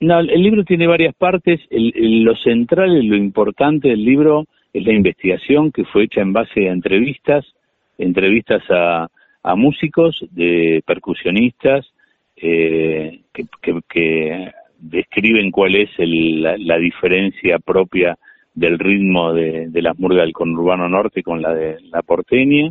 No, 0.00 0.20
el 0.20 0.42
libro 0.42 0.64
tiene 0.64 0.86
varias 0.86 1.14
partes. 1.14 1.60
El, 1.70 2.22
lo 2.22 2.36
central, 2.36 3.06
lo 3.06 3.16
importante 3.16 3.88
del 3.88 4.04
libro 4.04 4.44
es 4.72 4.84
la 4.84 4.92
investigación 4.92 5.72
que 5.72 5.84
fue 5.84 6.04
hecha 6.04 6.20
en 6.20 6.34
base 6.34 6.68
a 6.68 6.72
entrevistas, 6.72 7.46
entrevistas 7.96 8.62
a, 8.68 9.08
a 9.42 9.56
músicos, 9.56 10.22
de 10.32 10.82
percusionistas, 10.86 11.86
eh, 12.36 13.20
que, 13.32 13.46
que, 13.88 14.52
describen 14.78 15.50
cuál 15.50 15.74
es 15.74 15.88
la, 15.98 16.76
diferencia 16.76 17.58
propia 17.58 18.18
del 18.54 18.78
ritmo 18.78 19.32
de, 19.32 19.68
de 19.68 19.82
las 19.82 19.98
murgas 19.98 20.24
del 20.24 20.34
conurbano 20.34 20.86
norte 20.86 21.22
con 21.22 21.40
la 21.40 21.54
de 21.54 21.78
la 21.90 22.02
porteña 22.02 22.70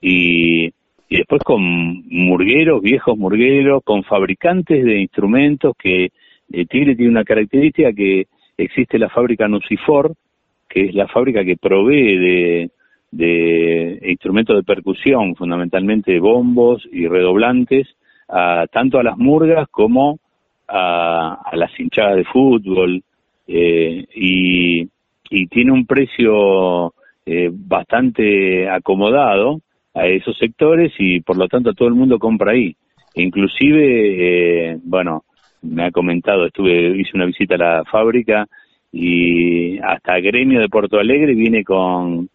y, 0.00 0.66
y 1.08 1.16
después 1.16 1.42
con 1.44 1.62
murgueros, 2.08 2.82
viejos 2.82 3.16
murgueros, 3.16 3.84
con 3.84 4.02
fabricantes 4.02 4.84
de 4.84 5.00
instrumentos 5.00 5.76
que 5.78 6.10
eh, 6.52 6.66
Tigre 6.66 6.96
tiene 6.96 7.10
una 7.10 7.24
característica 7.24 7.92
que 7.92 8.26
existe 8.56 8.98
la 8.98 9.08
fábrica 9.08 9.48
Nucifor, 9.48 10.14
que 10.68 10.86
es 10.86 10.94
la 10.94 11.08
fábrica 11.08 11.44
que 11.44 11.56
provee 11.56 12.18
de, 12.18 12.70
de 13.10 13.98
instrumentos 14.10 14.56
de 14.56 14.62
percusión, 14.62 15.34
fundamentalmente 15.34 16.18
bombos 16.18 16.86
y 16.90 17.06
redoblantes, 17.06 17.88
a, 18.28 18.66
tanto 18.70 18.98
a 18.98 19.02
las 19.02 19.16
murgas 19.16 19.68
como 19.70 20.18
a, 20.68 21.50
las 21.52 21.70
hinchadas 21.78 22.16
de 22.16 22.24
fútbol, 22.24 23.02
eh, 23.46 24.04
y, 24.14 24.82
y, 25.30 25.46
tiene 25.46 25.72
un 25.72 25.86
precio 25.86 26.92
eh, 27.24 27.50
bastante 27.50 28.68
acomodado 28.68 29.60
a 29.94 30.06
esos 30.06 30.36
sectores 30.36 30.92
y 30.98 31.20
por 31.20 31.38
lo 31.38 31.48
tanto 31.48 31.72
todo 31.72 31.88
el 31.88 31.94
mundo 31.94 32.18
compra 32.18 32.52
ahí. 32.52 32.76
Inclusive, 33.14 34.72
eh, 34.72 34.78
bueno, 34.84 35.24
me 35.62 35.86
ha 35.86 35.90
comentado, 35.90 36.46
estuve, 36.46 36.98
hice 36.98 37.10
una 37.14 37.26
visita 37.26 37.54
a 37.54 37.58
la 37.58 37.84
fábrica 37.84 38.46
y 38.92 39.78
hasta 39.78 40.18
Gremio 40.20 40.60
de 40.60 40.68
Porto 40.68 40.98
Alegre 40.98 41.34
viene 41.34 41.62
con, 41.62 42.28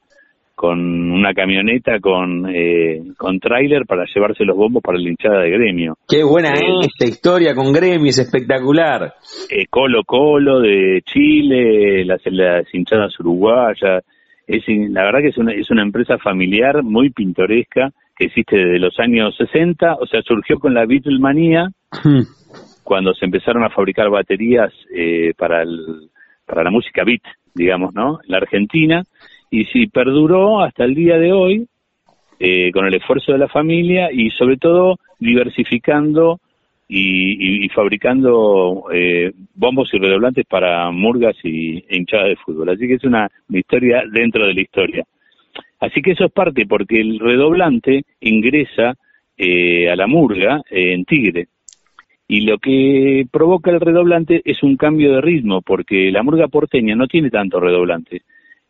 con 0.56 1.12
una 1.12 1.34
camioneta 1.34 2.00
con 2.00 2.48
eh, 2.54 3.02
con 3.18 3.40
tráiler 3.40 3.86
para 3.86 4.06
llevarse 4.06 4.46
los 4.46 4.56
bombos 4.56 4.84
para 4.84 5.00
la 5.00 5.10
hinchada 5.10 5.42
de 5.42 5.50
Gremio. 5.50 5.98
Qué 6.08 6.24
buena 6.24 6.50
eh, 6.50 6.86
esta 6.86 7.06
historia 7.06 7.56
con 7.56 7.74
Gremio, 7.74 8.10
es 8.10 8.20
espectacular. 8.20 9.14
Eh, 9.50 9.66
Colo 9.70 10.04
Colo 10.06 10.60
de 10.60 11.02
Chile, 11.06 12.06
las, 12.06 12.22
las 12.26 12.66
hinchadas 12.74 13.20
uruguayas. 13.20 14.04
Es, 14.46 14.64
la 14.68 15.04
verdad 15.04 15.20
que 15.22 15.30
es 15.30 15.38
una, 15.38 15.54
es 15.54 15.72
una 15.72 15.84
empresa 15.84 16.18
familiar 16.18 16.84
muy 16.84 17.10
pintoresca 17.10 17.92
que 18.16 18.26
existe 18.26 18.58
desde 18.58 18.80
los 18.80 19.00
años 19.00 19.36
60, 19.38 19.96
o 19.96 20.06
sea, 20.06 20.22
surgió 20.22 20.60
con 20.60 20.74
la 20.74 20.86
Beatlemanía. 20.86 21.70
Cuando 22.84 23.14
se 23.14 23.26
empezaron 23.26 23.64
a 23.64 23.70
fabricar 23.70 24.10
baterías 24.10 24.72
eh, 24.94 25.34
para, 25.38 25.62
el, 25.64 26.10
para 26.46 26.64
la 26.64 26.72
música 26.72 27.04
beat, 27.04 27.24
digamos, 27.54 27.94
¿no? 27.94 28.20
En 28.24 28.32
la 28.32 28.38
Argentina, 28.38 29.04
y 29.50 29.66
si 29.66 29.88
perduró 29.88 30.62
hasta 30.62 30.84
el 30.84 30.96
día 30.96 31.18
de 31.18 31.32
hoy, 31.32 31.68
eh, 32.40 32.72
con 32.72 32.86
el 32.86 32.94
esfuerzo 32.96 33.32
de 33.32 33.38
la 33.38 33.48
familia 33.48 34.10
y 34.12 34.30
sobre 34.32 34.58
todo 34.58 34.98
diversificando 35.20 36.40
y, 36.90 37.64
y, 37.64 37.70
fabricando 37.70 38.86
eh, 38.92 39.32
bombos 39.56 39.90
y 39.94 39.98
redoblantes 39.98 40.46
para 40.46 40.92
murgas 40.92 41.36
y 41.44 41.86
hinchadas 41.90 42.30
de 42.30 42.36
fútbol. 42.36 42.70
Así 42.70 42.88
que 42.88 42.96
es 42.96 43.04
una, 43.04 43.30
una, 43.48 43.60
historia 43.60 44.04
dentro 44.12 44.46
de 44.46 44.54
la 44.54 44.62
historia. 44.62 45.06
Así 45.80 46.02
que 46.02 46.12
eso 46.12 46.26
es 46.26 46.32
parte, 46.32 46.66
porque 46.66 47.00
el 47.00 47.20
redoblante 47.20 48.04
ingresa 48.20 48.96
eh, 49.38 49.90
a 49.90 49.96
la 49.96 50.08
murga 50.08 50.62
en 50.70 51.06
Tigre 51.06 51.48
y 52.28 52.42
lo 52.42 52.58
que 52.58 53.26
provoca 53.32 53.72
el 53.72 53.80
redoblante 53.80 54.42
es 54.46 54.64
un 54.64 54.78
cambio 54.78 55.14
de 55.14 55.22
ritmo, 55.22 55.62
porque 55.62 56.12
la 56.12 56.24
murga 56.24 56.48
porteña 56.48 56.96
no 56.96 57.08
tiene 57.08 57.30
tanto 57.30 57.60
redoblante. 57.60 58.22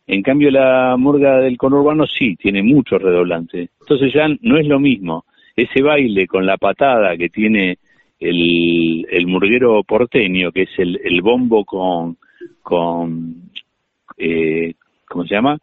En 0.06 0.22
cambio, 0.22 0.52
la 0.52 0.96
murga 0.98 1.40
del 1.40 1.58
conurbano 1.58 2.06
sí, 2.08 2.36
tiene 2.36 2.62
mucho 2.62 2.98
redoblante. 2.98 3.70
Entonces 3.80 4.12
ya 4.14 4.28
no 4.42 4.58
es 4.58 4.68
lo 4.68 4.80
mismo. 4.80 5.26
Ese 5.56 5.82
baile 5.82 6.28
con 6.28 6.46
la 6.46 6.58
patada 6.58 7.16
que 7.16 7.30
tiene 7.30 7.78
el, 8.20 9.06
el 9.10 9.28
murguero 9.28 9.84
porteño, 9.84 10.52
que 10.52 10.64
es 10.64 10.72
el, 10.78 11.00
el 11.04 11.22
bombo 11.22 11.64
con, 11.64 12.18
con 12.62 13.36
eh, 14.18 14.74
¿cómo 15.08 15.26
se 15.26 15.36
llama? 15.36 15.58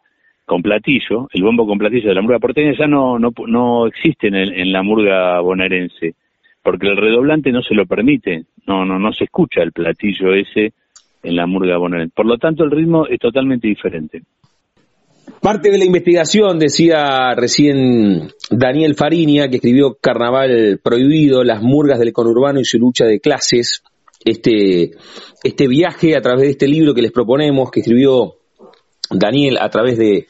Con 0.45 0.61
platillo, 0.61 1.27
el 1.31 1.43
bombo 1.43 1.67
con 1.67 1.77
platillo 1.77 2.09
de 2.09 2.15
la 2.15 2.21
murga 2.21 2.39
porteña 2.39 2.73
ya 2.77 2.87
no, 2.87 3.19
no, 3.19 3.31
no 3.47 3.85
existe 3.85 4.27
en, 4.27 4.35
en 4.35 4.71
la 4.71 4.81
murga 4.81 5.39
bonaerense 5.41 6.15
porque 6.63 6.87
el 6.87 6.97
redoblante 6.97 7.51
no 7.51 7.61
se 7.61 7.75
lo 7.75 7.85
permite, 7.85 8.45
no, 8.67 8.85
no, 8.85 8.99
no 8.99 9.11
se 9.13 9.25
escucha 9.25 9.61
el 9.61 9.71
platillo 9.71 10.33
ese 10.33 10.73
en 11.23 11.35
la 11.35 11.45
murga 11.45 11.77
bonaerense. 11.77 12.13
Por 12.15 12.25
lo 12.25 12.37
tanto, 12.37 12.63
el 12.63 12.71
ritmo 12.71 13.07
es 13.07 13.19
totalmente 13.19 13.67
diferente. 13.67 14.23
Parte 15.41 15.71
de 15.71 15.77
la 15.77 15.85
investigación, 15.85 16.59
decía 16.59 17.33
recién 17.35 18.31
Daniel 18.49 18.95
Farinia, 18.95 19.49
que 19.49 19.55
escribió 19.55 19.97
Carnaval 19.99 20.79
Prohibido, 20.83 21.43
las 21.43 21.61
murgas 21.61 21.99
del 21.99 22.13
conurbano 22.13 22.59
y 22.59 22.65
su 22.65 22.77
lucha 22.77 23.05
de 23.05 23.19
clases, 23.19 23.83
este, 24.23 24.91
este 25.43 25.67
viaje 25.67 26.15
a 26.15 26.21
través 26.21 26.43
de 26.43 26.49
este 26.51 26.67
libro 26.67 26.93
que 26.93 27.01
les 27.01 27.11
proponemos, 27.11 27.71
que 27.71 27.79
escribió 27.79 28.35
Daniel, 29.09 29.57
a 29.59 29.69
través 29.69 29.97
de, 29.97 30.27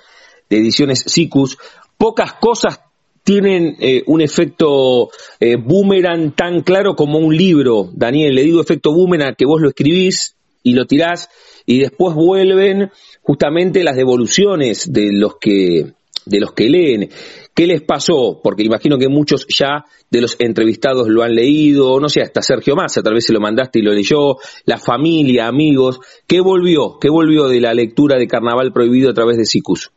ediciones 0.49 1.03
SICUS, 1.07 1.57
pocas 1.97 2.34
cosas 2.34 2.82
tienen 3.24 3.76
eh, 3.80 4.03
un 4.07 4.22
efecto 4.22 5.09
eh, 5.39 5.55
boomerang 5.55 6.34
tan 6.36 6.61
claro 6.61 6.95
como 6.95 7.19
un 7.19 7.36
libro. 7.36 7.89
Daniel, 7.93 8.36
le 8.36 8.43
digo 8.43 8.61
efecto 8.61 8.93
boomerang 8.93 9.36
que 9.36 9.45
vos 9.45 9.61
lo 9.61 9.69
escribís 9.69 10.36
y 10.63 10.74
lo 10.74 10.86
tirás 10.86 11.30
y 11.65 11.80
después 11.80 12.15
vuelven 12.15 12.91
justamente 13.22 13.84
las 13.84 13.95
devoluciones 13.95 14.91
de 14.91 15.11
los 15.11 15.38
que 15.39 15.93
de 16.26 16.39
los 16.39 16.53
que 16.53 16.69
leen. 16.69 17.09
¿Qué 17.53 17.67
les 17.67 17.82
pasó? 17.82 18.39
Porque 18.43 18.63
imagino 18.63 18.97
que 18.97 19.09
muchos 19.09 19.45
ya 19.47 19.86
de 20.09 20.22
los 20.22 20.36
entrevistados 20.39 21.07
lo 21.07 21.24
han 21.24 21.36
leído, 21.36 21.99
no 21.99 22.09
sé, 22.09 22.22
hasta 22.22 22.41
Sergio 22.41 22.76
Massa, 22.76 23.01
tal 23.01 23.15
vez 23.15 23.26
se 23.26 23.34
lo 23.34 23.39
mandaste 23.39 23.80
y 23.80 23.82
lo 23.82 23.91
leyó, 23.91 24.38
la 24.65 24.78
familia, 24.78 25.47
amigos. 25.47 25.99
¿Qué 26.28 26.41
volvió? 26.41 26.97
¿Qué 26.99 27.09
volvió 27.09 27.47
de 27.47 27.59
la 27.59 27.74
lectura 27.74 28.17
de 28.17 28.28
Carnaval 28.28 28.72
Prohibido 28.72 29.09
a 29.09 29.13
través 29.13 29.38
de 29.38 29.45
SICUS? 29.45 29.91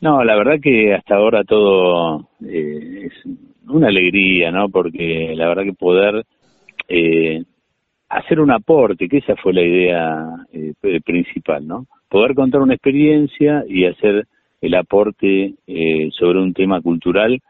No, 0.00 0.24
la 0.24 0.34
verdad 0.34 0.60
que 0.62 0.94
hasta 0.94 1.16
ahora 1.16 1.44
todo 1.44 2.28
eh, 2.46 3.06
es 3.06 3.12
una 3.68 3.88
alegría, 3.88 4.50
¿no? 4.50 4.68
Porque 4.70 5.34
la 5.36 5.48
verdad 5.48 5.64
que 5.64 5.74
poder 5.74 6.24
eh, 6.88 7.44
hacer 8.08 8.40
un 8.40 8.50
aporte, 8.50 9.08
que 9.08 9.18
esa 9.18 9.36
fue 9.36 9.52
la 9.52 9.62
idea 9.62 10.26
eh, 10.52 11.00
principal, 11.04 11.66
¿no? 11.66 11.86
Poder 12.08 12.34
contar 12.34 12.60
una 12.62 12.74
experiencia 12.74 13.64
y 13.68 13.84
hacer 13.84 14.26
el 14.60 14.74
aporte 14.74 15.54
eh, 15.66 16.10
sobre 16.18 16.40
un 16.40 16.52
tema 16.54 16.80
cultural 16.80 17.40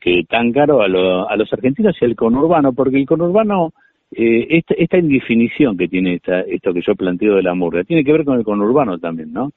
que 0.00 0.22
tan 0.28 0.52
caro 0.52 0.80
a, 0.82 0.86
a 0.86 1.36
los 1.36 1.52
argentinos 1.52 1.96
y 2.00 2.04
al 2.04 2.14
conurbano, 2.16 2.72
porque 2.72 2.96
el 2.96 3.06
conurbano, 3.06 3.72
eh, 4.12 4.46
esta, 4.50 4.74
esta 4.74 4.98
indefinición 4.98 5.76
que 5.76 5.88
tiene 5.88 6.14
esta, 6.14 6.40
esto 6.40 6.72
que 6.72 6.82
yo 6.86 6.94
planteo 6.94 7.34
de 7.34 7.42
la 7.42 7.54
murga, 7.54 7.84
tiene 7.84 8.04
que 8.04 8.12
ver 8.12 8.24
con 8.24 8.38
el 8.38 8.44
conurbano 8.44 8.98
también, 8.98 9.32
¿no? 9.32 9.50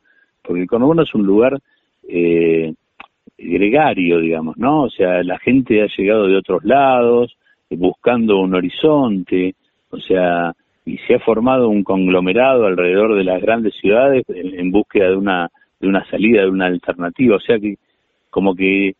Porque 0.44 0.62
el 0.64 0.68
conurbano 0.68 1.04
es 1.04 1.14
un 1.14 1.26
lugar 1.26 1.60
eh, 2.12 2.74
gregario, 3.38 4.20
digamos, 4.20 4.58
¿no? 4.58 4.84
O 4.84 4.90
sea, 4.90 5.24
la 5.24 5.40
gente 5.40 5.82
ha 5.82 5.88
llegado 5.98 6.28
de 6.28 6.38
otros 6.38 6.64
lados, 6.64 7.36
buscando 7.70 8.40
un 8.40 8.54
horizonte, 8.54 9.56
o 9.90 9.98
sea, 10.00 10.54
y 10.86 10.98
se 11.00 11.16
ha 11.16 11.20
formado 11.20 11.70
un 11.70 11.84
conglomerado 11.84 12.66
alrededor 12.66 13.16
de 13.16 13.24
las 13.24 13.42
grandes 13.42 13.74
ciudades 13.76 14.24
en, 14.28 14.72
búsqueda 14.72 15.10
de 15.10 15.16
una 15.16 15.50
de 15.80 15.88
una 15.88 16.06
salida, 16.10 16.42
de 16.44 16.50
una 16.50 16.68
alternativa, 16.68 17.38
o 17.38 17.40
sea 17.40 17.60
que 17.60 17.76
como 18.30 18.56
que 18.56 18.96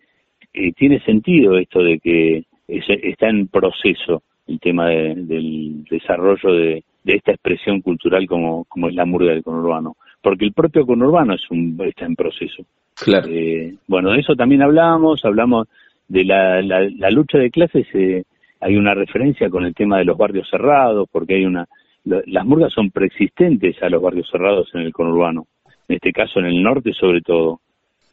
eh, 0.54 0.72
tiene 0.74 1.00
sentido 1.02 1.58
esto 1.58 1.84
de 1.84 2.00
que 2.00 2.44
está 2.68 3.30
en 3.30 3.48
proceso 3.48 4.24
el 4.48 4.60
tema 4.60 4.88
del 4.90 5.84
desarrollo 5.90 6.54
de, 6.54 6.84
esta 7.06 7.32
expresión 7.32 7.82
cultural 7.82 8.26
como, 8.28 8.66
como 8.66 8.90
es 8.90 8.96
la 8.96 9.06
murga 9.06 9.32
del 9.32 9.44
conurbano, 9.44 9.96
porque 10.22 10.46
el 10.46 10.54
propio 10.54 10.86
conurbano 10.86 11.34
es 11.34 11.50
un, 11.50 11.80
está 11.86 12.06
en 12.06 12.16
proceso. 12.16 12.64
Claro. 12.96 13.28
Eh, 13.30 13.76
bueno, 13.88 14.12
de 14.12 14.20
eso 14.20 14.36
también 14.36 14.62
hablamos, 14.62 15.24
hablamos 15.26 15.68
de 16.08 16.26
la, 16.26 16.62
la, 16.62 17.10
lucha 17.10 17.38
de 17.38 17.50
clases, 17.50 17.88
eh, 17.94 18.24
hay 18.60 18.76
una 18.76 18.94
referencia 18.94 19.50
con 19.50 19.66
el 19.66 19.74
tema 19.74 19.98
de 19.98 20.06
los 20.06 20.18
barrios 20.18 20.50
cerrados, 20.50 21.08
porque 21.12 21.36
hay 21.36 21.46
una 21.46 21.68
las 22.04 22.46
murgas 22.46 22.74
son 22.74 22.90
preexistentes 22.90 23.82
a 23.84 23.90
los 23.90 24.02
barrios 24.02 24.28
cerrados 24.32 24.70
en 24.74 24.82
el 24.82 24.94
conurbano, 24.94 25.46
en 25.88 25.96
este 25.96 26.12
caso 26.12 26.40
en 26.40 26.46
el 26.46 26.64
norte 26.64 26.94
sobre 26.94 27.22
todo, 27.22 27.60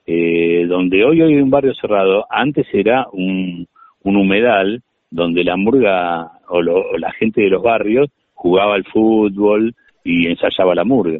eh, 0.07 0.67
donde 0.69 1.05
hoy 1.05 1.23
hay 1.23 1.35
un 1.37 1.51
barrio 1.51 1.75
cerrado, 1.75 2.27
antes 2.29 2.67
era 2.73 3.07
un, 3.13 3.67
un 4.03 4.17
humedal 4.17 4.83
donde 5.11 5.45
la 5.45 5.57
murga 5.57 6.33
o, 6.49 6.63
la 6.63 7.13
gente 7.13 7.43
de 7.43 7.51
los 7.51 7.63
barrios 7.63 8.11
jugaba 8.35 8.75
al 8.75 8.85
fútbol 8.85 9.75
y 10.05 10.27
ensayaba 10.27 10.75
la 10.75 10.85
murga. 10.85 11.19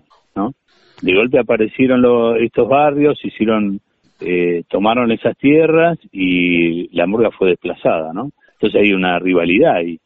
De 1.03 1.15
golpe 1.15 1.39
aparecieron 1.39 2.05
estos 2.41 2.69
barrios, 2.69 3.25
hicieron, 3.25 3.81
eh, 4.21 4.65
tomaron 4.69 5.13
esas 5.13 5.37
tierras 5.37 5.99
y 6.13 6.95
la 6.97 7.07
murga 7.07 7.31
fue 7.31 7.51
desplazada, 7.51 8.13
¿no? 8.13 8.31
Entonces 8.55 8.81
hay 8.81 8.93
una 8.93 9.19
rivalidad 9.19 9.81
y 9.83 10.01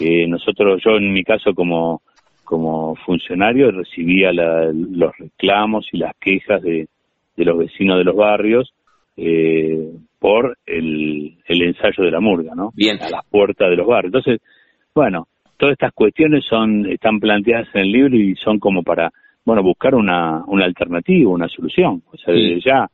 eh, 0.00 0.26
nosotros, 0.26 0.80
yo 0.84 0.96
en 0.96 1.12
mi 1.12 1.22
caso 1.22 1.52
como, 1.54 2.02
como 2.44 2.94
funcionario 3.04 3.70
recibía 3.70 4.32
los 4.32 5.12
reclamos 5.18 5.86
y 5.92 5.98
las 5.98 6.14
quejas 6.18 6.62
de, 6.62 6.88
los 7.36 7.58
vecinos 7.58 7.98
de 7.98 8.04
los 8.04 8.16
barrios 8.16 8.72
eh, 9.16 9.90
por 10.18 10.56
el, 10.64 11.36
ensayo 11.46 12.04
de 12.04 12.10
la 12.10 12.20
murga, 12.20 12.54
¿no? 12.54 12.70
Bien. 12.74 13.00
A 13.02 13.10
las 13.10 13.26
puertas 13.26 13.68
de 13.68 13.76
los 13.76 13.86
barrios. 13.86 14.14
Entonces, 14.14 14.40
bueno, 14.94 15.28
todas 15.58 15.74
estas 15.74 15.92
cuestiones 15.92 16.44
son 16.48 16.86
están 16.86 17.20
planteadas 17.20 17.68
en 17.74 17.82
el 17.82 17.92
libro 17.92 18.16
y 18.16 18.34
son 18.36 18.58
como 18.58 18.82
para, 18.82 19.12
bueno, 19.48 19.62
buscar 19.62 19.94
una, 19.94 20.44
una 20.46 20.66
alternativa, 20.66 21.30
una 21.30 21.48
solución. 21.48 22.02
O 22.12 22.18
sea, 22.18 22.34
desde 22.34 22.60
ya 22.60 22.86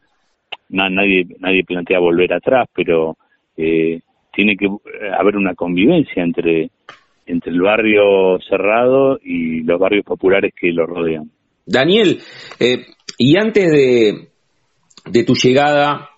nadie 0.68 1.26
nadie 1.40 1.64
plantea 1.64 1.98
volver 1.98 2.32
atrás, 2.32 2.68
pero 2.72 3.16
eh, 3.56 4.00
tiene 4.32 4.56
que 4.56 4.68
haber 5.18 5.36
una 5.36 5.56
convivencia 5.56 6.22
entre, 6.22 6.70
entre 7.26 7.50
el 7.50 7.60
barrio 7.60 8.38
cerrado 8.48 9.18
y 9.20 9.64
los 9.64 9.80
barrios 9.80 10.04
populares 10.04 10.52
que 10.56 10.70
lo 10.70 10.86
rodean. 10.86 11.28
Daniel, 11.66 12.20
eh, 12.60 12.86
y 13.18 13.36
antes 13.36 13.72
de, 13.72 14.28
de 15.10 15.24
tu 15.24 15.34
llegada 15.34 16.08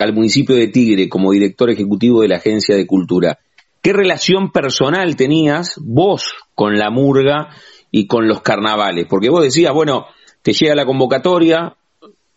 al 0.00 0.12
municipio 0.12 0.56
de 0.56 0.66
Tigre 0.66 1.08
como 1.08 1.30
director 1.30 1.70
ejecutivo 1.70 2.22
de 2.22 2.28
la 2.30 2.38
Agencia 2.38 2.74
de 2.74 2.88
Cultura, 2.88 3.38
¿qué 3.80 3.92
relación 3.92 4.50
personal 4.50 5.14
tenías 5.14 5.80
vos 5.80 6.34
con 6.56 6.78
la 6.78 6.90
murga 6.90 7.50
y 7.96 8.08
con 8.08 8.26
los 8.26 8.42
carnavales? 8.42 9.06
Porque 9.08 9.30
vos 9.30 9.44
decías, 9.44 9.72
bueno, 9.72 10.06
te 10.42 10.52
llega 10.52 10.74
la 10.74 10.84
convocatoria, 10.84 11.76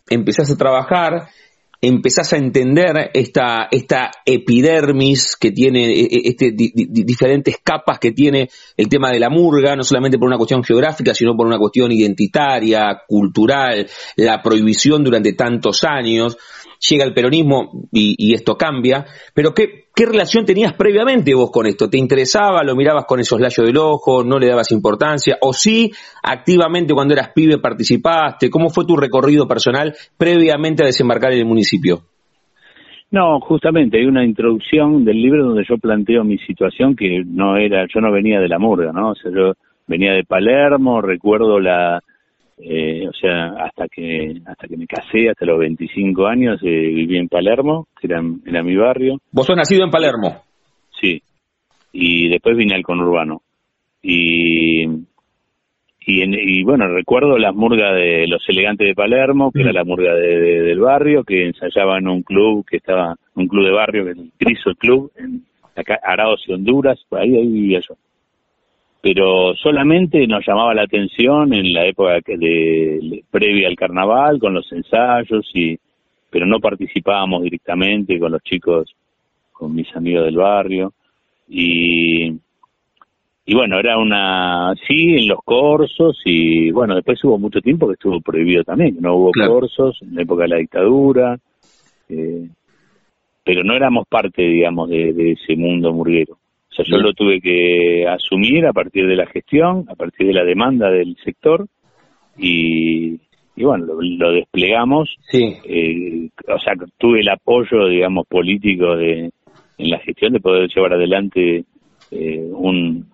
empezás 0.08 0.52
a 0.52 0.56
trabajar, 0.56 1.30
empezás 1.80 2.32
a 2.32 2.36
entender 2.36 3.10
esta, 3.12 3.66
esta 3.68 4.12
epidermis 4.24 5.36
que 5.36 5.50
tiene, 5.50 5.92
e, 5.92 6.02
e, 6.02 6.20
este, 6.28 6.52
diferentes 6.54 7.56
capas 7.62 7.98
que 7.98 8.12
tiene 8.12 8.48
el 8.76 8.88
tema 8.88 9.10
de 9.10 9.18
la 9.18 9.30
murga, 9.30 9.74
no 9.74 9.82
solamente 9.82 10.16
por 10.16 10.28
una 10.28 10.36
cuestión 10.36 10.62
geográfica, 10.62 11.12
sino 11.12 11.36
por 11.36 11.48
una 11.48 11.58
cuestión 11.58 11.90
identitaria, 11.90 13.02
cultural, 13.08 13.84
la 14.14 14.40
prohibición 14.40 15.02
durante 15.02 15.32
tantos 15.32 15.82
años 15.82 16.36
llega 16.78 17.04
el 17.04 17.14
peronismo 17.14 17.88
y, 17.92 18.34
esto 18.34 18.56
cambia, 18.56 19.04
pero 19.34 19.52
¿qué, 19.52 19.86
¿qué, 19.94 20.06
relación 20.06 20.44
tenías 20.44 20.74
previamente 20.74 21.34
vos 21.34 21.50
con 21.50 21.66
esto? 21.66 21.88
¿Te 21.88 21.98
interesaba? 21.98 22.62
¿Lo 22.62 22.76
mirabas 22.76 23.04
con 23.06 23.20
esos 23.20 23.40
layos 23.40 23.66
del 23.66 23.76
ojo? 23.76 24.22
¿No 24.24 24.38
le 24.38 24.46
dabas 24.46 24.70
importancia? 24.72 25.38
¿O 25.40 25.52
sí, 25.52 25.90
activamente 26.22 26.94
cuando 26.94 27.14
eras 27.14 27.30
pibe 27.34 27.58
participaste? 27.58 28.50
¿Cómo 28.50 28.70
fue 28.70 28.84
tu 28.84 28.96
recorrido 28.96 29.46
personal 29.46 29.94
previamente 30.16 30.82
a 30.82 30.86
desembarcar 30.86 31.32
en 31.32 31.40
el 31.40 31.46
municipio? 31.46 32.02
No, 33.10 33.40
justamente 33.40 33.98
hay 33.98 34.04
una 34.04 34.24
introducción 34.24 35.04
del 35.04 35.22
libro 35.22 35.46
donde 35.46 35.64
yo 35.66 35.78
planteo 35.78 36.24
mi 36.24 36.36
situación 36.38 36.94
que 36.94 37.24
no 37.24 37.56
era, 37.56 37.86
yo 37.92 38.00
no 38.00 38.12
venía 38.12 38.38
de 38.38 38.48
la 38.48 38.58
murga, 38.58 38.92
¿no? 38.92 39.12
O 39.12 39.14
sea, 39.14 39.30
yo 39.34 39.54
venía 39.86 40.12
de 40.12 40.24
Palermo, 40.24 41.00
recuerdo 41.00 41.58
la, 41.58 42.02
eh, 42.60 43.06
o 43.08 43.12
sea, 43.12 43.50
hasta 43.64 43.86
que 43.88 44.40
hasta 44.44 44.66
que 44.66 44.76
me 44.76 44.86
casé, 44.86 45.30
hasta 45.30 45.46
los 45.46 45.58
25 45.58 46.26
años, 46.26 46.60
eh, 46.62 46.66
viví 46.68 47.16
en 47.16 47.28
Palermo, 47.28 47.86
que 48.00 48.06
era, 48.08 48.20
era 48.44 48.62
mi 48.62 48.76
barrio. 48.76 49.18
¿Vos 49.30 49.46
sos 49.46 49.56
nacido 49.56 49.84
en 49.84 49.90
Palermo? 49.90 50.42
Sí. 51.00 51.22
Y 51.92 52.28
después 52.28 52.56
vine 52.56 52.74
al 52.74 52.82
conurbano. 52.82 53.42
Y, 54.02 54.84
y, 54.84 55.02
y 56.06 56.62
bueno, 56.62 56.88
recuerdo 56.88 57.38
las 57.38 57.54
murgas 57.54 57.94
de 57.94 58.26
los 58.28 58.42
elegantes 58.48 58.88
de 58.88 58.94
Palermo, 58.94 59.50
que 59.52 59.62
era 59.62 59.72
la 59.72 59.84
murga 59.84 60.14
de, 60.14 60.62
del 60.62 60.80
barrio, 60.80 61.24
que 61.24 61.46
ensayaba 61.46 61.98
en 61.98 62.08
un 62.08 62.22
club 62.22 62.66
que 62.68 62.78
estaba, 62.78 63.14
un 63.34 63.46
club 63.46 63.64
de 63.66 63.72
barrio, 63.72 64.04
que 64.04 64.10
es 64.12 64.18
el 64.18 64.32
Criso 64.38 64.74
Club, 64.76 65.12
en 65.16 65.44
acá, 65.76 65.98
Arados 66.02 66.42
y 66.46 66.52
Honduras, 66.52 66.98
ahí, 67.12 67.36
ahí 67.36 67.46
vivía 67.46 67.80
yo 67.88 67.94
pero 69.00 69.54
solamente 69.54 70.26
nos 70.26 70.44
llamaba 70.46 70.74
la 70.74 70.82
atención 70.82 71.52
en 71.54 71.72
la 71.72 71.86
época 71.86 72.20
de, 72.26 73.22
previa 73.30 73.68
al 73.68 73.76
carnaval 73.76 74.38
con 74.38 74.54
los 74.54 74.70
ensayos 74.72 75.48
y 75.54 75.78
pero 76.30 76.44
no 76.44 76.60
participábamos 76.60 77.42
directamente 77.42 78.18
con 78.18 78.32
los 78.32 78.42
chicos 78.42 78.94
con 79.52 79.74
mis 79.74 79.94
amigos 79.96 80.24
del 80.26 80.36
barrio. 80.36 80.92
Y 81.48 82.30
y 83.50 83.54
bueno 83.54 83.78
era 83.78 83.96
una 83.96 84.74
sí 84.86 85.16
en 85.16 85.28
los 85.28 85.38
corsos 85.42 86.20
y 86.24 86.70
bueno 86.70 86.94
después 86.94 87.22
hubo 87.24 87.38
mucho 87.38 87.62
tiempo 87.62 87.86
que 87.86 87.94
estuvo 87.94 88.20
prohibido 88.20 88.62
también 88.62 88.98
no 89.00 89.14
hubo 89.14 89.30
corsos 89.32 89.96
en 90.02 90.16
la 90.16 90.22
época 90.22 90.42
de 90.42 90.48
la 90.48 90.56
dictadura 90.58 91.38
eh, 92.10 92.46
pero 93.42 93.64
no 93.64 93.74
éramos 93.74 94.06
parte 94.06 94.42
digamos 94.42 94.90
de 94.90 95.32
ese 95.32 95.56
mundo 95.56 95.94
murguero 95.94 96.36
yo 96.84 96.98
lo 96.98 97.12
tuve 97.12 97.40
que 97.40 98.06
asumir 98.06 98.66
a 98.66 98.72
partir 98.72 99.06
de 99.06 99.16
la 99.16 99.26
gestión, 99.26 99.86
a 99.88 99.94
partir 99.94 100.26
de 100.26 100.32
la 100.32 100.44
demanda 100.44 100.90
del 100.90 101.16
sector 101.24 101.66
y, 102.36 103.18
bueno, 103.56 103.86
lo, 104.00 104.32
desplegamos. 104.32 105.16
Sí. 105.22 105.56
Eh, 105.64 106.28
o 106.46 106.58
sea, 106.60 106.74
tuve 106.96 107.20
el 107.20 107.28
apoyo, 107.28 107.88
digamos, 107.88 108.26
político 108.26 108.96
de 108.96 109.30
en 109.78 109.90
la 109.90 109.98
gestión 110.00 110.32
de 110.32 110.40
poder 110.40 110.68
llevar 110.74 110.94
adelante 110.94 111.64
eh, 112.10 112.48
un 112.50 113.06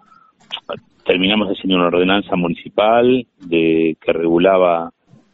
terminamos 1.04 1.48
haciendo 1.48 1.76
una 1.76 1.88
ordenanza 1.88 2.34
municipal 2.34 3.26
de 3.38 3.96
que 4.00 4.12
regulaba 4.12 4.90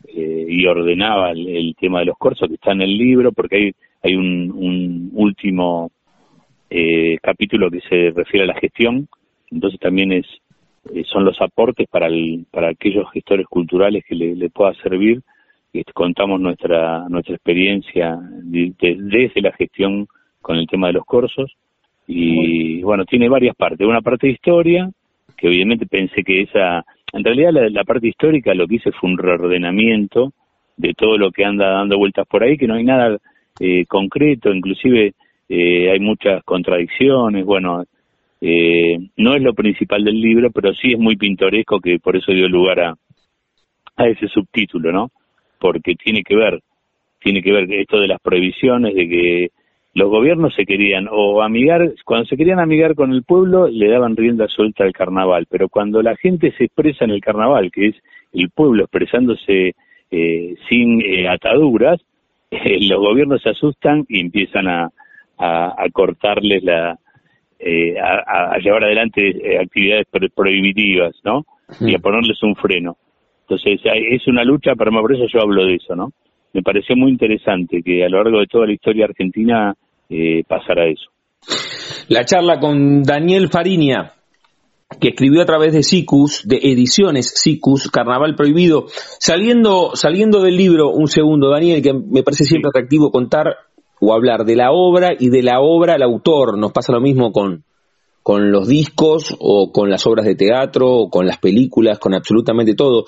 eh, 0.09 0.47
y 0.49 0.67
ordenaba 0.67 1.31
el, 1.31 1.75
tema 1.79 2.01
de 2.01 2.07
los 2.07 2.19
cursos 2.19 2.49
que 2.49 2.55
está 2.55 2.73
en 2.73 2.83
el 2.83 2.99
libro, 2.99 3.31
porque 3.31 3.57
hay, 3.57 3.73
hay 4.03 4.17
un, 4.17 4.51
un 4.51 5.11
último 5.15 5.93
eh, 6.71 7.19
capítulo 7.23 7.71
que 7.71 7.81
se 7.81 8.11
refiere 8.11 8.45
a 8.45 8.55
la 8.55 8.61
gestión, 8.61 9.09
entonces 9.51 9.81
también 9.81 10.13
es 10.13 10.27
eh, 10.95 11.05
son 11.05 11.25
los 11.25 11.41
aportes 11.41 11.87
para, 11.89 12.07
el, 12.07 12.47
para 12.51 12.71
aquellos 12.71 13.11
gestores 13.13 13.47
culturales 13.47 14.05
que 14.07 14.15
le, 14.15 14.51
pueda 14.51 14.73
servir. 14.83 15.21
Este, 15.73 15.93
contamos 15.93 16.41
nuestra, 16.41 17.07
nuestra 17.09 17.35
experiencia 17.35 18.19
desde 18.43 19.41
la 19.43 19.53
gestión 19.53 20.09
con 20.41 20.57
el 20.57 20.67
tema 20.67 20.89
de 20.89 20.95
los 20.95 21.05
cursos 21.05 21.55
y 22.07 22.83
bueno, 22.83 23.05
tiene 23.05 23.29
varias 23.29 23.55
partes. 23.55 23.87
Una 23.87 24.01
parte 24.01 24.27
de 24.27 24.33
historia, 24.33 24.91
que 25.37 25.49
obviamente 25.49 25.87
pensé 25.87 26.25
que 26.25 26.43
esa, 26.43 26.85
en 27.13 27.23
realidad 27.23 27.53
la, 27.53 27.85
parte 27.85 28.09
histórica 28.09 28.55
lo 28.55 28.67
que 28.67 28.77
hice 28.77 28.91
fue 28.93 29.11
un 29.11 29.19
reordenamiento 29.19 30.33
de 30.77 30.95
todo 30.95 31.19
lo 31.19 31.31
que 31.31 31.45
anda 31.45 31.71
dando 31.71 31.99
vueltas 31.99 32.27
por 32.27 32.43
ahí, 32.43 32.57
que 32.57 32.67
no 32.67 32.75
hay 32.75 32.85
nada 32.85 33.19
eh, 33.61 33.85
concreto, 33.87 34.53
inclusive 34.53 35.13
eh, 35.53 35.91
hay 35.91 35.99
muchas 35.99 36.45
contradicciones, 36.45 37.45
bueno, 37.45 37.85
eh, 38.41 38.97
no 39.17 39.35
es 39.35 39.43
lo 39.43 39.53
principal 39.53 40.05
del 40.05 40.21
libro, 40.21 40.53
pero 40.53 40.73
sí 40.75 40.93
es 40.93 40.99
muy 40.99 41.17
pintoresco 41.17 41.81
que 41.81 41.99
por 41.99 42.17
eso 42.17 42.31
dio 42.31 42.49
lugar 42.49 42.79
a, 42.79 42.95
a 43.97 44.07
ese 44.07 44.29
subtítulo, 44.29 44.93
¿no? 44.93 45.11
Porque 45.59 45.97
tiene 45.97 46.23
que 46.23 46.37
ver, 46.37 46.61
tiene 47.21 47.43
que 47.43 47.51
ver 47.51 47.71
esto 47.73 47.99
de 47.99 48.07
las 48.07 48.21
prohibiciones, 48.21 48.95
de 48.95 49.09
que 49.09 49.49
los 49.93 50.09
gobiernos 50.09 50.55
se 50.55 50.65
querían 50.65 51.09
o 51.11 51.43
amigar, 51.43 51.95
cuando 52.05 52.27
se 52.27 52.37
querían 52.37 52.61
amigar 52.61 52.95
con 52.95 53.13
el 53.13 53.25
pueblo, 53.25 53.67
le 53.67 53.89
daban 53.89 54.17
rienda 54.17 54.47
suelta 54.47 54.85
al 54.85 54.93
carnaval, 54.93 55.47
pero 55.51 55.69
cuando 55.69 56.01
la 56.01 56.15
gente 56.15 56.53
se 56.53 56.67
expresa 56.67 57.05
en 57.05 57.11
el 57.11 57.21
carnaval, 57.21 57.73
que 57.73 57.89
es 57.89 57.97
el 58.33 58.51
pueblo 58.51 58.85
expresándose 58.85 59.75
eh, 60.13 60.55
sin 60.69 61.03
eh, 61.03 61.27
ataduras, 61.27 62.01
los 62.53 63.01
gobiernos 63.01 63.43
se 63.43 63.51
asustan 63.51 64.07
y 64.09 64.21
empiezan 64.21 64.69
a, 64.69 64.91
a 65.41 65.87
cortarles 65.93 66.63
la, 66.63 66.99
eh, 67.63 67.95
a, 68.01 68.57
llevar 68.59 68.85
adelante 68.85 69.21
eh, 69.29 69.59
actividades 69.59 70.07
prohibitivas, 70.35 71.15
¿no? 71.25 71.45
Y 71.81 71.95
a 71.95 71.99
ponerles 71.99 72.43
un 72.43 72.57
freno. 72.57 72.97
Entonces, 73.43 73.81
es 73.85 74.27
una 74.27 74.45
lucha, 74.45 74.73
pero 74.79 74.91
por 74.91 75.15
eso 75.15 75.27
yo 75.31 75.43
hablo 75.43 75.67
de 75.67 75.75
eso, 75.75 75.95
¿no? 75.95 76.11
Me 76.55 76.63
pareció 76.63 76.97
muy 76.97 77.11
interesante 77.11 77.83
que 77.83 78.03
a 78.03 78.09
lo 78.09 78.23
largo 78.23 78.41
de 78.41 78.47
toda 78.47 78.67
la 78.67 78.73
historia 78.73 79.05
argentina 79.05 79.75
eh, 80.09 80.43
pasara 80.49 80.87
eso. 80.87 81.11
La 82.09 82.25
charla 82.25 82.59
con 82.59 83.03
Daniel 83.03 83.49
Fariña, 83.51 84.13
que 84.99 85.09
escribió 85.09 85.43
a 85.43 85.47
través 85.47 85.75
de 85.75 85.83
SICUS, 85.83 86.49
de 86.49 86.57
Ediciones 86.63 87.31
SICUS, 87.37 87.91
Carnaval 87.91 88.35
Prohibido. 88.37 88.87
Saliendo, 88.89 89.91
saliendo 89.95 90.41
del 90.41 90.57
libro, 90.57 90.91
un 90.91 91.09
segundo, 91.09 91.51
Daniel, 91.51 91.83
que 91.83 91.93
me 91.93 92.23
parece 92.23 92.45
siempre 92.45 92.71
atractivo 92.71 93.11
contar 93.11 93.55
o 94.01 94.15
hablar 94.15 94.45
de 94.45 94.57
la 94.57 94.73
obra 94.73 95.11
y 95.19 95.29
de 95.29 95.43
la 95.43 95.61
obra 95.61 95.95
al 95.95 96.03
autor. 96.03 96.59
Nos 96.59 96.73
pasa 96.73 96.93
lo 96.93 97.01
mismo 97.01 97.33
con, 97.33 97.65
con 98.23 98.51
los 98.51 98.67
discos 98.69 99.37
o 99.39 99.71
con 99.73 99.91
las 99.91 100.07
obras 100.07 100.27
de 100.27 100.35
teatro 100.35 100.91
o 100.91 101.11
con 101.11 101.27
las 101.27 101.39
películas, 101.39 101.99
con 101.99 102.15
absolutamente 102.15 102.75
todo. 102.75 103.05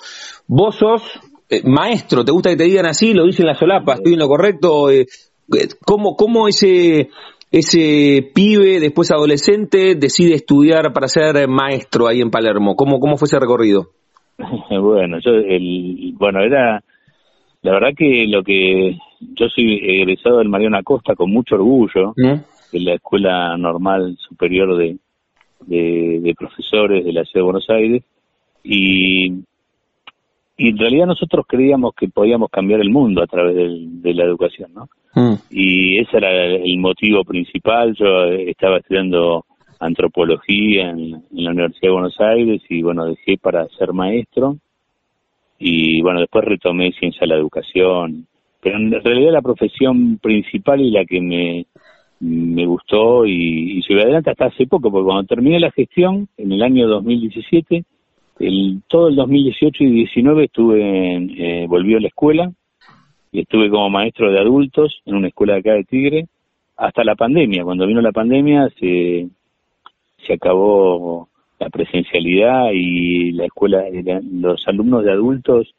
Vos 0.47 0.75
sos 0.75 1.01
eh, 1.49 1.61
maestro, 1.65 2.23
¿te 2.23 2.31
gusta 2.31 2.49
que 2.49 2.57
te 2.57 2.63
digan 2.63 2.85
así? 2.85 3.13
Lo 3.13 3.25
dicen 3.25 3.45
las 3.45 3.59
solapas, 3.59 3.97
¿estoy 3.97 4.13
en 4.13 4.19
lo 4.19 4.27
correcto? 4.27 4.89
Eh, 4.89 5.01
eh, 5.01 5.67
¿cómo, 5.85 6.15
¿Cómo 6.15 6.47
ese, 6.47 7.09
ese 7.51 8.31
pibe, 8.33 8.79
después 8.79 9.11
adolescente, 9.11 9.95
decide 9.95 10.35
estudiar 10.35 10.93
para 10.93 11.07
ser 11.07 11.47
maestro 11.47 12.07
ahí 12.07 12.21
en 12.21 12.31
Palermo? 12.31 12.75
¿Cómo, 12.75 12.99
cómo 12.99 13.17
fue 13.17 13.25
ese 13.27 13.39
recorrido? 13.39 13.89
bueno, 14.37 15.17
yo, 15.23 15.31
el, 15.31 16.13
bueno, 16.17 16.39
era, 16.43 16.83
la 17.63 17.71
verdad 17.71 17.93
que 17.97 18.27
lo 18.27 18.43
que 18.43 18.97
yo 19.19 19.47
soy 19.49 19.79
egresado 19.81 20.39
del 20.39 20.49
Mariano 20.49 20.77
Acosta 20.77 21.15
con 21.15 21.31
mucho 21.31 21.55
orgullo, 21.55 22.13
de 22.15 22.79
la 22.79 22.95
Escuela 22.95 23.55
Normal 23.57 24.17
Superior 24.17 24.77
de, 24.77 24.97
de, 25.61 26.35
Profesores 26.37 27.05
de 27.05 27.13
la 27.13 27.23
Ciudad 27.23 27.41
de 27.41 27.51
Buenos 27.51 27.69
Aires, 27.69 28.03
y, 28.63 29.31
y 30.57 30.69
en 30.69 30.77
realidad 30.77 31.07
nosotros 31.07 31.45
creíamos 31.47 31.93
que 31.95 32.09
podíamos 32.09 32.49
cambiar 32.49 32.81
el 32.81 32.89
mundo 32.89 33.23
a 33.23 33.27
través 33.27 33.55
de 33.55 34.13
la 34.13 34.25
educación, 34.25 34.73
¿no? 34.73 34.89
Mm. 35.15 35.35
Y 35.49 35.99
ese 35.99 36.17
era 36.17 36.45
el 36.45 36.77
motivo 36.79 37.23
principal. 37.23 37.93
Yo 37.95 38.25
estaba 38.25 38.77
estudiando 38.77 39.45
antropología 39.79 40.89
en, 40.89 40.99
en, 40.99 41.43
la 41.43 41.51
Universidad 41.51 41.89
de 41.89 41.91
Buenos 41.91 42.19
Aires 42.19 42.61
y 42.67 42.81
bueno, 42.81 43.05
dejé 43.05 43.37
para 43.37 43.67
ser 43.69 43.93
maestro 43.93 44.57
y 45.65 46.01
bueno, 46.01 46.19
después 46.19 46.43
retomé 46.45 46.91
ciencia 46.91 47.25
la 47.25 47.35
educación 47.35 48.27
pero 48.63 48.77
en 48.77 48.91
realidad 48.91 49.33
la 49.33 49.41
profesión 49.41 50.17
principal 50.19 50.79
y 50.79 50.89
la 50.89 51.03
que 51.03 51.19
me, 51.19 51.65
me 52.21 52.65
gustó 52.65 53.25
y, 53.25 53.77
y 53.77 53.81
llevé 53.81 54.03
adelante 54.03 54.31
hasta 54.31 54.45
hace 54.45 54.65
poco, 54.67 54.89
porque 54.89 55.05
cuando 55.05 55.27
terminé 55.27 55.59
la 55.59 55.71
gestión, 55.71 56.29
en 56.37 56.53
el 56.53 56.63
año 56.63 56.87
2017, 56.87 57.83
el, 58.39 58.81
todo 58.87 59.09
el 59.09 59.17
2018 59.17 59.83
y 59.83 59.91
19 59.91 60.45
estuve 60.45 61.13
en, 61.13 61.29
eh, 61.37 61.65
volví 61.67 61.93
a 61.93 61.99
la 61.99 62.07
escuela 62.07 62.51
y 63.33 63.41
estuve 63.41 63.69
como 63.69 63.89
maestro 63.89 64.31
de 64.31 64.39
adultos 64.39 65.01
en 65.05 65.15
una 65.15 65.27
escuela 65.27 65.53
de 65.53 65.59
acá 65.59 65.73
de 65.73 65.83
Tigre 65.83 66.27
hasta 66.77 67.03
la 67.03 67.15
pandemia. 67.15 67.65
Cuando 67.65 67.85
vino 67.85 67.99
la 67.99 68.13
pandemia 68.13 68.69
se, 68.79 69.27
se 70.25 70.33
acabó 70.33 71.27
la 71.59 71.69
presencialidad 71.69 72.71
y 72.73 73.31
la 73.31 73.45
escuela, 73.45 73.83
los 74.31 74.67
alumnos 74.67 75.03
de 75.03 75.11
adultos, 75.11 75.73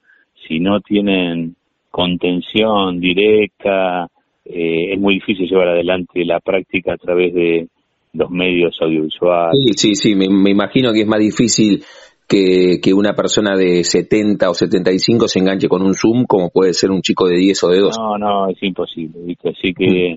si 0.47 0.61
no 0.61 0.81
tienen 0.81 1.57
contención 1.91 3.01
directa, 3.01 4.09
eh, 4.45 4.93
es 4.93 5.01
muy 5.01 5.15
difícil 5.15 5.49
llevar 5.49 5.69
adelante 5.69 6.25
la 6.25 6.41
práctica 6.41 6.95
a 6.95 6.97
través 6.97 7.33
de 7.35 7.69
los 8.13 8.31
medios 8.31 8.77
audiovisuales. 8.81 9.59
Sí, 9.77 9.95
sí, 9.95 9.95
sí, 9.95 10.15
me, 10.15 10.51
imagino 10.51 10.93
que 10.93 11.03
es 11.03 11.07
más 11.07 11.21
difícil 11.21 11.83
que, 12.29 12.79
que, 12.83 12.95
una 12.95 13.15
persona 13.15 13.57
de 13.57 13.85
70 13.85 14.49
o 14.49 14.55
75 14.55 15.29
se 15.29 15.39
enganche 15.39 15.69
con 15.69 15.83
un 15.83 15.95
Zoom 15.95 16.25
como 16.25 16.51
puede 16.51 16.73
ser 16.73 16.91
un 16.91 17.03
chico 17.03 17.29
de 17.29 17.37
10 17.37 17.65
o 17.65 17.69
de 17.69 17.81
12. 17.81 18.01
No, 18.01 18.19
no, 18.19 18.49
es 18.49 18.63
imposible, 18.63 19.21
¿viste? 19.25 19.51
Así 19.51 19.75
que 19.75 20.17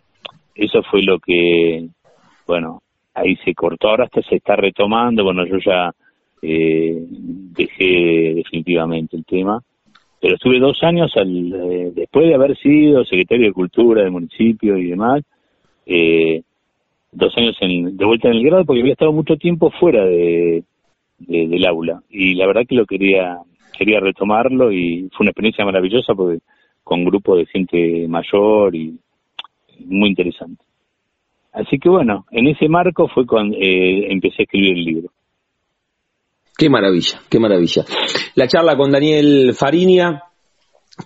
eso 0.55 0.82
fue 0.89 1.01
lo 1.03 1.20
que, 1.20 1.88
bueno, 2.47 2.82
ahí 3.18 3.36
se 3.43 3.53
cortó, 3.53 3.89
ahora 3.89 4.05
hasta 4.05 4.22
se 4.22 4.36
está 4.36 4.55
retomando, 4.55 5.24
bueno, 5.24 5.45
yo 5.45 5.57
ya 5.57 5.91
eh, 6.41 6.95
dejé 7.09 8.34
definitivamente 8.36 9.18
el 9.18 9.26
tema. 9.26 9.61
Pero 10.20 10.36
estuve 10.36 10.59
dos 10.59 10.82
años 10.84 11.11
al, 11.15 11.53
eh, 11.53 11.91
después 11.93 12.28
de 12.28 12.36
haber 12.36 12.57
sido 12.57 13.03
secretario 13.05 13.47
de 13.47 13.53
Cultura 13.53 14.01
del 14.01 14.11
municipio 14.11 14.78
y 14.78 14.89
demás, 14.89 15.24
eh, 15.86 16.41
dos 17.11 17.36
años 17.38 17.55
de 17.59 18.05
vuelta 18.05 18.28
en 18.28 18.36
el 18.36 18.43
grado 18.43 18.65
porque 18.65 18.82
había 18.82 18.93
estado 18.93 19.13
mucho 19.13 19.38
tiempo 19.38 19.72
fuera 19.72 20.05
de, 20.05 20.63
del 21.20 21.65
aula. 21.65 22.01
Y 22.09 22.36
la 22.36 22.47
verdad 22.47 22.65
que 22.68 22.76
lo 22.76 22.86
quería 22.86 23.38
quería 23.78 23.99
retomarlo 23.99 24.72
y 24.72 25.07
fue 25.15 25.24
una 25.24 25.30
experiencia 25.30 25.63
maravillosa 25.63 26.15
porque 26.15 26.39
con 26.84 27.05
grupo 27.05 27.36
de 27.36 27.45
gente 27.45 28.07
mayor 28.07 28.76
y 28.76 28.97
muy 29.86 30.09
interesante. 30.09 30.63
Así 31.54 31.80
que 31.80 31.89
bueno, 31.89 32.26
en 32.32 32.48
ese 32.48 32.68
marco 32.68 33.08
fue 33.08 33.26
cuando 33.26 33.58
eh, 33.58 34.12
empecé 34.12 34.41
a 34.41 34.43
escribir 34.43 34.78
el 34.78 34.84
libro. 34.84 35.10
Qué 36.58 36.70
maravilla, 36.70 37.22
qué 37.30 37.39
maravilla. 37.39 37.86
La 38.36 38.48
charla 38.48 38.76
con 38.76 38.91
Daniel 38.91 39.54
Farinia, 39.54 40.24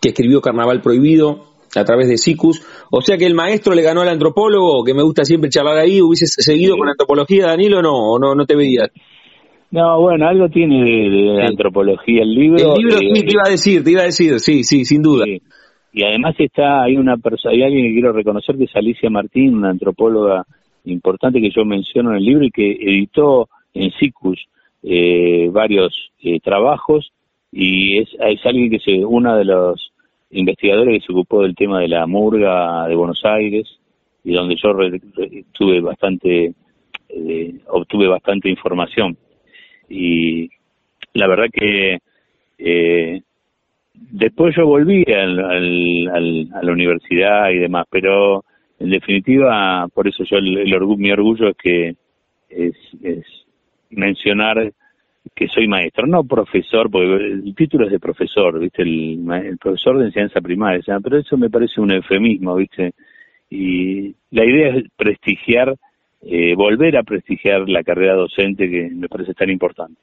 que 0.02 0.10
escribió 0.10 0.42
Carnaval 0.42 0.82
Prohibido 0.82 1.52
a 1.76 1.84
través 1.84 2.08
de 2.08 2.18
SICUS. 2.18 2.62
O 2.90 3.02
sea 3.02 3.18
que 3.18 3.26
el 3.26 3.34
maestro 3.34 3.74
le 3.74 3.82
ganó 3.82 4.02
al 4.02 4.10
antropólogo, 4.10 4.84
que 4.84 4.94
me 4.94 5.04
gusta 5.04 5.26
siempre 5.26 5.50
charlar 5.50 5.78
ahí. 5.78 6.02
¿Hubieses 6.02 6.36
seguido 6.38 6.78
con 6.78 6.90
antropología, 6.90 7.48
Daniel, 7.48 7.76
o 7.76 7.82
no? 7.82 8.12
¿O 8.14 8.20
no, 8.20 8.36
no 8.36 8.46
te 8.46 8.56
veías? 8.56 8.90
No, 9.72 10.02
bueno, 10.02 10.28
algo 10.28 10.50
tiene 10.50 10.84
de, 10.84 11.44
antropología 11.44 12.24
el 12.24 12.34
libro. 12.34 12.76
El 12.76 12.84
libro 12.84 12.98
eh, 12.98 13.24
te 13.24 13.32
iba 13.32 13.44
a 13.46 13.50
decir, 13.50 13.84
te 13.84 13.92
iba 13.92 14.02
a 14.02 14.06
decir, 14.06 14.40
sí, 14.40 14.64
sí, 14.64 14.84
sin 14.84 15.02
duda. 15.02 15.26
Y 15.94 16.04
además 16.04 16.36
está, 16.38 16.84
hay 16.84 16.96
una 16.96 17.18
persona, 17.18 17.54
hay 17.54 17.64
alguien 17.64 17.88
que 17.88 17.94
quiero 17.94 18.14
reconocer 18.14 18.58
que 18.58 18.66
es 18.66 18.76
Alicia 18.76 19.10
Martín, 19.10 19.56
una 19.56 19.70
antropóloga 19.70 20.46
importante 20.86 21.42
que 21.42 21.52
yo 21.52 21.66
menciono 21.66 22.12
en 22.12 22.18
el 22.18 22.26
libro 22.26 22.46
y 22.46 22.52
que 22.52 22.72
editó 22.72 23.50
en 23.74 23.92
SICUS 23.92 24.40
eh, 24.84 25.50
varios 25.52 25.94
eh, 26.22 26.40
trabajos 26.40 27.12
y 27.52 28.00
es, 28.00 28.10
es 28.20 28.46
alguien 28.46 28.70
que 28.72 28.80
se, 28.80 29.06
una 29.06 29.36
de 29.36 29.46
los 29.46 29.92
investigadores 30.32 31.00
que 31.00 31.06
se 31.06 31.12
ocupó 31.12 31.44
del 31.44 31.56
tema 31.56 31.80
de 31.80 31.90
la 31.90 32.08
murga 32.08 32.88
de 32.88 32.96
Buenos 32.96 33.22
Aires 33.26 33.68
y 34.24 34.34
donde 34.34 34.56
yo 34.56 34.70
tuve 35.52 35.82
bastante, 35.82 36.54
eh, 37.10 37.56
obtuve 37.68 38.08
bastante 38.08 38.50
información. 38.50 39.18
Y 39.90 40.50
la 41.14 41.28
verdad 41.28 41.48
que 41.52 42.00
eh, 42.58 43.22
después 43.94 44.56
yo 44.56 44.66
volví 44.66 45.04
al, 45.12 45.40
al, 45.40 46.50
a 46.54 46.64
la 46.64 46.72
universidad 46.72 47.50
y 47.52 47.60
demás, 47.60 47.86
pero 47.90 48.44
en 48.80 48.90
definitiva, 48.90 49.88
por 49.94 50.08
eso 50.08 50.24
yo 50.24 50.38
el, 50.38 50.66
mi 50.98 51.12
orgullo 51.12 51.50
es 51.50 51.58
que 51.58 51.96
es, 52.50 52.76
es 53.04 53.26
mencionar 53.90 54.72
que 55.36 55.48
soy 55.48 55.68
maestro, 55.68 56.08
no 56.08 56.24
profesor, 56.24 56.90
porque 56.90 57.26
el 57.26 57.56
título 57.56 57.86
es 57.86 57.92
de 57.92 58.00
profesor, 58.00 58.60
¿viste? 58.60 58.82
El, 58.82 59.24
el 59.32 59.58
profesor 59.58 60.00
de 60.00 60.06
enseñanza 60.06 60.42
primaria, 60.42 60.82
pero 61.02 61.18
eso 61.18 61.38
me 61.38 61.50
parece 61.50 61.80
un 61.80 61.92
eufemismo, 61.92 62.56
¿viste? 62.56 62.94
Y 63.50 64.16
la 64.32 64.46
idea 64.46 64.76
es 64.76 64.86
prestigiar, 64.96 65.76
eh, 66.24 66.56
volver 66.56 66.98
a 66.98 67.04
prestigiar 67.04 67.70
la 67.70 67.84
carrera 67.84 68.16
docente 68.16 68.70
que 68.70 68.90
me 68.90 69.08
parece 69.10 69.34
tan 69.34 69.50
importante. 69.50 70.00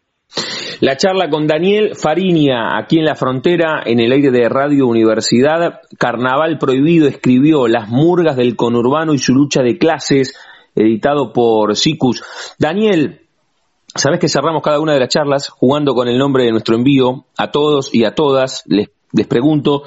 La 0.81 0.97
charla 0.97 1.29
con 1.29 1.49
Daniel 1.49 1.97
Farinia, 1.97 2.77
aquí 2.77 2.99
en 2.99 3.05
la 3.05 3.17
frontera, 3.17 3.83
en 3.85 3.99
el 3.99 4.13
aire 4.13 4.31
de 4.31 4.49
Radio 4.49 4.87
Universidad. 4.87 5.81
Carnaval 5.99 6.57
Prohibido 6.57 7.09
escribió 7.09 7.67
Las 7.67 7.89
Murgas 7.89 8.37
del 8.37 8.55
Conurbano 8.55 9.13
y 9.13 9.19
su 9.19 9.35
lucha 9.35 9.63
de 9.63 9.77
clases, 9.77 10.37
editado 10.77 11.33
por 11.33 11.75
Sicus. 11.75 12.23
Daniel, 12.61 13.23
sabes 13.93 14.21
que 14.21 14.29
cerramos 14.29 14.63
cada 14.63 14.79
una 14.79 14.93
de 14.93 15.01
las 15.01 15.09
charlas 15.09 15.49
jugando 15.49 15.95
con 15.97 16.07
el 16.07 16.17
nombre 16.17 16.45
de 16.45 16.53
nuestro 16.53 16.77
envío. 16.77 17.25
A 17.37 17.51
todos 17.51 17.93
y 17.93 18.05
a 18.05 18.15
todas 18.15 18.63
les, 18.67 18.89
les 19.13 19.27
pregunto 19.27 19.83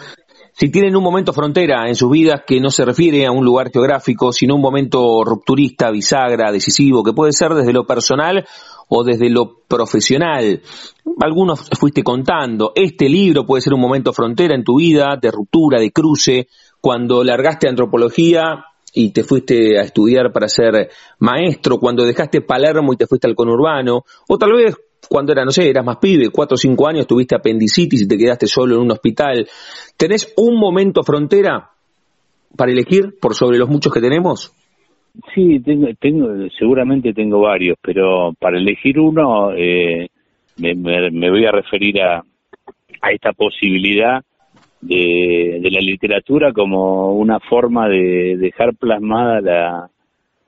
si 0.53 0.69
tienen 0.69 0.95
un 0.95 1.03
momento 1.03 1.31
frontera 1.31 1.87
en 1.87 1.95
sus 1.95 2.11
vidas 2.11 2.41
que 2.45 2.59
no 2.59 2.69
se 2.69 2.83
refiere 2.83 3.25
a 3.25 3.31
un 3.31 3.45
lugar 3.45 3.71
geográfico, 3.71 4.33
sino 4.33 4.55
un 4.55 4.61
momento 4.61 5.23
rupturista, 5.23 5.89
bisagra, 5.89 6.51
decisivo, 6.51 7.03
que 7.03 7.13
puede 7.13 7.31
ser 7.31 7.53
desde 7.53 7.71
lo 7.71 7.85
personal 7.87 8.45
o 8.93 9.03
desde 9.05 9.29
lo 9.29 9.61
profesional. 9.67 10.61
Algunos 11.21 11.69
fuiste 11.79 12.03
contando, 12.03 12.73
este 12.75 13.07
libro 13.07 13.45
puede 13.45 13.61
ser 13.61 13.73
un 13.73 13.79
momento 13.79 14.11
frontera 14.11 14.53
en 14.53 14.65
tu 14.65 14.79
vida, 14.79 15.17
de 15.19 15.31
ruptura, 15.31 15.79
de 15.79 15.91
cruce, 15.91 16.49
cuando 16.81 17.23
largaste 17.23 17.69
antropología 17.69 18.65
y 18.93 19.11
te 19.11 19.23
fuiste 19.23 19.79
a 19.79 19.83
estudiar 19.83 20.33
para 20.33 20.49
ser 20.49 20.89
maestro, 21.19 21.79
cuando 21.79 22.03
dejaste 22.03 22.41
Palermo 22.41 22.91
y 22.91 22.97
te 22.97 23.07
fuiste 23.07 23.27
al 23.27 23.35
conurbano, 23.35 24.03
o 24.27 24.37
tal 24.37 24.51
vez 24.53 24.75
cuando 25.07 25.31
era, 25.31 25.45
no 25.45 25.51
sé, 25.51 25.69
eras 25.69 25.85
más 25.85 25.97
pibe, 25.97 26.29
cuatro 26.29 26.55
o 26.55 26.57
cinco 26.57 26.85
años, 26.85 27.07
tuviste 27.07 27.35
apendicitis 27.35 28.01
y 28.01 28.07
te 28.09 28.17
quedaste 28.17 28.47
solo 28.47 28.75
en 28.75 28.81
un 28.81 28.91
hospital. 28.91 29.47
¿Tenés 29.95 30.33
un 30.35 30.59
momento 30.59 31.01
frontera 31.03 31.71
para 32.57 32.73
elegir 32.73 33.17
por 33.21 33.35
sobre 33.35 33.57
los 33.57 33.69
muchos 33.69 33.93
que 33.93 34.01
tenemos? 34.01 34.51
Sí, 35.33 35.59
tengo, 35.59 35.87
tengo, 35.99 36.29
seguramente 36.57 37.13
tengo 37.13 37.41
varios, 37.41 37.77
pero 37.81 38.33
para 38.39 38.57
elegir 38.57 38.99
uno 38.99 39.51
eh, 39.53 40.07
me, 40.57 40.73
voy 41.29 41.45
a 41.45 41.51
referir 41.51 42.01
a, 42.01 42.23
a 43.01 43.11
esta 43.11 43.33
posibilidad 43.33 44.23
de, 44.79 45.59
de, 45.61 45.71
la 45.71 45.81
literatura 45.81 46.53
como 46.53 47.13
una 47.13 47.39
forma 47.39 47.87
de 47.89 48.37
dejar 48.37 48.73
plasmada 48.75 49.41
la, 49.41 49.89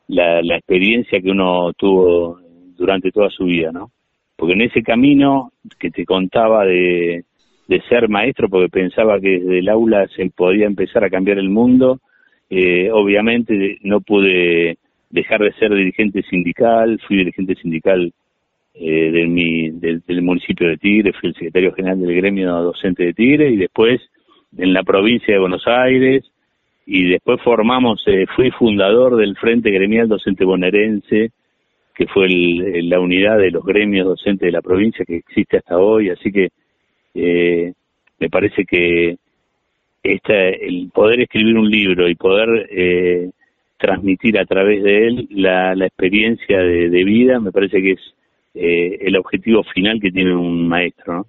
la, 0.08 0.42
la, 0.42 0.56
experiencia 0.58 1.22
que 1.22 1.30
uno 1.30 1.74
tuvo 1.74 2.40
durante 2.76 3.12
toda 3.12 3.30
su 3.30 3.46
vida, 3.46 3.72
¿no? 3.72 3.92
Porque 4.36 4.54
en 4.54 4.62
ese 4.62 4.82
camino 4.82 5.52
que 5.78 5.92
te 5.92 6.06
contaba 6.06 6.66
de, 6.66 7.26
de 7.68 7.82
ser 7.90 8.10
maestro, 8.10 8.50
porque 8.50 8.70
pensaba 8.70 9.20
que 9.20 9.40
desde 9.40 9.60
el 9.60 9.70
aula 9.70 10.08
se 10.16 10.30
podía 10.30 10.66
empezar 10.66 11.04
a 11.04 11.10
cambiar 11.10 11.38
el 11.38 11.50
mundo, 11.50 12.00
eh, 12.50 12.90
obviamente 12.92 13.80
no 13.82 14.02
pude 14.02 14.78
dejar 15.10 15.42
de 15.42 15.54
ser 15.54 15.74
dirigente 15.74 16.24
sindical, 16.24 17.00
fui 17.08 17.18
dirigente 17.18 17.56
sindical 17.56 18.12
eh, 18.74 19.12
del, 19.12 19.30
mi, 19.30 19.70
del, 19.70 20.02
municipio 20.24 20.68
de 20.68 20.78
Tigre, 20.78 21.14
fui 21.14 21.30
el 21.30 21.36
secretario 21.36 21.74
general 21.74 22.00
del 22.00 22.16
gremio 22.16 22.52
docente 22.64 23.06
de 23.06 23.14
Tigre 23.14 23.50
y 23.52 23.58
después 23.58 24.02
en 24.58 24.74
la 24.74 24.84
provincia 24.84 25.34
de 25.34 25.40
Buenos 25.40 25.68
Aires 25.68 26.24
y 26.86 27.10
después 27.10 27.40
formamos, 27.42 28.04
eh, 28.08 28.26
fui 28.36 28.52
fundador 28.52 29.16
del 29.16 29.38
Frente 29.38 29.72
Gremial 29.72 30.10
Docente 30.10 30.44
Bonaerense, 30.44 31.32
que 31.96 32.08
fue 32.08 32.28
la 32.30 33.00
unidad 33.00 33.38
de 33.38 33.52
los 33.52 33.64
gremios 33.64 34.08
docentes 34.08 34.48
de 34.48 34.52
la 34.52 34.62
provincia 34.62 35.06
que 35.06 35.18
existe 35.18 35.58
hasta 35.58 35.78
hoy, 35.78 36.10
así 36.10 36.32
que 36.32 36.50
eh, 37.14 37.74
me 38.20 38.30
parece 38.30 38.66
que 38.66 39.18
el 40.04 40.92
poder 40.94 41.22
escribir 41.22 41.58
un 41.58 41.70
libro 41.70 42.10
y 42.10 42.16
poder 42.16 42.68
eh, 42.70 43.30
transmitir 43.78 44.38
a 44.38 44.46
través 44.46 44.84
de 44.84 45.08
él 45.08 45.28
la, 45.32 45.74
experiencia 45.86 46.58
de, 46.60 47.04
vida, 47.04 47.40
me 47.40 47.52
parece 47.52 47.82
que 47.82 47.92
es 47.92 48.00
eh, 48.54 48.98
el 49.02 49.16
objetivo 49.18 49.64
final 49.74 50.00
que 50.02 50.12
tiene 50.12 50.36
un 50.36 50.68
maestro. 50.68 51.26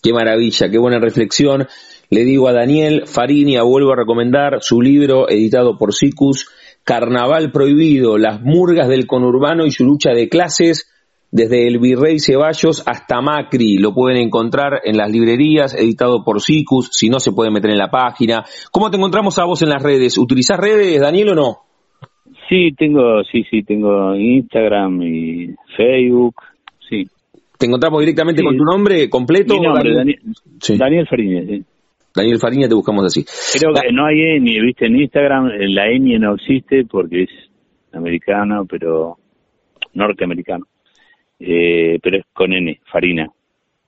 Qué 0.00 0.12
maravilla, 0.12 0.70
qué 0.70 0.78
buena 0.78 1.00
reflexión. 1.00 1.66
Le 2.10 2.24
digo 2.24 2.48
a 2.48 2.52
Daniel 2.52 3.02
Farinia, 3.06 3.62
vuelvo 3.64 3.92
a 3.92 3.96
recomendar 3.96 4.58
su 4.60 4.80
libro 4.80 5.28
editado 5.28 5.76
por 5.76 5.92
Sicus, 5.92 6.48
Carnaval 6.84 7.50
Prohibido, 7.50 8.16
las 8.16 8.40
murgas 8.40 8.88
del 8.88 9.06
conurbano 9.06 9.66
y 9.66 9.72
su 9.72 9.84
lucha 9.84 10.10
de 10.10 10.28
clases 10.28 10.88
desde 11.30 11.66
el 11.66 11.78
Virrey 11.78 12.18
Ceballos 12.18 12.82
hasta 12.86 13.20
Macri. 13.20 13.78
Lo 13.78 13.92
pueden 13.92 14.18
encontrar 14.18 14.80
en 14.84 14.96
las 14.96 15.10
librerías, 15.10 15.74
editado 15.74 16.24
por 16.24 16.40
Sicus, 16.40 16.88
si 16.92 17.08
no 17.08 17.20
se 17.20 17.32
puede 17.32 17.50
meter 17.50 17.70
en 17.70 17.78
la 17.78 17.90
página. 17.90 18.44
¿Cómo 18.72 18.90
te 18.90 18.96
encontramos 18.96 19.38
a 19.38 19.44
vos 19.44 19.62
en 19.62 19.70
las 19.70 19.82
redes? 19.82 20.18
¿Utilizás 20.18 20.58
redes, 20.58 21.00
Daniel, 21.00 21.30
o 21.30 21.34
no? 21.34 21.56
Sí, 22.48 22.72
tengo, 22.76 23.22
sí, 23.30 23.44
sí, 23.50 23.62
tengo 23.62 24.14
Instagram 24.14 25.02
y 25.02 25.54
Facebook, 25.76 26.34
sí. 26.88 27.04
¿Te 27.58 27.66
encontramos 27.66 28.00
directamente 28.00 28.42
con 28.42 28.56
tu 28.56 28.64
nombre 28.64 29.10
completo? 29.10 29.54
Daniel, 29.54 29.96
Daniel, 29.96 30.18
sí. 30.60 30.78
Daniel 30.78 31.06
Fariña 32.38 32.68
te 32.68 32.74
buscamos 32.74 33.04
así. 33.04 33.24
Creo 33.58 33.74
que 33.74 33.92
no 33.92 34.06
hay 34.06 34.36
Eni, 34.36 34.60
viste, 34.60 34.86
en 34.86 34.98
Instagram 34.98 35.50
la 35.58 35.90
Eni 35.90 36.18
no 36.18 36.36
existe 36.36 36.84
porque 36.90 37.24
es 37.24 37.30
americano, 37.92 38.64
pero 38.64 39.18
norteamericano. 39.92 40.66
Eh, 41.40 41.98
pero 42.02 42.18
es 42.18 42.24
con 42.32 42.52
N, 42.52 42.80
Farina. 42.90 43.28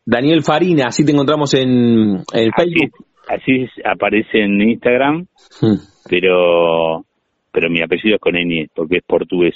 Daniel 0.05 0.43
Farina, 0.43 0.87
así 0.87 1.05
te 1.05 1.13
encontramos 1.13 1.55
en, 1.55 2.25
Facebook. 2.27 3.07
Así, 3.29 3.67
aparece 3.85 4.43
en 4.43 4.61
Instagram, 4.61 5.27
hmm. 5.61 5.77
pero 6.09 7.05
pero 7.53 7.71
mi 7.71 7.81
apellido 7.83 8.17
es 8.17 8.21
con 8.21 8.37
N 8.37 8.69
porque 8.75 8.99
es 8.99 9.05
portugués. 9.07 9.55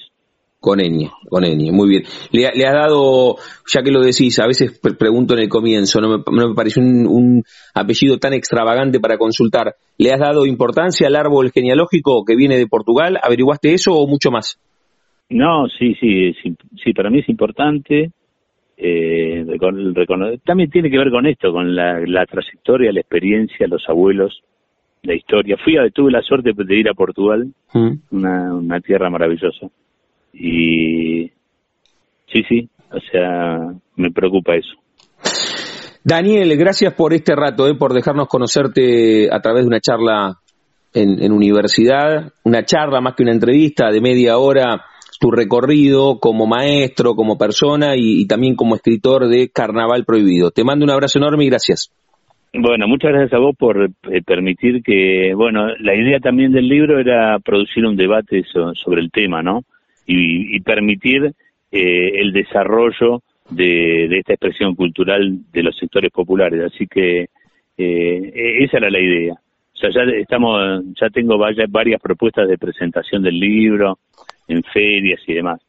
Con 0.61 0.79
Ñ, 0.79 1.11
con 1.29 1.43
Ñ, 1.45 1.73
muy 1.73 1.89
bien. 1.91 2.05
Le, 2.33 2.47
has 2.47 2.73
dado, 2.73 3.37
ya 3.67 3.83
que 3.83 3.91
lo 3.91 4.01
decís, 4.01 4.39
a 4.39 4.47
veces 4.47 4.81
pregunto 4.99 5.35
en 5.35 5.41
el 5.41 5.49
comienzo, 5.51 6.01
no 6.01 6.09
me, 6.09 6.25
no 6.27 6.49
me 6.49 6.55
pareció 6.55 6.83
un, 6.83 7.43
apellido 7.75 8.19
tan 8.19 8.33
extravagante 8.33 8.99
para 8.99 9.19
consultar. 9.19 9.75
¿Le 9.99 10.11
has 10.11 10.21
dado 10.21 10.47
importancia 10.47 11.07
al 11.07 11.17
árbol 11.17 11.51
genealógico 11.53 12.25
que 12.25 12.35
viene 12.35 12.57
de 12.57 12.67
Portugal? 12.67 13.19
¿Averiguaste 13.23 13.75
eso 13.75 13.93
o 13.93 14.07
mucho 14.07 14.31
más? 14.31 14.59
No, 15.31 15.69
sí, 15.69 15.95
sí, 16.01 16.35
sí, 16.83 16.93
para 16.93 17.11
mí 17.11 17.21
es 17.21 17.29
importante. 17.29 18.11
Eh, 18.77 19.47
también 20.45 20.71
tiene 20.71 20.91
que 20.91 20.99
ver 20.99 21.11
con 21.11 21.27
esto, 21.27 21.53
con 21.53 21.75
la, 21.75 22.27
trayectoria, 22.27 22.93
la 22.93 23.01
experiencia, 23.01 23.67
los 23.67 23.89
abuelos, 23.89 24.43
la 25.03 25.15
historia. 25.15 25.57
Fui 25.57 25.77
a, 25.77 25.89
tuve 25.91 26.11
la 26.11 26.23
suerte 26.23 26.53
de 26.55 26.77
ir 26.77 26.89
a 26.89 26.95
Portugal, 26.95 27.53
mm. 27.73 27.93
una, 28.11 28.55
una 28.55 28.81
tierra 28.81 29.11
maravillosa 29.11 29.69
y 30.35 31.31
sí, 32.33 32.43
sí, 32.49 32.69
o 32.91 33.01
sea, 33.11 33.73
me 33.97 34.11
preocupa 34.11 34.55
eso. 34.55 34.75
Daniel, 36.03 36.57
gracias 36.59 36.93
por 36.95 37.15
este 37.15 37.35
rato, 37.35 37.67
eh, 37.67 37.77
por 37.77 37.95
dejarnos 37.95 38.29
conocerte 38.29 39.29
a 39.33 39.41
través 39.41 39.63
de 39.63 39.69
una 39.69 39.81
charla 39.81 40.35
en, 40.93 41.33
universidad, 41.33 42.33
una 42.45 42.65
charla 42.65 43.01
más 43.01 43.15
que 43.15 43.23
una 43.23 43.33
entrevista 43.33 43.91
de 43.91 44.01
media 44.01 44.39
hora, 44.39 44.85
tu 45.25 45.31
recorrido 45.31 46.19
como 46.21 46.47
maestro, 46.47 47.15
como 47.15 47.39
persona 47.39 47.97
y, 47.97 48.27
también 48.27 48.57
como 48.57 48.75
escritor 48.75 49.27
de 49.27 49.49
Carnaval 49.49 50.05
Prohibido. 50.05 50.51
Te 50.51 50.65
mando 50.65 50.85
un 50.85 50.91
abrazo 50.91 51.19
enorme 51.19 51.45
y 51.45 51.49
gracias. 51.49 51.91
Bueno, 52.53 52.87
muchas 52.87 53.13
gracias 53.13 53.33
a 53.33 53.39
vos 53.39 53.57
por 53.59 53.85
eh, 53.85 54.23
permitir 54.23 54.83
que, 54.83 55.33
bueno, 55.35 55.69
la 55.79 55.95
idea 55.95 56.21
también 56.21 56.53
del 56.53 56.69
libro 56.69 57.01
era 57.01 57.39
producir 57.39 57.87
un 57.87 57.97
debate 57.97 58.45
sobre 58.53 59.01
el 59.01 59.11
tema, 59.11 59.43
¿no? 59.43 59.63
y, 60.07 60.61
permitir 60.61 61.33
eh, 61.73 62.21
el 62.21 62.35
desarrollo 62.35 63.23
de, 63.49 64.05
esta 64.19 64.35
expresión 64.35 64.75
cultural 64.75 65.39
de 65.51 65.63
los 65.63 65.75
sectores 65.79 66.11
populares. 66.13 66.71
Así 66.71 66.87
que 66.87 67.29
eh, 67.79 68.59
esa 68.61 68.77
era 68.77 68.91
la 68.91 69.01
idea. 69.01 69.33
O 69.33 69.77
sea, 69.79 69.89
ya 69.89 70.03
estamos, 70.21 70.85
ya 71.01 71.09
tengo 71.09 71.39
varias 71.39 72.01
propuestas 72.03 72.47
de 72.47 72.59
presentación 72.59 73.23
del 73.23 73.41
libro 73.41 73.97
en 74.49 74.63
ferias 74.63 75.21
y 75.27 75.35
demás. 75.35 75.61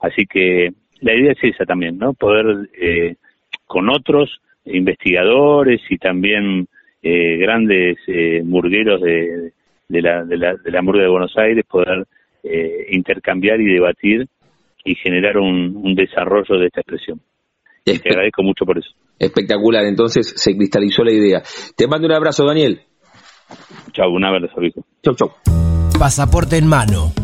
Así 0.00 0.26
que 0.26 0.70
la 1.00 1.14
idea 1.14 1.32
es 1.32 1.54
esa 1.54 1.64
también, 1.64 1.98
¿no? 1.98 2.14
Poder 2.14 2.68
eh, 2.80 3.16
con 3.66 3.88
otros 3.88 4.40
investigadores 4.64 5.80
y 5.90 5.98
también 5.98 6.66
grandes 7.02 7.98
murgueros 8.44 9.02
de, 9.02 9.52
de, 9.88 10.02
la, 10.02 10.24
de, 10.24 10.36
la, 10.38 10.54
de 10.56 10.70
la 10.70 10.82
murga 10.82 11.02
de 11.02 11.10
Buenos 11.10 11.36
Aires 11.36 11.64
poder 11.68 12.06
eh, 12.42 12.88
intercambiar 12.90 13.60
y 13.60 13.72
debatir 13.72 14.28
y 14.84 14.94
generar 14.96 15.38
un, 15.38 15.94
desarrollo 15.94 16.58
de 16.60 16.66
esta 16.66 16.80
expresión. 16.80 17.20
Te 17.84 17.92
agradezco 17.92 18.42
mucho 18.42 18.66
por 18.66 18.78
eso. 18.78 18.90
Espectacular, 19.18 19.84
entonces 19.86 20.34
se 20.36 20.56
cristalizó 20.56 21.04
la 21.04 21.12
idea. 21.12 21.42
Te 21.76 21.86
mando 21.86 22.06
un 22.06 22.12
abrazo, 22.12 22.44
Daniel. 22.44 22.80
Chau, 23.92 24.10
un 24.10 24.24
abrazo, 24.24 24.62
hijo. 24.62 24.84
Chau, 25.02 25.14
chau. 25.14 25.30
Pasaporte 25.98 26.58
en 26.58 26.66
mano. 26.66 27.23